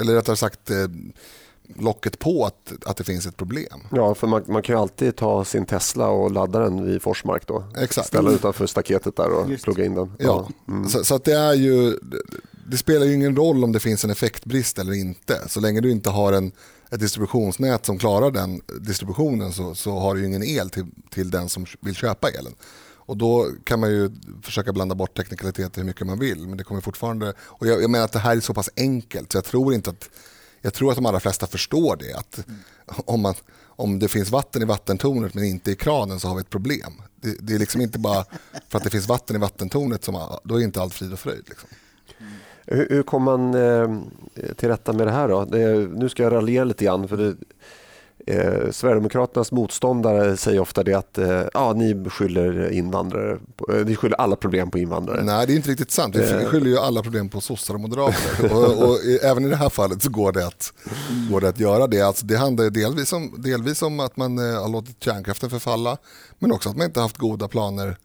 eller 0.00 0.14
rättare 0.14 0.36
sagt 0.36 0.70
locket 1.76 2.18
på 2.18 2.44
att, 2.44 2.72
att 2.86 2.96
det 2.96 3.04
finns 3.04 3.26
ett 3.26 3.36
problem. 3.36 3.80
Ja, 3.90 4.14
för 4.14 4.26
man, 4.26 4.44
man 4.46 4.62
kan 4.62 4.76
ju 4.76 4.80
alltid 4.80 5.16
ta 5.16 5.44
sin 5.44 5.66
Tesla 5.66 6.08
och 6.08 6.30
ladda 6.30 6.58
den 6.58 6.84
vid 6.84 7.02
Forsmark 7.02 7.46
då. 7.46 7.64
Exakt. 7.78 8.08
Ställa 8.08 8.30
utanför 8.30 8.66
staketet 8.66 9.16
där 9.16 9.30
och 9.30 9.50
Just. 9.50 9.64
plugga 9.64 9.84
in 9.84 9.94
den. 9.94 10.12
Ja, 10.18 10.48
ja. 10.66 10.72
Mm. 10.72 10.88
Så, 10.88 11.04
så, 11.04 11.14
att 11.14 11.24
det 11.24 11.36
är 11.36 11.54
ju, 11.54 11.98
det 12.68 12.76
spelar 12.76 13.06
ju 13.06 13.14
ingen 13.14 13.36
roll 13.36 13.64
om 13.64 13.72
det 13.72 13.80
finns 13.80 14.04
en 14.04 14.10
effektbrist 14.10 14.78
eller 14.78 14.92
inte. 14.92 15.48
Så 15.48 15.60
länge 15.60 15.80
du 15.80 15.90
inte 15.90 16.10
har 16.10 16.32
en, 16.32 16.52
ett 16.90 17.00
distributionsnät 17.00 17.86
som 17.86 17.98
klarar 17.98 18.30
den 18.30 18.60
distributionen 18.80 19.52
så, 19.52 19.74
så 19.74 19.98
har 19.98 20.14
du 20.14 20.20
ju 20.20 20.26
ingen 20.26 20.42
el 20.42 20.70
till, 20.70 20.86
till 21.10 21.30
den 21.30 21.48
som 21.48 21.66
vill 21.80 21.94
köpa 21.94 22.30
elen. 22.30 22.52
Och 23.10 23.16
då 23.16 23.48
kan 23.64 23.80
man 23.80 23.90
ju 23.90 24.10
försöka 24.42 24.72
blanda 24.72 24.94
bort 24.94 25.16
teknikaliteter 25.16 25.80
hur 25.80 25.86
mycket 25.86 26.06
man 26.06 26.18
vill. 26.18 26.48
Men 26.48 26.56
det 26.56 26.64
kommer 26.64 26.80
fortfarande... 26.80 27.34
Och 27.40 27.66
jag, 27.66 27.82
jag 27.82 27.90
menar 27.90 28.04
att 28.04 28.12
det 28.12 28.18
här 28.18 28.36
är 28.36 28.40
så 28.40 28.54
pass 28.54 28.70
enkelt 28.76 29.32
så 29.32 29.38
jag 29.38 29.44
tror 29.44 29.74
inte 29.74 29.90
att 29.90 30.10
jag 30.60 30.74
tror 30.74 30.90
att 30.90 30.96
de 30.96 31.06
allra 31.06 31.20
flesta 31.20 31.46
förstår 31.46 31.96
det. 31.96 32.14
Att 32.14 32.46
mm. 32.48 32.60
om, 33.06 33.20
man, 33.20 33.34
om 33.66 33.98
det 33.98 34.08
finns 34.08 34.30
vatten 34.30 34.62
i 34.62 34.64
vattentornet 34.64 35.34
men 35.34 35.44
inte 35.44 35.70
i 35.70 35.76
kranen 35.76 36.20
så 36.20 36.28
har 36.28 36.34
vi 36.34 36.40
ett 36.40 36.50
problem. 36.50 37.02
Det, 37.16 37.36
det 37.40 37.54
är 37.54 37.58
liksom 37.58 37.80
inte 37.80 37.98
bara 37.98 38.24
för 38.68 38.78
att 38.78 38.84
det 38.84 38.90
finns 38.90 39.08
vatten 39.08 39.36
i 39.36 39.38
vattentornet 39.38 40.04
som 40.04 40.38
då 40.44 40.60
är 40.60 40.64
inte 40.64 40.82
allt 40.82 40.94
frid 40.94 41.12
och 41.12 41.20
fröjd. 41.20 41.44
Liksom. 41.48 41.68
Mm. 42.20 42.32
Hur, 42.66 42.88
hur 42.90 43.02
kommer 43.02 43.36
man 43.36 43.54
eh, 43.54 44.52
till 44.54 44.68
rätta 44.68 44.92
med 44.92 45.06
det 45.06 45.12
här 45.12 45.28
då? 45.28 45.44
Det, 45.44 45.88
nu 45.88 46.08
ska 46.08 46.22
jag 46.22 46.32
raljera 46.32 46.64
lite 46.64 46.84
grann. 46.84 47.08
För 47.08 47.16
det, 47.16 47.36
Eh, 48.26 48.70
Sverigedemokraternas 48.70 49.52
motståndare 49.52 50.36
säger 50.36 50.60
ofta 50.60 50.82
det 50.82 50.94
att 50.94 51.18
eh, 51.18 51.42
ja, 51.54 51.72
ni 51.72 52.10
skyller 52.10 52.70
invandrare, 52.70 53.38
på, 53.56 53.72
eh, 53.72 53.86
ni 53.86 53.96
skyller 53.96 54.16
alla 54.16 54.36
problem 54.36 54.70
på 54.70 54.78
invandrare. 54.78 55.22
Nej, 55.22 55.46
det 55.46 55.52
är 55.52 55.56
inte 55.56 55.70
riktigt 55.70 55.90
sant. 55.90 56.16
Vi 56.16 56.30
eh. 56.30 56.44
skyller 56.44 56.66
ju 56.66 56.78
alla 56.78 57.02
problem 57.02 57.28
på 57.28 57.40
sossar 57.40 57.74
och 57.74 57.80
moderater. 57.80 58.54
och, 58.54 58.88
och, 58.88 58.98
även 59.22 59.44
i 59.44 59.48
det 59.48 59.56
här 59.56 59.68
fallet 59.68 60.02
så 60.02 60.10
går 60.10 60.32
det 60.32 60.46
att, 60.46 60.72
går 61.30 61.40
det 61.40 61.48
att 61.48 61.60
göra 61.60 61.86
det. 61.86 62.00
Alltså, 62.00 62.26
det 62.26 62.36
handlar 62.36 62.70
delvis 62.70 63.12
om, 63.12 63.34
delvis 63.38 63.82
om 63.82 64.00
att 64.00 64.16
man 64.16 64.38
eh, 64.38 64.62
har 64.62 64.68
låtit 64.68 65.04
kärnkraften 65.04 65.50
förfalla, 65.50 65.96
men 66.38 66.52
också 66.52 66.68
att 66.68 66.76
man 66.76 66.86
inte 66.86 67.00
haft 67.00 67.18
goda 67.18 67.48
planer 67.48 67.96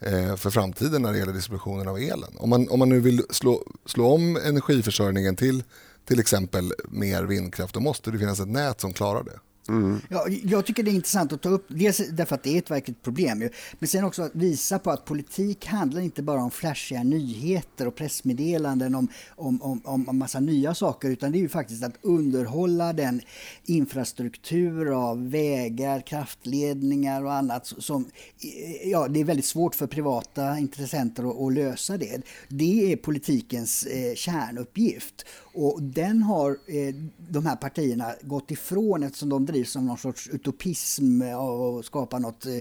eh, 0.00 0.36
för 0.36 0.50
framtiden 0.50 1.02
när 1.02 1.12
det 1.12 1.18
gäller 1.18 1.32
distributionen 1.32 1.88
av 1.88 1.98
elen. 1.98 2.36
Om 2.36 2.50
man, 2.50 2.68
om 2.68 2.78
man 2.78 2.88
nu 2.88 3.00
vill 3.00 3.22
slå, 3.30 3.62
slå 3.86 4.12
om 4.12 4.36
energiförsörjningen 4.36 5.36
till 5.36 5.62
till 6.04 6.20
exempel 6.20 6.72
mer 6.88 7.22
vindkraft, 7.22 7.74
då 7.74 7.80
måste 7.80 8.10
det 8.10 8.18
finnas 8.18 8.40
ett 8.40 8.48
nät 8.48 8.80
som 8.80 8.92
klarar 8.92 9.24
det. 9.24 9.38
Mm. 9.68 10.00
Ja, 10.08 10.26
jag 10.44 10.66
tycker 10.66 10.82
det 10.82 10.90
är 10.90 10.94
intressant 10.94 11.32
att 11.32 11.42
ta 11.42 11.48
upp, 11.48 11.66
dels 11.68 12.00
därför 12.10 12.34
att 12.34 12.42
det 12.42 12.54
är 12.54 12.58
ett 12.58 12.70
verkligt 12.70 13.02
problem, 13.02 13.48
men 13.78 13.88
sen 13.88 14.04
också 14.04 14.22
att 14.22 14.34
visa 14.34 14.78
på 14.78 14.90
att 14.90 15.04
politik 15.04 15.66
handlar 15.66 16.00
inte 16.00 16.22
bara 16.22 16.42
om 16.42 16.50
flashiga 16.50 17.02
nyheter 17.02 17.86
och 17.86 17.94
pressmeddelanden 17.94 18.94
om, 18.94 19.08
om, 19.28 19.62
om, 19.62 19.82
om 19.84 20.08
en 20.08 20.18
massa 20.18 20.40
nya 20.40 20.74
saker, 20.74 21.10
utan 21.10 21.32
det 21.32 21.38
är 21.38 21.40
ju 21.40 21.48
faktiskt 21.48 21.84
att 21.84 21.94
underhålla 22.02 22.92
den 22.92 23.20
infrastruktur 23.64 25.08
av 25.10 25.30
vägar, 25.30 26.00
kraftledningar 26.00 27.24
och 27.24 27.32
annat 27.32 27.66
som, 27.66 28.04
eh, 28.40 28.88
ja, 28.90 29.08
det 29.08 29.20
är 29.20 29.24
väldigt 29.24 29.44
svårt 29.44 29.74
för 29.74 29.86
privata 29.86 30.58
intressenter 30.58 31.30
att, 31.30 31.40
att 31.40 31.52
lösa 31.52 31.96
det. 31.96 32.22
Det 32.48 32.92
är 32.92 32.96
politikens 32.96 33.86
eh, 33.86 34.14
kärnuppgift. 34.14 35.24
Och 35.54 35.82
den 35.82 36.22
har 36.22 36.50
eh, 36.50 36.94
de 37.28 37.46
här 37.46 37.56
partierna 37.56 38.14
gått 38.22 38.50
ifrån 38.50 39.02
eftersom 39.02 39.28
de 39.28 39.46
drivs 39.54 39.70
som 39.70 39.86
någon 39.86 39.98
sorts 39.98 40.28
utopism 40.28 41.22
och 41.22 41.84
skapa 41.84 42.18
något 42.18 42.46
eh, 42.46 42.52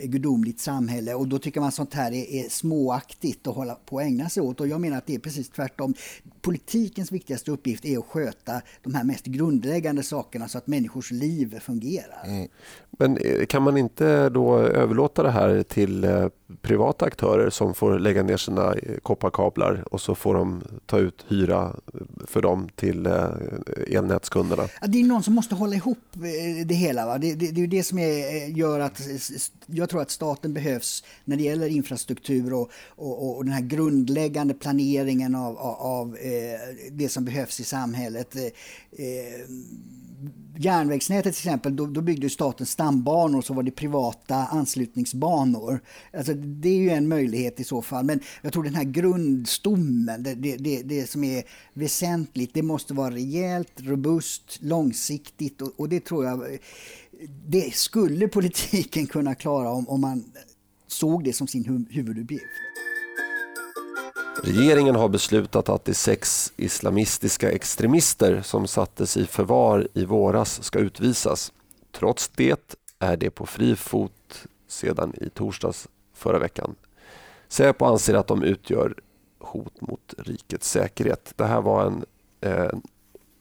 gudomligt 0.00 0.60
samhälle 0.60 1.14
och 1.14 1.28
då 1.28 1.38
tycker 1.38 1.60
man 1.60 1.72
sånt 1.72 1.94
här 1.94 2.12
är, 2.12 2.44
är 2.44 2.48
småaktigt 2.48 3.46
att 3.46 3.54
hålla 3.54 3.74
på 3.74 3.98
att 3.98 4.04
ägna 4.04 4.28
sig 4.28 4.42
åt 4.42 4.60
och 4.60 4.68
jag 4.68 4.80
menar 4.80 4.98
att 4.98 5.06
det 5.06 5.14
är 5.14 5.18
precis 5.18 5.48
tvärtom. 5.48 5.94
Politikens 6.40 7.12
viktigaste 7.12 7.50
uppgift 7.50 7.84
är 7.84 7.98
att 7.98 8.04
sköta 8.04 8.62
de 8.82 8.94
här 8.94 9.04
mest 9.04 9.26
grundläggande 9.26 10.02
sakerna 10.02 10.48
så 10.48 10.58
att 10.58 10.66
människors 10.66 11.10
liv 11.10 11.58
fungerar. 11.60 12.24
Mm. 12.26 12.48
Men 12.98 13.16
eh, 13.16 13.46
kan 13.46 13.62
man 13.62 13.76
inte 13.76 14.28
då 14.28 14.58
överlåta 14.58 15.22
det 15.22 15.30
här 15.30 15.62
till 15.62 16.04
eh, 16.04 16.28
privata 16.62 17.04
aktörer 17.04 17.50
som 17.50 17.74
får 17.74 17.98
lägga 17.98 18.22
ner 18.22 18.36
sina 18.36 18.74
eh, 18.74 18.98
kopparkablar 19.02 19.84
och 19.94 20.00
så 20.00 20.14
får 20.14 20.34
de 20.34 20.62
ta 20.86 20.98
ut 20.98 21.24
hyra 21.28 21.76
för 22.26 22.42
dem 22.42 22.68
till 22.74 23.08
elnätskunderna? 23.86 24.62
Det 24.86 25.00
är 25.00 25.04
någon 25.04 25.22
som 25.22 25.34
måste 25.34 25.54
hålla 25.54 25.76
ihop 25.76 25.98
det 26.66 26.74
hela. 26.74 27.06
Va? 27.06 27.18
Det, 27.18 27.34
det, 27.34 27.50
det 27.50 27.62
är 27.62 27.66
det 27.66 27.82
som 27.82 27.98
är, 27.98 28.46
gör 28.46 28.80
att 28.80 29.00
jag 29.84 29.90
tror 29.90 30.02
att 30.02 30.10
staten 30.10 30.54
behövs 30.54 31.04
när 31.24 31.36
det 31.36 31.42
gäller 31.42 31.66
infrastruktur 31.66 32.52
och, 32.52 32.70
och, 32.88 33.36
och 33.36 33.44
den 33.44 33.54
här 33.54 33.62
grundläggande 33.62 34.54
planeringen 34.54 35.34
av, 35.34 35.58
av, 35.58 35.74
av 35.74 36.16
eh, 36.16 36.90
det 36.92 37.08
som 37.08 37.24
behövs 37.24 37.60
i 37.60 37.64
samhället. 37.64 38.36
Eh, 38.36 38.42
eh 38.42 39.48
järnvägsnätet 40.56 41.34
till 41.34 41.48
exempel, 41.48 41.76
då, 41.76 41.86
då 41.86 42.00
byggde 42.00 42.30
staten 42.30 42.66
stambanor 42.66 43.38
och 43.38 43.44
så 43.44 43.54
var 43.54 43.62
det 43.62 43.70
privata 43.70 44.36
anslutningsbanor. 44.36 45.80
Alltså, 46.16 46.34
det 46.34 46.68
är 46.68 46.76
ju 46.76 46.90
en 46.90 47.08
möjlighet 47.08 47.60
i 47.60 47.64
så 47.64 47.82
fall. 47.82 48.04
Men 48.04 48.20
jag 48.42 48.52
tror 48.52 48.64
den 48.64 48.74
här 48.74 48.84
grundstommen, 48.84 50.22
det, 50.22 50.34
det, 50.34 50.56
det, 50.56 50.82
det 50.82 51.10
som 51.10 51.24
är 51.24 51.42
väsentligt, 51.72 52.54
det 52.54 52.62
måste 52.62 52.94
vara 52.94 53.14
rejält, 53.14 53.72
robust, 53.76 54.58
långsiktigt 54.60 55.62
och, 55.62 55.72
och 55.76 55.88
det 55.88 56.04
tror 56.04 56.24
jag 56.24 56.58
det 57.46 57.74
skulle 57.74 58.28
politiken 58.28 59.06
kunna 59.06 59.34
klara 59.34 59.70
om, 59.70 59.88
om 59.88 60.00
man 60.00 60.24
såg 60.86 61.24
det 61.24 61.32
som 61.32 61.46
sin 61.46 61.86
huvuduppgift. 61.90 62.44
Regeringen 64.42 64.94
har 64.94 65.08
beslutat 65.08 65.68
att 65.68 65.84
de 65.84 65.94
sex 65.94 66.52
islamistiska 66.56 67.52
extremister 67.52 68.42
som 68.42 68.66
sattes 68.66 69.16
i 69.16 69.26
förvar 69.26 69.88
i 69.94 70.04
våras 70.04 70.62
ska 70.62 70.78
utvisas. 70.78 71.52
Trots 71.92 72.28
det 72.28 72.78
är 72.98 73.16
de 73.16 73.30
på 73.30 73.46
fri 73.46 73.76
fot 73.76 74.46
sedan 74.68 75.12
i 75.20 75.30
torsdags 75.30 75.88
förra 76.14 76.38
veckan. 76.38 76.74
Säpo 77.48 77.84
anser 77.84 78.14
att 78.14 78.26
de 78.26 78.42
utgör 78.42 78.94
hot 79.38 79.80
mot 79.80 80.14
rikets 80.18 80.70
säkerhet. 80.70 81.32
Det 81.36 81.44
här 81.44 81.60
var 81.60 81.86
en 81.86 82.04
eh, 82.40 82.72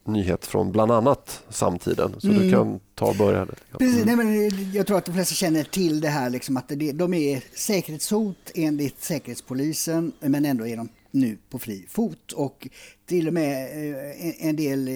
nyhet 0.06 0.46
från 0.46 0.72
bland 0.72 0.92
annat 0.92 1.44
samtiden. 1.50 2.16
Så 2.18 2.28
mm. 2.28 2.42
du 2.42 2.52
kan 2.52 2.80
ta 2.96 3.06
och 3.06 3.16
börja. 3.16 3.48
Precis, 3.78 4.06
nej, 4.06 4.16
men 4.16 4.50
jag 4.72 4.88
tror 4.88 4.98
att 4.98 5.06
de 5.06 5.12
flesta 5.12 5.36
känner 5.36 5.64
till 5.64 6.02
det 6.02 6.10
här, 6.10 6.30
liksom, 6.30 6.58
att 6.58 6.68
det, 6.68 6.92
de 6.92 7.14
är 7.14 7.44
säkerhetshot 7.56 8.52
enligt 8.56 9.04
Säkerhetspolisen, 9.04 10.12
men 10.20 10.46
ändå 10.46 10.68
är 10.68 10.78
de 10.78 10.90
nu 11.12 11.38
på 11.50 11.60
fri 11.60 11.86
fot. 11.90 12.32
Och 12.32 12.68
till 13.06 13.28
och 13.28 13.34
med 13.34 13.64
eh, 13.64 14.48
en 14.48 14.56
del 14.56 14.88
eh, 14.88 14.94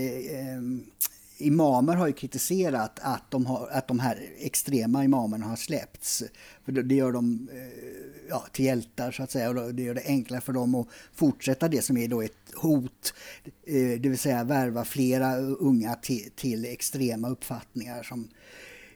imamer 1.38 1.96
har 1.96 2.08
ju 2.08 2.14
kritiserat 2.14 3.00
att 3.02 3.32
de, 3.32 3.46
har, 3.46 3.68
att 3.72 3.88
de 3.88 4.00
här 4.00 4.30
extrema 4.40 5.04
imamerna 5.04 5.46
har 5.46 5.56
släppts. 5.56 6.24
För 6.66 6.72
det 6.72 6.96
gör 6.96 7.12
dem 7.12 7.48
eh, 7.52 7.58
ja, 8.30 8.46
till 8.52 8.66
hjältar 8.66 9.12
så 9.12 9.24
att 9.24 9.32
säga 9.32 9.50
och 9.50 9.76
det 9.76 9.84
gör 9.84 9.94
det 9.94 10.06
enklare 10.06 10.42
för 10.42 10.54
dem 10.54 10.76
att 10.76 10.88
fortsätta 11.16 11.68
det 11.68 11.82
som 11.82 11.98
är 11.98 12.08
då 12.08 12.22
ett 12.22 12.54
hot. 12.56 13.14
Eh, 13.68 14.00
det 14.00 14.10
vill 14.10 14.18
säga 14.18 14.44
värva 14.44 14.86
flera 14.86 15.38
unga 15.38 15.96
till, 15.96 16.32
till 16.36 16.66
extrema 16.66 17.30
uppfattningar 17.30 18.04
som 18.04 18.28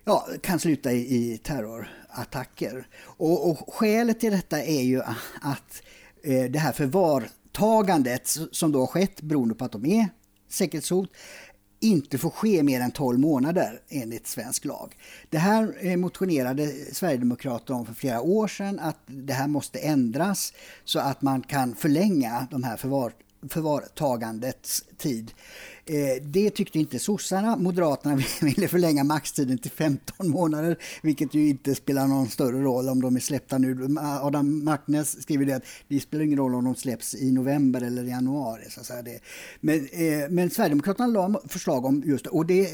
ja, 0.06 0.28
kan 0.42 0.60
sluta 0.60 0.92
i, 0.92 1.16
i 1.16 1.38
terrorattacker. 1.38 2.88
Och, 3.04 3.50
och 3.50 3.74
skälet 3.74 4.20
till 4.20 4.32
detta 4.32 4.64
är 4.64 4.82
ju 4.82 5.02
att 5.42 5.84
eh, 6.24 6.44
det 6.44 6.60
här 6.60 6.72
förvartagandet 6.72 8.38
som 8.52 8.72
då 8.72 8.80
har 8.80 8.88
skett 8.88 9.22
beroende 9.22 9.56
på 9.56 9.66
att 9.66 9.72
de 9.72 9.86
är 9.86 10.10
säkerhetshot 10.50 11.10
inte 11.82 12.18
får 12.18 12.30
ske 12.30 12.64
mer 12.64 12.82
än 12.82 12.92
12 12.92 13.20
månader 13.20 13.82
enligt 13.90 14.28
svensk 14.28 14.66
lag. 14.66 14.96
Det 15.30 15.38
här 15.38 15.78
eh, 15.80 15.98
motionerade 15.98 16.72
Sverigedemokraterna 16.92 17.80
om 17.80 17.86
för 17.86 17.94
flera 17.94 18.22
år 18.22 18.48
sedan 18.48 18.80
att 18.80 18.98
det 19.06 19.34
här 19.34 19.48
måste 19.48 19.80
ändras 19.80 20.54
så 20.86 21.00
att 21.00 21.22
man 21.22 21.42
kan 21.42 21.76
förlänga 21.76 22.48
de 22.52 22.64
här 22.64 22.78
förvar, 22.78 23.14
förvartagandets 23.50 24.84
tid. 24.98 25.32
Eh, 25.86 26.24
det 26.24 26.50
tyckte 26.50 26.80
inte 26.80 27.00
sossarna. 27.00 27.56
Moderaterna 27.56 28.16
ville 28.42 28.68
förlänga 28.68 29.04
maxtiden 29.04 29.58
till 29.58 29.72
15 29.72 30.30
månader, 30.30 30.78
vilket 31.04 31.34
ju 31.34 31.50
inte 31.50 31.76
spelar 31.76 32.08
någon 32.08 32.30
större 32.30 32.62
roll 32.62 32.90
om 32.90 33.02
de 33.02 33.16
är 33.16 33.20
släppta 33.20 33.58
nu. 33.58 33.96
Adam 34.00 34.64
Martnäs 34.64 35.22
skriver 35.22 35.46
det 35.46 35.56
att 35.56 35.66
det 35.88 36.00
spelar 36.00 36.24
ingen 36.24 36.40
roll 36.40 36.56
om 36.56 36.66
de 36.66 36.76
släpps 36.76 37.16
i 37.16 37.32
november 37.32 37.82
eller 37.82 38.04
januari. 38.04 38.64
Så 38.70 38.80
att 38.80 38.86
säga 38.86 39.02
det. 39.02 39.20
Men, 39.60 39.88
eh, 39.92 40.30
men 40.30 40.50
Sverigedemokraterna 40.50 41.08
la 41.08 41.42
förslag 41.48 41.86
om 41.86 42.04
just 42.06 42.24
det, 42.24 42.30
och 42.30 42.46
det 42.46 42.70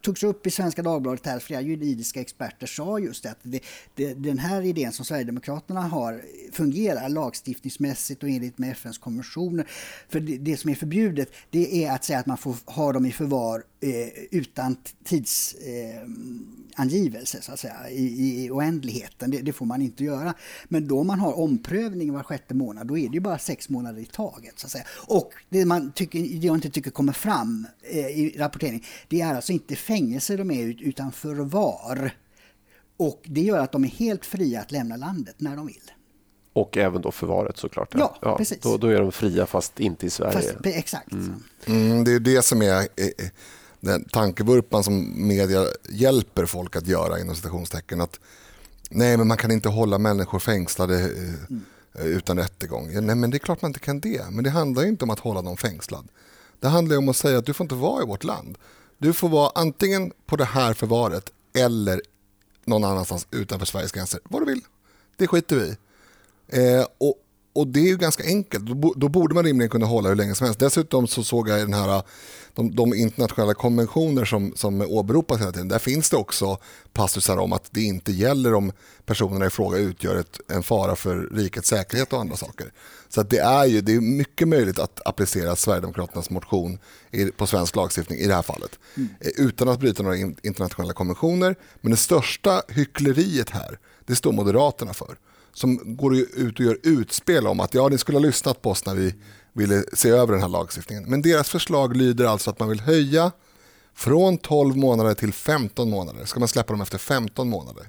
togs 0.00 0.22
upp 0.22 0.46
i 0.46 0.50
Svenska 0.50 0.82
Dagbladet 0.82 1.26
här, 1.26 1.38
flera 1.38 1.60
juridiska 1.60 2.20
experter 2.20 2.66
sa 2.66 2.98
just 2.98 3.22
det, 3.22 3.30
att 3.30 3.38
det, 3.42 3.60
det, 3.94 4.14
den 4.14 4.38
här 4.38 4.62
idén 4.62 4.92
som 4.92 5.04
Sverigedemokraterna 5.04 5.80
har 5.80 6.22
fungerar 6.52 7.08
lagstiftningsmässigt 7.08 8.22
och 8.22 8.28
enligt 8.28 8.58
med 8.58 8.70
FNs 8.70 8.98
konventioner. 8.98 9.66
För 10.08 10.20
det, 10.20 10.38
det, 10.38 10.56
som 10.56 10.70
är 10.70 10.74
förbjudet 10.74 11.32
det 11.50 11.84
är 11.84 11.92
att 11.92 12.04
säga 12.04 12.18
att 12.18 12.26
man 12.26 12.38
får 12.38 12.56
ha 12.66 12.92
dem 12.92 13.06
i 13.06 13.12
förvar 13.12 13.62
eh, 13.80 14.08
utan 14.30 14.76
tidsangivelse 15.04 17.38
eh, 17.38 17.42
så 17.42 17.52
att 17.52 17.60
säga, 17.60 17.90
i, 17.90 18.44
i 18.44 18.50
oändligheten. 18.50 19.30
Det, 19.30 19.40
det, 19.40 19.52
får 19.52 19.66
man 19.66 19.82
inte 19.82 20.04
göra. 20.04 20.34
Men 20.68 20.88
då 20.88 21.04
man 21.04 21.20
har 21.20 21.38
omprövning 21.38 22.12
var 22.12 22.22
sjätte 22.22 22.54
månad, 22.54 22.86
då 22.86 22.98
är 22.98 23.08
det 23.08 23.14
ju 23.14 23.20
bara 23.20 23.38
sex 23.38 23.68
månader 23.68 24.00
i 24.00 24.04
taget. 24.04 24.58
Så 24.58 24.66
att 24.66 24.70
säga. 24.70 24.84
Och 25.06 25.32
det 25.48 25.64
man, 25.64 25.92
tycker, 25.92 26.20
det 26.20 26.46
jag 26.46 26.56
inte 26.56 26.70
tycker 26.70 26.90
kommer 26.90 27.12
fram 27.12 27.66
eh, 27.82 28.06
i 28.06 28.34
rapporteringen, 28.38 28.82
det 29.08 29.20
är 29.20 29.34
alltså 29.34 29.52
inte 29.52 29.76
fängelse 29.86 30.36
de 30.36 30.50
är 30.50 30.82
utan 30.82 31.12
förvar. 31.12 32.10
Och 32.96 33.22
det 33.24 33.40
gör 33.40 33.58
att 33.58 33.72
de 33.72 33.84
är 33.84 33.88
helt 33.88 34.26
fria 34.26 34.60
att 34.60 34.72
lämna 34.72 34.96
landet 34.96 35.34
när 35.38 35.56
de 35.56 35.66
vill. 35.66 35.90
Och 36.52 36.76
även 36.76 37.02
då 37.02 37.12
förvaret 37.12 37.56
såklart. 37.56 37.94
Ja, 37.98 38.16
ja 38.22 38.36
precis. 38.36 38.60
Då, 38.60 38.76
då, 38.76 38.86
är 38.86 39.00
de 39.00 39.12
fria 39.12 39.46
fast 39.46 39.80
inte 39.80 40.06
i 40.06 40.10
Sverige. 40.10 40.32
Fast, 40.32 40.66
exakt. 40.66 41.12
Mm. 41.12 41.42
Mm, 41.66 42.04
det 42.04 42.12
är 42.12 42.20
det 42.20 42.42
som 42.42 42.62
är 42.62 42.88
den 43.80 44.04
tankevurpan 44.04 44.84
som 44.84 45.26
media 45.28 45.66
hjälper 45.88 46.46
folk 46.46 46.76
att 46.76 46.86
göra 46.86 47.20
inom 47.20 47.34
citationstecken. 47.34 48.00
Att, 48.00 48.20
nej 48.90 49.16
men 49.16 49.28
man 49.28 49.36
kan 49.36 49.50
inte 49.50 49.68
hålla 49.68 49.98
människor 49.98 50.38
fängslade 50.38 50.94
eh, 51.00 51.50
mm. 51.50 51.62
utan 51.94 52.38
rättegång. 52.38 52.90
Ja, 52.92 53.00
nej 53.00 53.16
men 53.16 53.30
det 53.30 53.36
är 53.36 53.38
klart 53.38 53.62
man 53.62 53.68
inte 53.68 53.80
kan 53.80 54.00
det. 54.00 54.30
Men 54.30 54.44
det 54.44 54.50
handlar 54.50 54.84
inte 54.84 55.04
om 55.04 55.10
att 55.10 55.20
hålla 55.20 55.42
någon 55.42 55.56
fängslad. 55.56 56.08
Det 56.60 56.68
handlar 56.68 56.96
om 56.96 57.08
att 57.08 57.16
säga 57.16 57.38
att 57.38 57.46
du 57.46 57.54
får 57.54 57.64
inte 57.64 57.74
vara 57.74 58.02
i 58.02 58.06
vårt 58.06 58.24
land. 58.24 58.58
Du 58.98 59.12
får 59.12 59.28
vara 59.28 59.52
antingen 59.54 60.12
på 60.26 60.36
det 60.36 60.44
här 60.44 60.74
förvaret 60.74 61.32
eller 61.54 62.00
någon 62.64 62.84
annanstans 62.84 63.26
utanför 63.30 63.66
Sveriges 63.66 63.92
gränser. 63.92 64.20
Vad 64.24 64.42
du 64.42 64.46
vill. 64.46 64.60
Det 65.16 65.26
skiter 65.26 65.56
vi 65.56 65.76
eh, 66.48 66.86
och, 66.98 67.14
och 67.56 67.66
det 67.66 67.80
är 67.80 67.86
ju 67.86 67.96
ganska 67.96 68.24
enkelt. 68.24 68.64
Då, 68.96 69.08
borde 69.08 69.34
man 69.34 69.44
rimligen 69.44 69.70
kunna 69.70 69.86
hålla 69.86 70.08
hur 70.08 70.16
länge 70.16 70.34
som 70.34 70.44
helst. 70.44 70.60
Dessutom 70.60 71.06
så 71.06 71.24
såg 71.24 71.48
jag 71.48 71.60
den 71.60 71.74
här, 71.74 72.02
de, 72.54 72.76
de 72.76 72.94
internationella 72.94 73.54
konventioner 73.54 74.24
som, 74.24 74.52
som 74.56 74.80
åberopas 74.80 75.40
hela 75.40 75.52
tiden. 75.52 75.68
Där 75.68 75.78
finns 75.78 76.10
det 76.10 76.16
också 76.16 76.58
passusar 76.92 77.36
om 77.36 77.52
att 77.52 77.68
det 77.70 77.82
inte 77.82 78.12
gäller 78.12 78.54
om 78.54 78.72
personerna 79.04 79.46
i 79.46 79.50
fråga 79.50 79.78
utgör 79.78 80.16
ett, 80.16 80.40
en 80.48 80.62
fara 80.62 80.96
för 80.96 81.28
rikets 81.32 81.68
säkerhet 81.68 82.12
och 82.12 82.20
andra 82.20 82.36
saker. 82.36 82.72
Så 83.08 83.22
det, 83.22 83.38
är 83.38 83.64
ju, 83.64 83.80
det 83.80 83.94
är 83.94 84.00
mycket 84.00 84.48
möjligt 84.48 84.78
att 84.78 85.06
applicera 85.06 85.56
Sverigedemokraternas 85.56 86.30
motion 86.30 86.78
i, 87.10 87.24
på 87.26 87.46
svensk 87.46 87.76
lagstiftning 87.76 88.18
i 88.18 88.26
det 88.26 88.34
här 88.34 88.42
fallet. 88.42 88.78
Mm. 88.96 89.08
Utan 89.20 89.68
att 89.68 89.80
bryta 89.80 90.02
några 90.02 90.16
internationella 90.16 90.92
konventioner. 90.92 91.56
Men 91.80 91.90
det 91.90 91.96
största 91.96 92.62
hyckleriet 92.68 93.50
här, 93.50 93.78
det 94.06 94.16
står 94.16 94.32
Moderaterna 94.32 94.94
för 94.94 95.16
som 95.56 95.96
går 95.96 96.16
ut 96.16 96.58
och 96.58 96.64
gör 96.64 96.78
utspel 96.82 97.46
om 97.46 97.60
att 97.60 97.74
ja, 97.74 97.88
ni 97.88 97.98
skulle 97.98 98.18
ha 98.18 98.22
lyssnat 98.22 98.62
på 98.62 98.70
oss 98.70 98.86
när 98.86 98.94
vi 98.94 99.14
ville 99.52 99.84
se 99.92 100.08
över 100.08 100.32
den 100.32 100.42
här 100.42 100.48
lagstiftningen. 100.48 101.04
Men 101.04 101.22
deras 101.22 101.48
förslag 101.48 101.96
lyder 101.96 102.24
alltså 102.24 102.50
att 102.50 102.60
man 102.60 102.68
vill 102.68 102.80
höja 102.80 103.32
från 103.94 104.38
12 104.38 104.76
månader 104.76 105.14
till 105.14 105.32
15 105.32 105.90
månader. 105.90 106.24
Ska 106.24 106.40
man 106.40 106.48
släppa 106.48 106.72
dem 106.72 106.80
efter 106.80 106.98
15 106.98 107.48
månader? 107.48 107.88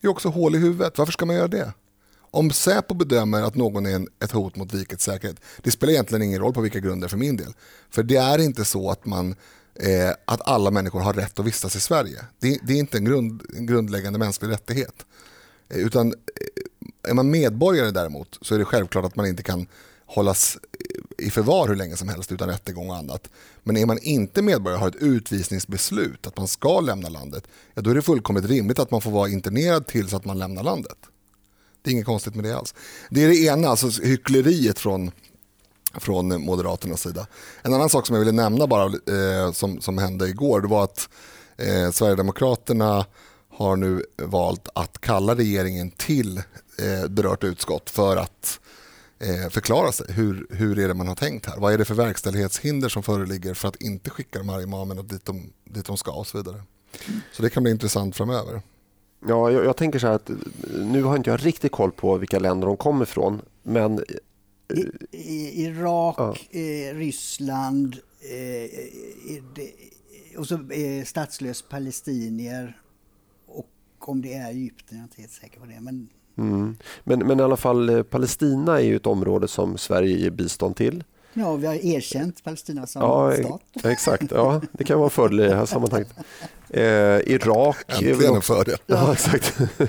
Det 0.00 0.06
är 0.06 0.10
också 0.10 0.28
hål 0.28 0.54
i 0.54 0.58
huvudet. 0.58 0.98
Varför 0.98 1.12
ska 1.12 1.26
man 1.26 1.36
göra 1.36 1.48
det? 1.48 1.72
Om 2.30 2.50
Säpo 2.50 2.94
bedömer 2.94 3.42
att 3.42 3.54
någon 3.54 3.86
är 3.86 4.06
ett 4.24 4.32
hot 4.32 4.56
mot 4.56 4.74
rikets 4.74 5.04
säkerhet, 5.04 5.36
det 5.62 5.70
spelar 5.70 5.92
egentligen 5.92 6.22
ingen 6.22 6.40
roll 6.40 6.52
på 6.52 6.60
vilka 6.60 6.80
grunder 6.80 7.08
för 7.08 7.16
min 7.16 7.36
del. 7.36 7.52
För 7.90 8.02
det 8.02 8.16
är 8.16 8.38
inte 8.38 8.64
så 8.64 8.90
att, 8.90 9.06
man, 9.06 9.34
eh, 9.74 10.10
att 10.24 10.48
alla 10.48 10.70
människor 10.70 11.00
har 11.00 11.12
rätt 11.12 11.38
att 11.38 11.46
vistas 11.46 11.76
i 11.76 11.80
Sverige. 11.80 12.24
Det, 12.38 12.58
det 12.62 12.72
är 12.72 12.78
inte 12.78 12.98
en, 12.98 13.04
grund, 13.04 13.42
en 13.56 13.66
grundläggande 13.66 14.18
mänsklig 14.18 14.50
rättighet. 14.50 15.04
Utan 15.68 16.12
eh, 16.12 17.10
är 17.10 17.14
man 17.14 17.30
medborgare 17.30 17.90
däremot 17.90 18.38
så 18.42 18.54
är 18.54 18.58
det 18.58 18.64
självklart 18.64 19.04
att 19.04 19.16
man 19.16 19.26
inte 19.26 19.42
kan 19.42 19.66
hållas 20.06 20.58
eh, 21.18 21.26
i 21.26 21.30
förvar 21.30 21.68
hur 21.68 21.76
länge 21.76 21.96
som 21.96 22.08
helst 22.08 22.32
utan 22.32 22.48
rättegång 22.48 22.90
och 22.90 22.96
annat. 22.96 23.28
Men 23.62 23.76
är 23.76 23.86
man 23.86 23.98
inte 23.98 24.42
medborgare 24.42 24.76
och 24.76 24.80
har 24.80 24.88
ett 24.88 25.02
utvisningsbeslut 25.02 26.26
att 26.26 26.36
man 26.36 26.48
ska 26.48 26.80
lämna 26.80 27.08
landet, 27.08 27.44
ja, 27.74 27.82
då 27.82 27.90
är 27.90 27.94
det 27.94 28.02
fullkomligt 28.02 28.44
rimligt 28.44 28.78
att 28.78 28.90
man 28.90 29.00
får 29.00 29.10
vara 29.10 29.28
internerad 29.28 29.86
tills 29.86 30.14
att 30.14 30.24
man 30.24 30.38
lämnar 30.38 30.62
landet. 30.62 30.98
Det 31.82 31.90
är 31.90 31.92
inget 31.92 32.06
konstigt 32.06 32.34
med 32.34 32.44
det 32.44 32.56
alls. 32.56 32.74
Det 33.10 33.24
är 33.24 33.28
det 33.28 33.38
ena, 33.38 33.68
alltså 33.68 34.02
hyckleriet 34.02 34.78
från, 34.78 35.10
från 35.94 36.42
Moderaternas 36.42 37.02
sida. 37.02 37.26
En 37.62 37.74
annan 37.74 37.88
sak 37.88 38.06
som 38.06 38.16
jag 38.16 38.20
ville 38.20 38.32
nämna 38.32 38.66
bara 38.66 38.84
eh, 38.86 39.52
som, 39.52 39.80
som 39.80 39.98
hände 39.98 40.28
igår, 40.28 40.60
det 40.60 40.68
var 40.68 40.84
att 40.84 41.08
eh, 41.56 41.90
Sverigedemokraterna 41.90 43.06
har 43.58 43.76
nu 43.76 44.02
valt 44.16 44.68
att 44.74 45.00
kalla 45.00 45.34
regeringen 45.34 45.90
till 45.90 46.38
eh, 46.38 47.08
berört 47.08 47.44
utskott 47.44 47.90
för 47.90 48.16
att 48.16 48.60
eh, 49.18 49.50
förklara 49.50 49.92
sig. 49.92 50.12
Hur, 50.12 50.46
hur 50.50 50.78
är 50.78 50.88
det 50.88 50.94
man 50.94 51.08
har 51.08 51.14
tänkt 51.14 51.46
här? 51.46 51.56
Vad 51.58 51.72
är 51.72 51.78
det 51.78 51.84
för 51.84 51.94
verkställighetshinder 51.94 52.88
som 52.88 53.02
föreligger 53.02 53.54
för 53.54 53.68
att 53.68 53.82
inte 53.82 54.10
skicka 54.10 54.38
de 54.38 54.48
här 54.48 54.62
imamerna 54.62 55.02
dit 55.02 55.24
de, 55.24 55.52
dit 55.64 55.86
de 55.86 55.96
ska 55.96 56.12
och 56.12 56.26
så 56.26 56.38
vidare. 56.38 56.62
Så 57.32 57.42
det 57.42 57.50
kan 57.50 57.62
bli 57.62 57.72
intressant 57.72 58.16
framöver. 58.16 58.62
Ja, 59.28 59.50
jag, 59.50 59.64
jag, 59.64 59.76
tänker 59.76 59.98
så 59.98 60.06
här 60.06 60.14
att 60.14 60.30
nu 60.74 61.02
har 61.02 61.16
inte 61.16 61.30
jag 61.30 61.46
riktigt 61.46 61.72
koll 61.72 61.92
på 61.92 62.16
vilka 62.16 62.38
länder 62.38 62.66
de 62.66 62.76
kommer 62.76 63.02
ifrån. 63.02 63.40
Men... 63.62 64.04
I, 64.74 64.80
i, 65.10 65.64
Irak, 65.64 66.16
ja. 66.18 66.36
eh, 66.60 66.94
Ryssland 66.94 67.96
eh, 68.20 68.70
det, 69.54 69.72
och 70.36 70.46
så 70.46 70.54
eh, 70.54 71.04
statslös 71.04 71.62
palestinier 71.62 72.76
om 74.00 74.22
det 74.22 74.34
är 74.34 74.50
Egypten, 74.50 74.98
jag 74.98 74.98
är 74.98 75.02
inte 75.02 75.20
helt 75.20 75.32
säker 75.32 75.60
på 75.60 75.66
det. 75.66 75.80
Men... 75.80 76.08
Mm. 76.38 76.76
Men, 77.04 77.18
men 77.18 77.40
i 77.40 77.42
alla 77.42 77.56
fall 77.56 77.88
eh, 77.88 78.02
Palestina 78.02 78.80
är 78.80 78.84
ju 78.84 78.96
ett 78.96 79.06
område 79.06 79.48
som 79.48 79.78
Sverige 79.78 80.16
ger 80.16 80.30
bistånd 80.30 80.76
till. 80.76 81.04
Ja, 81.32 81.56
vi 81.56 81.66
har 81.66 81.74
erkänt 81.74 82.44
Palestina 82.44 82.86
som 82.86 83.02
ja, 83.02 83.32
stat. 83.32 83.62
Exakt, 83.84 84.30
ja, 84.30 84.60
det 84.72 84.84
kan 84.84 84.98
vara 84.98 85.10
fördel 85.10 85.40
i 85.40 85.42
det 85.42 85.54
här 85.54 85.66
sammanhanget. 85.66 86.14
Eh, 86.68 86.82
Irak... 87.34 87.76
Äntligen 87.88 88.34
en 88.34 88.42
fördel. 88.42 88.76
Ja, 88.86 89.12
exakt. 89.12 89.60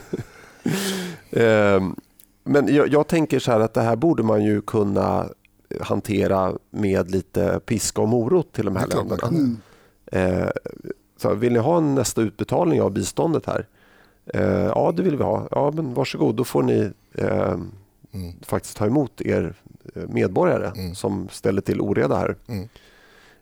eh, 1.30 1.82
men 2.44 2.76
jag, 2.76 2.88
jag, 2.88 3.08
tänker 3.08 3.40
så 3.40 3.52
här 3.52 3.60
att 3.60 3.74
det 3.74 3.82
här 3.82 3.96
borde 3.96 4.24
man 4.24 4.44
ju 4.44 4.62
kunna 4.62 5.30
hantera 5.82 6.54
med 6.70 7.12
lite 7.12 7.60
piska 7.66 8.02
och 8.02 8.08
morot 8.08 8.54
till 8.54 8.66
de 8.66 8.76
här 8.76 8.88
länderna. 8.88 9.28
Mm. 9.28 9.58
Eh, 10.12 10.50
så 11.18 11.34
vill 11.34 11.54
ni 11.54 11.60
ha 11.60 11.78
en 11.78 11.96
nästa 11.96 12.22
utbetalning 12.22 12.82
av 12.82 12.92
biståndet 12.92 13.46
här? 13.46 13.68
Eh, 14.34 14.72
ja, 14.76 14.94
det 14.96 15.04
vill 15.04 15.18
vi 15.18 15.24
ha. 15.24 15.48
Ja, 15.52 15.72
men 15.76 15.94
varsågod, 15.94 16.36
då 16.36 16.44
får 16.44 16.64
ni 16.64 16.92
eh, 17.16 17.54
mm. 18.12 18.34
faktiskt 18.42 18.78
ta 18.78 18.86
emot 18.86 19.22
er 19.22 19.56
eh, 19.96 20.04
medborgare 20.10 20.72
mm. 20.76 20.96
som 20.96 21.30
ställer 21.32 21.62
till 21.62 21.82
oreda 21.82 22.18
här. 22.18 22.36
Mm. 22.48 22.70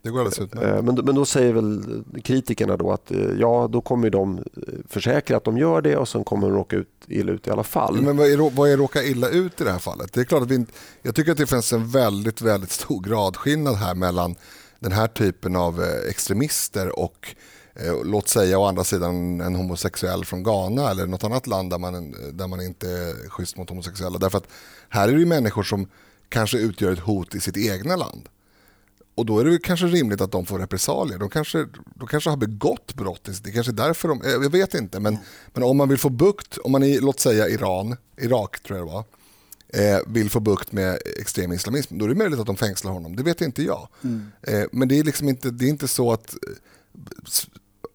Det 0.01 0.09
går 0.09 0.19
alldeles 0.19 0.39
utmärkt. 0.39 0.67
Eh, 0.67 0.81
men, 0.81 0.95
men 0.95 1.15
då 1.15 1.25
säger 1.25 1.53
väl 1.53 2.03
kritikerna 2.23 2.77
då 2.77 2.91
att 2.91 3.11
ja, 3.38 3.67
då 3.71 3.81
kommer 3.81 4.09
de 4.09 4.43
försäkra 4.88 5.38
att 5.38 5.43
de 5.43 5.57
gör 5.57 5.81
det 5.81 5.97
och 5.97 6.07
sen 6.07 6.23
kommer 6.23 6.47
de 6.47 6.55
råka 6.55 6.75
ut 6.75 6.89
illa 7.07 7.31
ut 7.31 7.47
i 7.47 7.51
alla 7.51 7.63
fall. 7.63 8.01
Men 8.01 8.17
vad 8.17 8.27
är, 8.27 8.55
vad 8.55 8.69
är 8.69 8.77
råka 8.77 9.03
illa 9.03 9.29
ut 9.29 9.61
i 9.61 9.63
det 9.63 9.71
här 9.71 9.79
fallet? 9.79 10.13
Det 10.13 10.21
är 10.21 10.25
klart 10.25 10.41
att 10.41 10.51
vi, 10.51 10.65
jag 11.01 11.15
tycker 11.15 11.31
att 11.31 11.38
det 11.38 11.47
finns 11.47 11.73
en 11.73 11.88
väldigt, 11.88 12.41
väldigt 12.41 12.71
stor 12.71 13.01
gradskillnad 13.01 13.75
här 13.75 13.95
mellan 13.95 14.35
den 14.79 14.91
här 14.91 15.07
typen 15.07 15.55
av 15.55 15.83
extremister 16.09 16.99
och 16.99 17.35
Eh, 17.39 17.57
låt 18.03 18.28
säga 18.28 18.59
å 18.59 18.65
andra 18.65 18.84
sidan 18.84 19.41
en 19.41 19.55
homosexuell 19.55 20.25
från 20.25 20.43
Ghana 20.43 20.91
eller 20.91 21.07
något 21.07 21.23
annat 21.23 21.47
land 21.47 21.69
där 21.69 21.78
man, 21.78 22.15
där 22.34 22.47
man 22.47 22.61
inte 22.61 22.89
är 22.89 23.30
schysst 23.30 23.57
mot 23.57 23.69
homosexuella. 23.69 24.17
Därför 24.17 24.38
att 24.38 24.47
här 24.89 25.07
är 25.07 25.17
det 25.17 25.25
människor 25.25 25.63
som 25.63 25.88
kanske 26.30 26.57
utgör 26.57 26.91
ett 26.91 26.99
hot 26.99 27.36
i 27.36 27.39
sitt 27.39 27.57
egna 27.57 27.95
land. 27.95 28.30
Och 29.15 29.25
då 29.25 29.39
är 29.39 29.45
det 29.45 29.57
kanske 29.57 29.86
rimligt 29.86 30.21
att 30.21 30.32
de 30.32 30.45
får 30.45 30.59
repressalier. 30.59 31.17
De 31.17 31.30
kanske, 31.30 31.67
de 31.95 32.07
kanske 32.07 32.30
har 32.30 32.38
begått 32.38 32.93
brott. 32.93 33.30
Det 33.43 33.51
kanske 33.51 33.71
är 33.71 33.73
därför 33.73 34.07
de, 34.07 34.21
jag 34.23 34.49
vet 34.49 34.73
inte. 34.73 34.99
Men, 34.99 35.17
men 35.53 35.63
om 35.63 35.78
man 35.78 35.89
vill 35.89 35.97
få 35.97 36.09
bukt, 36.09 36.57
om 36.57 36.71
man 36.71 36.84
i 36.84 36.99
låt 36.99 37.19
säga 37.19 37.47
Iran, 37.47 37.95
Irak 38.17 38.63
tror 38.63 38.80
jag 38.80 38.88
det 38.88 38.91
var, 38.91 39.03
eh, 39.73 39.99
vill 40.07 40.30
få 40.30 40.39
bukt 40.39 40.71
med 40.71 40.97
extrem 41.19 41.51
islamism, 41.51 41.97
då 41.97 42.05
är 42.05 42.09
det 42.09 42.15
möjligt 42.15 42.39
att 42.39 42.45
de 42.45 42.55
fängslar 42.55 42.91
honom. 42.91 43.15
Det 43.15 43.23
vet 43.23 43.41
inte 43.41 43.63
jag. 43.63 43.88
Mm. 44.03 44.32
Eh, 44.41 44.63
men 44.71 44.88
det 44.88 44.99
är, 44.99 45.03
liksom 45.03 45.30
inte, 45.30 45.51
det 45.51 45.65
är 45.65 45.69
inte 45.69 45.88
så 45.88 46.11
att 46.11 46.36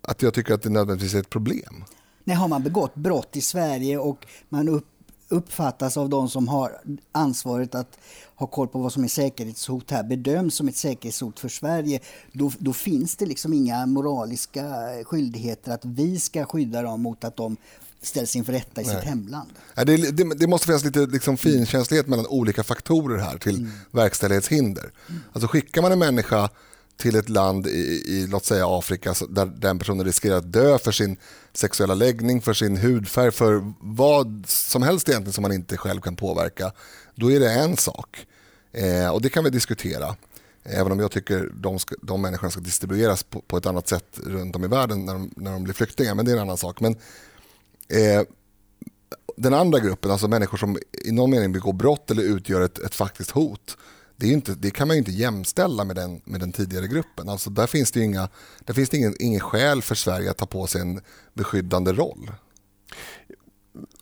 att 0.02 0.22
jag 0.22 0.34
tycker 0.34 0.54
att 0.54 0.62
det 0.62 0.70
nödvändigtvis 0.70 1.14
är 1.14 1.20
ett 1.20 1.30
problem. 1.30 1.84
Nej, 2.24 2.36
har 2.36 2.48
man 2.48 2.62
begått 2.62 2.94
brott 2.94 3.36
i 3.36 3.40
Sverige 3.40 3.98
och 3.98 4.26
man 4.48 4.68
upp, 4.68 4.86
uppfattas 5.28 5.96
av 5.96 6.08
de 6.08 6.28
som 6.28 6.48
har 6.48 6.80
ansvaret 7.12 7.74
att 7.74 7.98
ha 8.34 8.46
koll 8.46 8.68
på 8.68 8.78
vad 8.78 8.92
som 8.92 9.04
är 9.04 9.08
säkerhetshot 9.08 9.90
här 9.90 10.02
bedöms 10.02 10.54
som 10.54 10.68
ett 10.68 10.76
säkerhetshot 10.76 11.40
för 11.40 11.48
Sverige, 11.48 12.00
då, 12.32 12.52
då 12.58 12.72
finns 12.72 13.16
det 13.16 13.26
liksom 13.26 13.52
inga 13.52 13.86
moraliska 13.86 14.88
skyldigheter 15.04 15.72
att 15.72 15.84
vi 15.84 16.18
ska 16.18 16.44
skydda 16.44 16.82
dem 16.82 17.02
mot 17.02 17.24
att 17.24 17.36
de 17.36 17.56
ställs 18.02 18.36
inför 18.36 18.52
rätta 18.52 18.82
i 18.82 18.84
Nej. 18.84 18.94
sitt 18.94 19.04
hemland. 19.04 19.50
Det, 19.74 19.96
det, 19.96 20.34
det, 20.34 20.46
måste 20.46 20.66
finnas 20.66 20.84
lite 20.84 21.06
liksom 21.06 21.36
finkänslighet 21.36 22.06
mellan 22.06 22.26
olika 22.26 22.62
faktorer 22.62 23.18
här 23.18 23.38
till 23.38 23.56
mm. 23.58 23.70
verkställighetshinder. 23.90 24.92
Mm. 25.08 25.20
Alltså 25.32 25.48
skickar 25.48 25.82
man 25.82 25.92
en 25.92 25.98
människa 25.98 26.50
till 26.96 27.16
ett 27.16 27.28
land 27.28 27.66
i, 27.66 28.02
i, 28.06 28.26
låt 28.26 28.44
säga 28.44 28.66
Afrika 28.68 29.14
där 29.28 29.46
den 29.46 29.78
personen 29.78 30.06
riskerar 30.06 30.36
att 30.36 30.52
dö 30.52 30.78
för 30.78 30.92
sin 30.92 31.16
sexuella 31.52 31.94
läggning, 31.94 32.42
för 32.42 32.52
sin 32.52 32.76
hudfärg, 32.76 33.30
för 33.30 33.72
vad 33.80 34.44
som 34.46 34.82
helst 34.82 35.08
egentligen 35.08 35.32
som 35.32 35.42
man 35.42 35.52
inte 35.52 35.76
själv 35.76 36.00
kan 36.00 36.16
påverka, 36.16 36.72
då 37.14 37.32
är 37.32 37.40
det 37.40 37.52
en 37.52 37.76
sak. 37.76 38.26
Eh, 38.72 39.08
och 39.08 39.22
det 39.22 39.28
kan 39.28 39.44
vi 39.44 39.50
diskutera. 39.50 40.16
Även 40.64 40.92
om 40.92 41.00
jag 41.00 41.10
tycker 41.10 41.50
de, 41.54 41.78
ska, 41.78 41.94
de 42.02 42.22
människorna 42.22 42.50
ska 42.50 42.60
distribueras 42.60 43.22
på, 43.22 43.40
på, 43.40 43.56
ett 43.56 43.66
annat 43.66 43.88
sätt 43.88 44.18
runt 44.26 44.56
om 44.56 44.64
i 44.64 44.68
världen 44.68 45.04
när 45.04 45.12
de, 45.12 45.30
när 45.36 45.52
de 45.52 45.64
blir 45.64 45.74
flyktingar, 45.74 46.14
men 46.14 46.24
det 46.24 46.30
är 46.30 46.36
en 46.36 46.42
annan 46.42 46.56
sak. 46.56 46.80
Men, 46.80 46.92
eh, 47.88 48.22
den 49.36 49.54
andra 49.54 49.78
gruppen, 49.78 50.10
alltså 50.10 50.28
människor 50.28 50.58
som 50.58 50.78
i 51.04 51.12
någon 51.12 51.30
mening 51.30 51.52
begår 51.52 51.72
brott 51.72 52.10
eller 52.10 52.22
utgör 52.22 52.60
ett, 52.60 52.78
ett 52.78 52.94
faktiskt 52.94 53.30
hot, 53.30 53.76
det, 54.22 54.28
är 54.28 54.32
inte, 54.32 54.54
det 54.54 54.70
kan 54.70 54.88
man 54.88 54.96
ju 54.96 54.98
inte 54.98 55.10
jämställa 55.10 55.84
med 55.84 55.96
den, 55.96 56.20
med 56.24 56.40
den 56.40 56.52
tidigare 56.52 56.86
gruppen. 56.86 57.28
Alltså 57.28 57.50
där 57.50 57.66
finns 57.66 57.92
det, 57.92 58.00
inga, 58.00 58.28
där 58.64 58.74
finns 58.74 58.88
det 58.90 58.96
ingen, 58.96 59.14
ingen 59.18 59.40
skäl 59.40 59.82
för 59.82 59.94
Sverige 59.94 60.30
att 60.30 60.36
ta 60.36 60.46
på 60.46 60.66
sig 60.66 60.80
en 60.80 61.00
beskyddande 61.34 61.92
roll. 61.92 62.30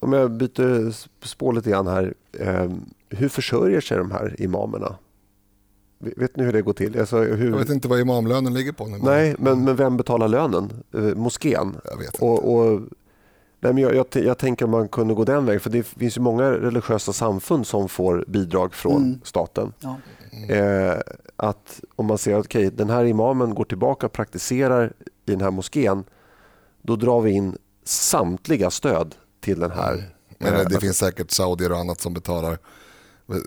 Om 0.00 0.12
jag 0.12 0.32
byter 0.32 0.94
spår 1.26 1.52
lite 1.52 1.70
grann 1.70 1.86
här. 1.86 2.14
Eh, 2.38 2.70
hur 3.08 3.28
försörjer 3.28 3.80
sig 3.80 3.98
de 3.98 4.10
här 4.10 4.36
imamerna? 4.38 4.96
Vet 5.98 6.36
ni 6.36 6.44
hur 6.44 6.52
det 6.52 6.62
går 6.62 6.72
till? 6.72 7.00
Alltså, 7.00 7.18
hur... 7.18 7.50
Jag 7.50 7.58
vet 7.58 7.70
inte 7.70 7.88
vad 7.88 8.00
imamlönen 8.00 8.54
ligger 8.54 8.72
på. 8.72 8.86
Nej, 8.86 9.36
men, 9.38 9.64
men 9.64 9.76
vem 9.76 9.96
betalar 9.96 10.28
lönen? 10.28 10.72
Eh, 10.94 11.00
moskén? 11.00 11.76
Jag 11.84 11.96
vet 11.96 12.06
inte. 12.06 12.24
Och, 12.24 12.54
och 12.54 12.80
Nej, 13.60 13.72
men 13.72 13.82
jag, 13.82 13.94
jag, 13.94 14.06
jag, 14.12 14.38
tänker 14.38 14.64
om 14.64 14.70
man 14.70 14.88
kunde 14.88 15.14
gå 15.14 15.24
den 15.24 15.46
vägen. 15.46 15.60
För 15.60 15.70
Det 15.70 15.82
finns 15.82 16.16
ju 16.16 16.20
många 16.20 16.50
religiösa 16.50 17.12
samfund 17.12 17.66
som 17.66 17.88
får 17.88 18.24
bidrag 18.28 18.74
från 18.74 19.02
mm. 19.02 19.20
staten. 19.24 19.72
Ja. 19.80 19.96
Mm. 20.32 20.50
Eh, 20.50 20.98
att 21.36 21.80
Om 21.96 22.06
man 22.06 22.18
ser 22.18 22.34
att 22.34 22.46
okay, 22.46 22.70
den 22.70 22.90
här 22.90 23.04
imamen 23.04 23.54
går 23.54 23.64
tillbaka 23.64 24.06
och 24.06 24.12
praktiserar 24.12 24.92
i 25.26 25.30
den 25.30 25.40
här 25.40 25.50
moskén 25.50 26.04
då 26.82 26.96
drar 26.96 27.20
vi 27.20 27.30
in 27.30 27.56
samtliga 27.84 28.70
stöd 28.70 29.14
till 29.40 29.60
den 29.60 29.70
här. 29.70 29.92
Mm. 29.92 30.04
Men 30.38 30.52
det, 30.52 30.64
det 30.64 30.80
finns 30.80 30.98
säkert 30.98 31.30
saudier 31.30 31.72
och 31.72 31.78
annat 31.78 32.00
som 32.00 32.14
betalar 32.14 32.58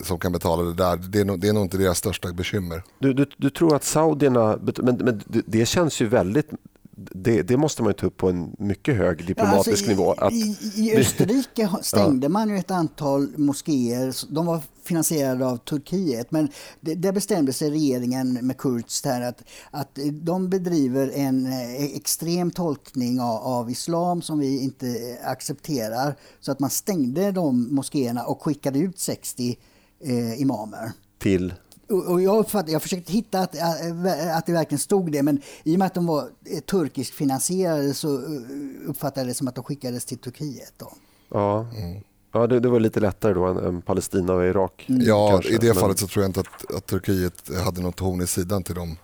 som 0.04 0.20
kan 0.20 0.32
betala 0.32 0.64
det 0.64 0.74
där. 0.74 0.98
Det 0.98 1.20
är 1.20 1.26
nog, 1.26 1.40
det 1.40 1.48
är 1.48 1.54
nog 1.54 1.64
inte 1.64 1.78
deras 1.78 1.98
största 1.98 2.34
bekymmer. 2.34 2.84
Du, 3.00 3.14
du, 3.14 3.26
du 3.38 3.50
tror 3.50 3.76
att 3.76 3.84
saudierna, 3.84 4.60
men, 4.78 4.96
men 4.96 5.22
det 5.28 5.66
känns 5.66 6.02
ju 6.02 6.08
väldigt 6.08 6.50
det, 6.96 7.42
det, 7.42 7.58
måste 7.58 7.84
man 7.84 7.94
ta 7.94 8.08
upp 8.08 8.18
på 8.18 8.30
en 8.30 8.56
mycket 8.60 8.96
hög 8.96 9.28
diplomatisk 9.28 9.68
ja, 9.68 9.72
alltså 9.72 9.90
nivå. 9.90 10.12
Att... 10.12 10.34
I, 10.34 10.58
I, 10.76 10.98
Österrike 10.98 11.70
stängde 11.82 12.26
ja. 12.26 12.30
man 12.30 12.50
ju 12.50 12.58
ett 12.58 12.72
antal 12.72 13.38
moskéer. 13.38 14.34
De 14.34 14.46
var 14.46 14.62
finansierade 14.84 15.46
av 15.46 15.58
Turkiet. 15.58 16.32
Men 16.32 16.50
det, 16.82 16.96
där 16.96 17.12
bestämde 17.12 17.54
sig 17.54 17.72
regeringen 17.72 18.34
med 18.34 18.58
Kurz 18.58 19.06
här 19.06 19.22
att, 19.22 19.44
att 19.72 20.00
de 20.12 20.50
bedriver 20.50 21.12
en 21.16 21.46
eh, 21.46 21.84
extrem 21.84 22.52
tolkning 22.52 23.22
av, 23.22 23.36
av 23.36 23.70
islam 23.70 24.22
som 24.22 24.40
vi 24.40 24.64
inte 24.64 25.18
accepterar. 25.24 26.16
Så 26.40 26.52
att 26.52 26.60
man 26.60 26.70
stängde 26.70 27.32
de 27.32 27.76
moskéerna 27.76 28.24
och 28.24 28.42
skickade 28.42 28.80
ut 28.80 29.00
60 29.00 29.58
eh, 30.00 30.42
imamer. 30.42 30.92
Till? 31.20 31.54
Och 31.90 32.22
jag, 32.22 32.40
uppfattade, 32.40 32.72
jag 32.72 32.82
försökte 32.82 33.12
hitta 33.12 33.40
att, 33.40 33.56
äh, 33.56 34.38
att 34.38 34.46
det 34.46 34.54
verkligen 34.54 34.80
stod 34.80 35.12
det, 35.12 35.24
men 35.24 35.42
i 35.64 35.76
och 35.76 35.80
med 35.80 35.86
att 35.86 35.94
de 35.94 36.06
var 36.06 36.30
eh, 36.46 36.60
turkiskt 36.60 37.16
finansierade 37.16 37.94
så 37.94 38.16
eh, 38.16 38.42
uppfattade 38.88 39.22
jag 39.22 39.28
det 39.28 39.34
som 39.34 39.48
att 39.48 39.56
de 39.56 39.64
skickades 39.64 40.06
till 40.06 40.18
Turkiet. 40.18 40.74
Då. 40.78 40.92
Ja, 41.30 41.68
mm. 41.78 42.02
ja 42.34 42.48
det, 42.48 42.60
det, 42.60 42.70
var 42.70 42.80
lite 42.80 43.00
lättare 43.00 43.34
då 43.34 43.46
än, 43.46 43.58
än 43.58 43.82
Palestina 43.82 44.34
och 44.34 44.46
Irak. 44.46 44.86
Mm. 44.90 45.02
Ja, 45.06 45.30
kanske. 45.32 45.54
i 45.54 45.58
det 45.58 45.68
men... 45.68 45.76
fallet 45.76 46.00
så 46.00 46.08
tror 46.08 46.24
jag 46.24 46.30
inte 46.30 46.40
att, 46.40 46.76
att 46.76 46.86
Turkiet 46.86 47.50
hade 47.66 47.82
något 47.82 48.00
horn 48.00 48.22
i 48.22 48.28
sidan 48.28 48.64
till 48.64 48.76
dem 48.76 48.98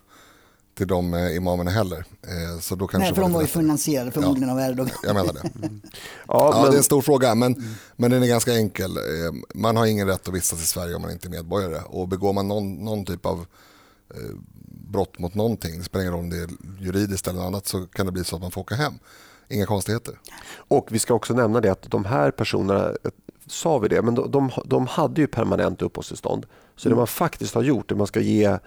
till 0.79 0.87
de 0.87 1.13
eh, 1.13 1.35
imamerna 1.35 1.71
heller. 1.71 1.97
Eh, 1.97 2.59
så 2.59 2.75
då 2.75 2.87
kanske 2.87 3.05
Nej, 3.05 3.15
för 3.15 3.21
de 3.21 3.33
var 3.33 3.41
ju 3.41 3.47
finansierade 3.47 4.11
förmodligen 4.11 4.49
ja, 4.49 4.55
av 4.55 4.71
Erdogan. 4.71 4.95
Jag 5.03 5.15
menar 5.15 5.33
det. 5.33 5.39
Mm. 5.39 5.81
Ja, 6.27 6.51
ja 6.53 6.61
men... 6.61 6.71
Det 6.71 6.75
är 6.75 6.77
en 6.77 6.83
stor 6.83 7.01
fråga, 7.01 7.35
men, 7.35 7.53
mm. 7.53 7.69
men 7.95 8.11
den 8.11 8.23
är 8.23 8.27
ganska 8.27 8.53
enkel. 8.53 8.97
Eh, 8.97 9.03
man 9.53 9.77
har 9.77 9.85
ingen 9.85 10.07
rätt 10.07 10.27
att 10.27 10.33
vistas 10.33 10.63
i 10.63 10.65
Sverige 10.65 10.95
om 10.95 11.01
man 11.01 11.11
inte 11.11 11.27
är 11.27 11.29
medborgare. 11.29 11.81
Och 11.85 12.07
begår 12.07 12.33
man 12.33 12.47
någon, 12.47 12.75
någon 12.75 13.05
typ 13.05 13.25
av 13.25 13.45
brott 14.91 15.19
mot 15.19 15.35
någonting, 15.35 15.77
det 15.77 15.83
spelar 15.83 16.03
ingen 16.03 16.13
roll 16.13 16.23
om 16.23 16.29
det 16.29 16.37
är 16.37 16.49
juridiskt 16.79 17.27
eller 17.27 17.41
annat, 17.41 17.67
så 17.67 17.85
kan 17.85 18.05
det 18.05 18.11
bli 18.11 18.23
så 18.23 18.35
att 18.35 18.41
man 18.41 18.51
får 18.51 18.61
åka 18.61 18.75
hem. 18.75 18.93
Inga 19.49 19.65
konstigheter. 19.65 20.19
Och 20.55 20.87
vi 20.91 20.99
ska 20.99 21.13
också 21.13 21.33
nämna 21.33 21.61
det 21.61 21.71
att 21.71 21.91
de 21.91 22.05
här 22.05 22.31
personerna, 22.31 22.91
sa 23.47 23.77
vi 23.77 23.87
det, 23.87 24.01
men 24.01 24.15
de, 24.15 24.31
de, 24.31 24.51
de 24.65 24.87
hade 24.87 25.21
ju 25.21 25.27
permanent 25.27 25.81
uppehållstillstånd. 25.81 26.45
Så 26.75 26.87
mm. 26.87 26.95
det 26.95 26.99
man 26.99 27.07
faktiskt 27.07 27.55
har 27.55 27.63
gjort, 27.63 27.89
det 27.89 27.95
man 27.95 28.07
ska 28.07 28.19
ge 28.19 28.57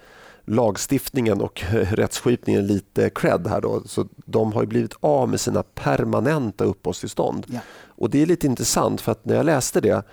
lagstiftningen 0.45 1.41
och 1.41 1.63
rättsskipningen 1.71 2.67
lite 2.67 3.09
cred 3.09 3.47
här. 3.47 3.61
Då. 3.61 3.81
Så 3.85 4.07
de 4.25 4.53
har 4.53 4.65
blivit 4.65 4.93
av 4.99 5.29
med 5.29 5.39
sina 5.39 5.63
permanenta 5.63 6.63
uppehållstillstånd. 6.63 7.45
Ja. 7.49 7.59
Och 7.85 8.09
det 8.09 8.21
är 8.21 8.25
lite 8.25 8.47
intressant 8.47 9.01
för 9.01 9.11
att 9.11 9.25
när 9.25 9.35
jag 9.35 9.45
läste 9.45 9.81
det 9.81 10.03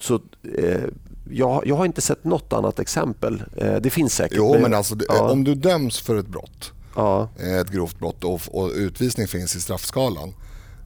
så 0.00 0.14
eh, 0.58 0.84
jag, 1.30 1.66
jag 1.66 1.76
har 1.76 1.84
inte 1.84 2.00
sett 2.00 2.24
något 2.24 2.52
annat 2.52 2.78
exempel. 2.78 3.42
Eh, 3.56 3.76
det 3.76 3.90
finns 3.90 4.14
säkert. 4.14 4.36
Jo, 4.36 4.58
men 4.60 4.74
alltså, 4.74 4.96
ja. 5.08 5.30
om 5.30 5.44
du 5.44 5.54
döms 5.54 6.00
för 6.00 6.16
ett 6.16 6.26
brott, 6.26 6.72
ja. 6.96 7.28
Eh, 7.40 7.56
ett 7.56 7.70
grovt 7.70 7.98
brott 7.98 8.24
och, 8.24 8.40
och 8.50 8.70
utvisning 8.74 9.28
finns 9.28 9.56
i 9.56 9.60
straffskalan, 9.60 10.34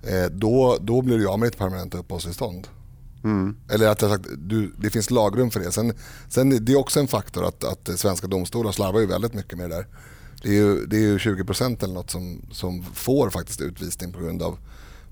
eh, 0.03 0.31
då, 0.31 0.77
då 0.81 1.03
blir 1.03 1.18
du 1.18 1.29
av 1.29 1.39
med 1.39 1.49
ditt 1.49 1.59
permanenta 1.59 1.99
uppehållstillstånd. 1.99 2.68
Mm. 3.25 3.57
Eller 3.68 3.89
att 3.89 4.01
sagt, 4.01 4.29
du, 4.39 4.73
det 4.79 4.91
finns 4.91 5.11
lagrum 5.11 5.51
för 5.51 5.61
det. 5.61 5.73
Sen, 5.73 5.93
sen 6.29 6.64
det 6.64 6.73
är 6.73 6.77
också 6.77 7.01
en 7.01 7.09
faktor 7.09 7.45
att, 7.45 7.64
att 7.64 7.99
svenska 7.99 8.27
domstolar 8.27 8.73
slarvar 8.73 9.01
ju 9.01 9.07
väldigt 9.07 9.35
mycket 9.35 9.59
med 9.59 9.70
det 9.70 9.77
där. 9.77 9.87
Det 10.43 10.49
är 10.49 10.53
ju, 10.53 10.87
det 10.87 10.97
är 10.97 11.01
ju 11.01 11.18
20% 11.18 11.85
eller 11.85 11.95
något 11.95 12.11
som, 12.11 12.43
som 12.51 12.83
får 12.83 13.31
faktiskt 13.31 13.61
utvisning 13.61 14.12
på 14.12 14.20
grund, 14.20 14.43
av, 14.43 14.59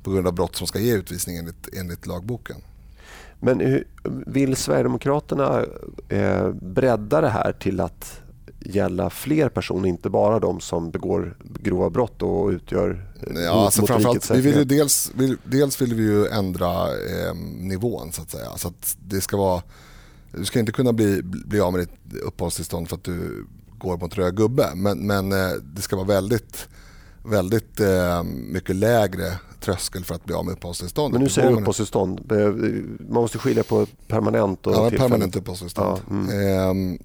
på 0.03 0.11
grund 0.11 0.27
av 0.27 0.35
brott 0.35 0.57
som 0.57 0.67
ska 0.67 0.79
ge 0.79 0.95
utvisning 0.95 1.37
enligt, 1.37 1.69
enligt 1.73 2.07
lagboken. 2.07 2.57
Men 3.41 3.85
vill 4.27 4.57
Sverigedemokraterna 4.57 5.65
eh, 6.09 6.51
bredda 6.51 7.21
det 7.21 7.29
här 7.29 7.53
till 7.53 7.81
att 7.81 8.20
gälla 8.61 9.11
fler 9.11 9.49
personer, 9.49 9.89
inte 9.89 10.11
bara 10.11 10.41
de 10.41 10.61
som 10.61 10.91
begår 10.91 11.37
grova 11.43 11.91
brott 11.91 12.23
och 12.23 12.49
utgör 12.49 13.07
ja, 13.35 13.51
alltså 13.51 13.87
framförallt, 13.87 14.31
vi 14.31 14.41
vill 14.41 14.69
dels, 14.69 15.13
vill, 15.15 15.37
dels 15.45 15.83
vill 15.83 15.95
vi 15.95 16.03
ju 16.03 16.27
ändra 16.27 16.89
eh, 16.89 17.35
nivån 17.59 18.13
så 18.13 18.23
att 18.23 18.31
säga. 18.31 18.57
Så 18.57 18.69
att 18.69 18.97
det 19.09 19.21
ska 19.21 19.37
vara, 19.37 19.63
du 20.33 20.45
ska 20.45 20.61
inte 20.61 20.73
kunna 20.73 20.93
bli, 20.93 21.23
bli 21.23 21.61
av 21.61 21.73
med 21.73 21.81
ditt 21.81 22.21
uppehållstillstånd 22.23 22.89
för 22.89 22.97
att 22.97 23.05
du 23.05 23.47
går 23.79 23.99
mot 23.99 24.19
röd 24.19 24.37
gubbe. 24.37 24.71
Men, 24.75 25.07
men 25.07 25.33
eh, 25.33 25.53
det 25.75 25.83
ska 25.83 25.97
vara 25.97 26.07
väldigt, 26.07 26.69
väldigt 27.25 27.81
eh, 27.81 28.23
mycket 28.25 28.77
lägre 28.77 29.33
tröskel 29.61 30.05
för 30.05 30.15
att 30.15 30.25
bli 30.25 30.35
av 30.35 30.45
med 30.45 30.53
uppehållstillstånd. 30.53 31.13
Men 31.13 31.23
nu 31.23 31.29
säger 31.29 31.49
du 31.49 31.55
uppehållstillstånd. 31.55 32.33
Man 32.99 33.23
måste 33.23 33.39
skilja 33.39 33.63
på 33.63 33.87
permanent 34.09 34.67
och 34.67 34.75
ja, 34.75 34.91
permanent 34.91 35.37
uppehållstillstånd. 35.37 36.01
Ja, 36.09 36.15
mm. 36.71 36.99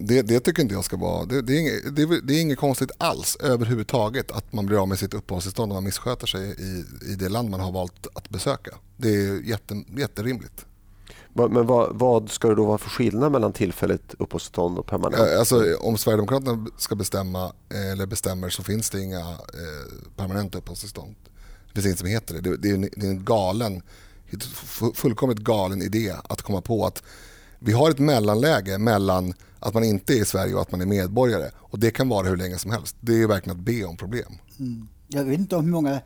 Eh, 0.00 0.06
det, 0.06 0.22
det, 0.22 0.40
tycker 0.40 0.62
inte 0.62 0.74
jag 0.74 0.84
ska 0.84 0.96
vara... 0.96 1.24
Det, 1.24 1.42
det, 1.42 1.52
är 1.52 1.60
inget, 1.60 1.96
det, 1.96 2.20
det, 2.20 2.34
är 2.34 2.40
inget 2.40 2.58
konstigt 2.58 2.90
alls 2.98 3.36
överhuvudtaget 3.40 4.30
att 4.30 4.52
man 4.52 4.66
blir 4.66 4.82
av 4.82 4.88
med 4.88 4.98
sitt 4.98 5.14
uppehållstillstånd 5.14 5.72
om 5.72 5.76
man 5.76 5.84
missköter 5.84 6.26
sig 6.26 6.50
i, 6.50 6.84
i 7.12 7.14
det 7.14 7.28
land 7.28 7.50
man 7.50 7.60
har 7.60 7.72
valt 7.72 8.06
att 8.14 8.28
besöka. 8.28 8.70
Det 8.96 9.08
är 9.08 9.40
jätte, 9.42 9.84
jätterimligt. 9.96 10.66
Men 11.32 11.66
vad, 11.66 11.98
vad, 11.98 12.30
ska 12.30 12.48
det 12.48 12.54
då 12.54 12.64
vara 12.64 12.78
för 12.78 12.90
skillnad 12.90 13.32
mellan 13.32 13.52
tillfälligt 13.52 14.14
uppehållstillstånd 14.18 14.78
och 14.78 14.86
permanent? 14.86 15.38
Alltså, 15.38 15.76
om 15.80 15.98
Sverigedemokraterna 15.98 16.66
ska 16.78 16.94
bestämma 16.94 17.52
eller 17.94 18.06
bestämmer 18.06 18.48
så 18.48 18.62
finns 18.62 18.90
det 18.90 19.00
inga 19.00 19.20
eh, 19.20 20.16
permanenta 20.16 20.58
uppehållstillstånd. 20.58 21.14
Det 21.66 21.82
finns 21.82 21.86
inget 21.86 21.98
som 21.98 22.08
heter 22.08 22.40
det. 22.40 22.56
Det, 22.56 22.70
är 22.70 22.74
en, 22.74 22.80
det 22.80 23.06
är 23.06 23.10
en 23.10 23.24
galen, 23.24 23.82
fullkomligt 24.94 25.38
galen 25.38 25.82
idé 25.82 26.14
att 26.24 26.42
komma 26.42 26.60
på 26.60 26.86
att 26.86 27.02
vi 27.58 27.72
har 27.72 27.90
ett 27.90 27.98
mellanläge 27.98 28.78
mellan 28.78 29.34
att 29.60 29.74
man 29.74 29.84
inte 29.84 30.12
är 30.12 30.22
i 30.22 30.24
Sverige 30.24 30.54
och 30.54 30.62
att 30.62 30.72
man 30.72 30.80
är 30.80 30.86
medborgare. 30.86 31.50
Och 31.56 31.78
Det 31.78 31.90
kan 31.90 32.08
vara 32.08 32.28
hur 32.28 32.36
länge 32.36 32.58
som 32.58 32.70
helst. 32.70 32.96
Det 33.00 33.22
är 33.22 33.26
verkligen 33.26 33.58
att 33.58 33.64
be 33.64 33.84
om 33.84 33.96
problem. 33.96 34.32
Mm. 34.58 34.88
Jag 35.08 35.24
vet 35.24 35.38
inte 35.38 35.56
om 35.56 35.64
hur 35.64 35.72
många 35.72 36.00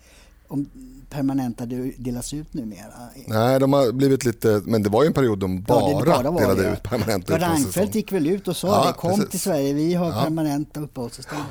om 0.48 0.66
permanenta 1.10 1.66
delas 1.96 2.34
ut 2.34 2.54
numera. 2.54 2.92
Nej, 3.26 3.60
de 3.60 3.72
har 3.72 3.92
blivit 3.92 4.24
lite... 4.24 4.62
Men 4.64 4.82
det 4.82 4.88
var 4.88 5.02
ju 5.02 5.06
en 5.06 5.12
period 5.12 5.38
de 5.38 5.62
bara, 5.62 5.90
ja, 5.90 5.98
det 5.98 6.06
bara 6.06 6.40
delade 6.40 6.62
det. 6.62 6.72
ut 6.72 6.82
permanenta. 6.82 7.38
Reinfeldt 7.38 7.94
gick 7.94 8.12
väl 8.12 8.26
ut 8.26 8.48
och 8.48 8.56
sa 8.56 8.68
ja, 8.68 8.86
det. 8.86 8.92
Kom 8.92 9.10
precis. 9.10 9.30
till 9.30 9.40
Sverige, 9.40 9.72
vi 9.72 9.94
har 9.94 10.06
ja. 10.06 10.22
permanenta 10.22 10.80
uppehållstillstånd. 10.80 11.42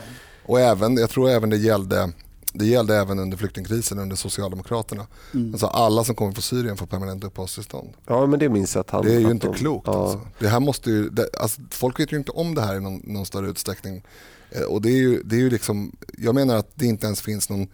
Och 0.46 0.60
även, 0.60 0.98
jag 0.98 1.10
tror 1.10 1.30
även 1.30 1.50
det 1.50 1.58
gällde 1.58 2.12
det 2.54 2.66
gällde 2.66 2.96
även 2.96 3.20
under 3.20 3.38
flyktingkrisen 3.38 4.00
under 4.00 4.16
Socialdemokraterna. 4.16 5.08
Mm. 5.34 5.54
Alltså 5.54 5.68
alla 5.68 6.04
som 6.04 6.16
kommer 6.16 6.32
från 6.32 6.42
Syrien 6.42 6.78
får 6.78 6.86
permanent 6.86 7.24
uppehållstillstånd. 7.24 7.94
Ja, 8.08 8.26
men 8.26 8.40
det 8.40 8.50
minns 8.50 8.76
jag 8.76 8.82
att 8.82 8.90
han... 8.90 9.06
Det 9.06 9.16
är 9.16 9.20
ju 9.20 9.32
inte 9.32 9.48
de, 9.48 9.56
klokt. 9.56 9.88
Ja. 9.88 10.04
Alltså. 10.04 10.28
Det 10.40 10.48
här 10.48 10.60
måste 10.60 10.90
ju, 10.90 11.10
det, 11.10 11.30
alltså, 11.40 11.62
folk 11.70 12.00
vet 12.00 12.12
ju 12.12 12.18
inte 12.18 12.32
om 12.32 12.56
det 12.56 12.62
här 12.62 12.76
i 12.76 12.80
någon, 12.80 13.02
någon 13.04 13.26
större 13.26 13.50
utsträckning. 13.50 14.04
Eh, 14.50 14.62
och 14.62 14.82
det 14.82 14.90
är 14.90 14.98
ju, 14.98 15.24
det 15.24 15.36
är 15.36 15.40
ju 15.40 15.50
liksom, 15.50 15.92
jag 16.18 16.36
menar 16.36 16.56
att 16.56 16.72
det 16.76 16.86
inte 16.86 17.06
ens 17.06 17.22
finns 17.22 17.50
någon 17.50 17.68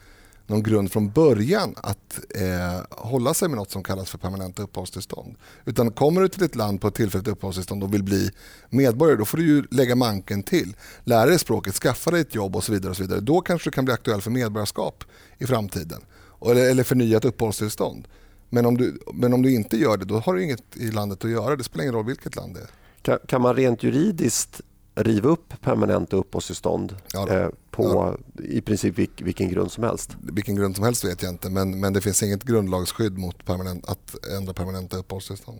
någon 0.50 0.64
grund 0.64 0.91
från 0.91 1.12
början 1.12 1.74
att 1.78 2.20
eh, 2.36 2.82
hålla 2.89 3.34
sig 3.34 3.50
med 3.50 3.58
något 3.58 3.72
som 3.72 3.84
kallas 3.84 4.10
för 4.10 4.18
permanenta 4.18 4.64
uppehållstillstånd. 4.64 5.36
Utan 5.66 5.91
kommer 5.91 6.22
du 6.22 6.28
till 6.28 6.43
ett 6.43 6.56
land 6.56 6.82
på 6.82 6.88
ett 6.88 6.95
tillfälligt 6.95 7.28
uppehållstillstånd 7.28 7.84
och 7.84 7.93
vill 7.93 8.04
bli 8.04 8.32
medborgare 8.70 9.18
då 9.18 9.26
får 9.26 9.38
du 9.38 9.47
ju 9.47 9.64
lägga 9.72 9.95
manken 9.95 10.43
till. 10.43 10.76
Lära 11.04 11.26
dig 11.26 11.39
språket, 11.39 11.74
skaffa 11.74 12.12
dig 12.12 12.22
ett 12.22 12.36
jobb 12.36 12.56
och 12.56 12.64
så 12.64 12.72
vidare. 12.72 12.89
och 12.89 12.97
så 12.97 13.04
vidare. 13.04 13.20
Då 13.20 13.41
kanske 13.41 13.70
du 13.70 13.72
kan 13.72 13.86
bli 13.86 13.93
aktuell 13.93 14.22
för 14.22 14.32
medborgarskap 14.32 15.04
i 15.38 15.45
framtiden. 15.45 16.02
Eller, 16.45 16.70
eller 16.70 16.84
förnyat 16.84 17.26
uppehållstillstånd. 17.26 18.08
Men 18.50 18.66
om, 18.66 18.78
du, 18.78 19.00
men 19.14 19.34
om 19.34 19.41
du 19.41 19.54
inte 19.54 19.78
gör 19.78 19.97
det 19.97 20.06
då 20.06 20.20
har 20.20 20.34
du 20.34 20.43
inget 20.43 20.78
i 20.78 20.91
landet 20.91 21.26
att 21.26 21.32
göra. 21.32 21.56
Det 21.56 21.64
spelar 21.64 21.84
ingen 21.84 21.95
roll 21.95 22.06
vilket 22.06 22.36
land 22.36 22.54
det 22.54 22.60
är. 22.60 22.70
Kan, 23.02 23.20
kan 23.28 23.41
man 23.41 23.56
rent 23.56 23.84
juridiskt 23.84 24.62
riva 25.04 25.30
upp 25.30 25.54
permanenta 25.62 26.18
uppehållstillstånd 26.18 26.95
ja 27.14 27.30
eh, 27.30 27.50
på 27.72 27.84
ja. 27.84 28.43
i 28.43 28.62
princip 28.62 28.97
vilk, 28.97 29.22
vilken 29.22 29.50
grund 29.50 29.72
som 29.72 29.84
helst? 29.84 30.18
Vilken 30.22 30.56
grund 30.56 30.76
som 30.76 30.86
helst 30.86 31.06
vet 31.06 31.24
jag 31.24 31.32
inte 31.32 31.50
men, 31.50 31.80
men 31.80 31.93
det 31.93 32.02
finns 32.02 32.24
inget 32.24 32.43
grundlagsskydd 32.43 33.18
mot 33.18 33.45
permanent, 33.45 33.89
att 33.89 34.28
ändra 34.38 34.54
permanenta 34.54 34.97
uppehållstillstånd. 34.97 35.60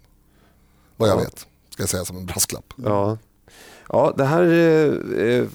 Vad 0.98 1.10
jag 1.10 1.16
ja. 1.16 1.24
vet, 1.24 1.48
ska 1.70 1.84
jag 1.84 1.90
säga 1.90 2.06
som 2.06 2.18
en 2.18 2.26
brasklapp. 2.26 2.74
Ja, 2.76 3.18
ja 3.90 4.14
det 4.18 4.26
här 4.26 4.44
eh, 4.44 5.26
eh 5.26 5.48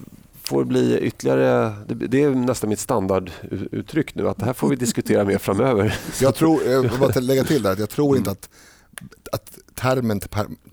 får 0.43 0.65
bli 0.65 0.99
ytterligare... 0.99 1.75
Det, 1.89 1.95
det, 1.95 2.23
är 2.23 2.31
nästan 2.31 2.71
mitt 2.71 2.81
standarduttryck 2.81 4.15
nu 4.15 4.29
att 4.29 4.39
det 4.39 4.45
här 4.45 4.53
får 4.53 4.69
vi 4.69 4.77
diskutera 4.77 5.25
mer 5.25 5.39
framöver. 5.39 5.99
Jag 6.21 6.35
tror, 6.35 6.63
jag 6.65 6.83
vill 6.83 6.99
bara 7.01 7.21
lägga 7.21 7.45
till 7.45 7.63
där, 7.63 7.73
att 7.73 7.79
jag 7.79 7.91
tror 7.91 8.17
inte 8.17 8.31
att 8.31 8.49
att 9.33 9.59
termen, 9.75 10.21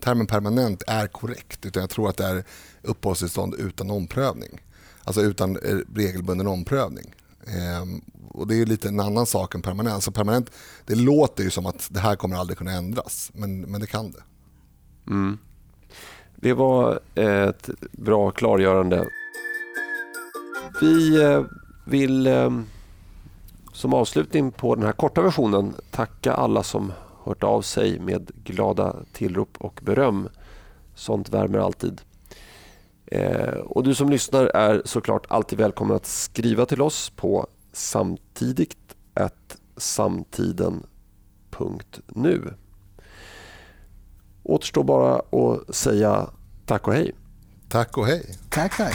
termen 0.00 0.26
permanent 0.26 0.82
är 0.86 1.06
korrekt 1.06 1.66
utan 1.66 1.80
jag 1.80 1.90
tror 1.90 2.08
att 2.08 2.16
det 2.16 2.24
är 2.24 2.44
uppehållstillstånd 2.82 3.54
utan 3.54 3.90
omprövning. 3.90 4.60
Alltså 5.04 5.22
utan 5.22 5.56
eh, 5.56 5.76
regelbunden 5.94 6.46
omprövning. 6.46 7.14
Ehm, 7.46 8.00
och 8.28 8.46
Det 8.46 8.54
är 8.54 8.66
lite 8.66 8.88
en 8.88 9.00
annan 9.00 9.26
sak 9.26 9.54
än 9.54 9.62
permanent. 9.62 9.94
Alltså 9.94 10.12
permanent 10.12 10.50
det 10.86 10.94
låter 10.94 11.44
ju 11.44 11.50
som 11.50 11.66
att 11.66 11.88
det 11.90 12.00
här 12.00 12.16
kommer 12.16 12.36
aldrig 12.36 12.58
kunna 12.58 12.72
ändras, 12.72 13.30
men, 13.34 13.60
men 13.60 13.80
det 13.80 13.86
kan 13.86 14.10
det. 14.10 14.22
Mm. 15.10 15.38
Det 16.36 16.52
var 16.52 17.00
ett 17.14 17.70
bra 17.92 18.30
klargörande. 18.30 19.08
Vi 20.80 21.22
eh, 21.22 21.44
vill 21.84 22.26
ehm, 22.26 22.66
som 23.72 23.94
avslutning 23.94 24.52
på 24.52 24.74
den 24.74 24.84
här 24.84 24.92
korta 24.92 25.22
versionen 25.22 25.74
tacka 25.90 26.32
alla 26.32 26.62
som 26.62 26.92
hört 27.24 27.42
av 27.42 27.62
sig 27.62 27.98
med 27.98 28.30
glada 28.44 28.96
tillrop 29.12 29.56
och 29.58 29.80
beröm. 29.82 30.28
Sånt 30.94 31.28
värmer 31.28 31.58
alltid. 31.58 32.00
Eh, 33.12 33.58
och 33.58 33.82
du 33.82 33.94
som 33.94 34.10
lyssnar 34.10 34.44
är 34.44 34.82
såklart 34.84 35.26
alltid 35.28 35.58
välkommen 35.58 35.96
att 35.96 36.06
skriva 36.06 36.66
till 36.66 36.82
oss 36.82 37.10
på 37.10 37.46
samtidigt 37.72 38.76
samtiden.nu. 39.76 40.84
Återstår 44.42 44.84
bara 44.84 45.14
att 45.16 45.74
säga 45.74 46.30
tack 46.66 46.88
och 46.88 46.94
hej. 46.94 47.12
Tack 47.68 47.98
och 47.98 48.06
hej. 48.06 48.38
Tack, 48.50 48.76
tack. 48.76 48.94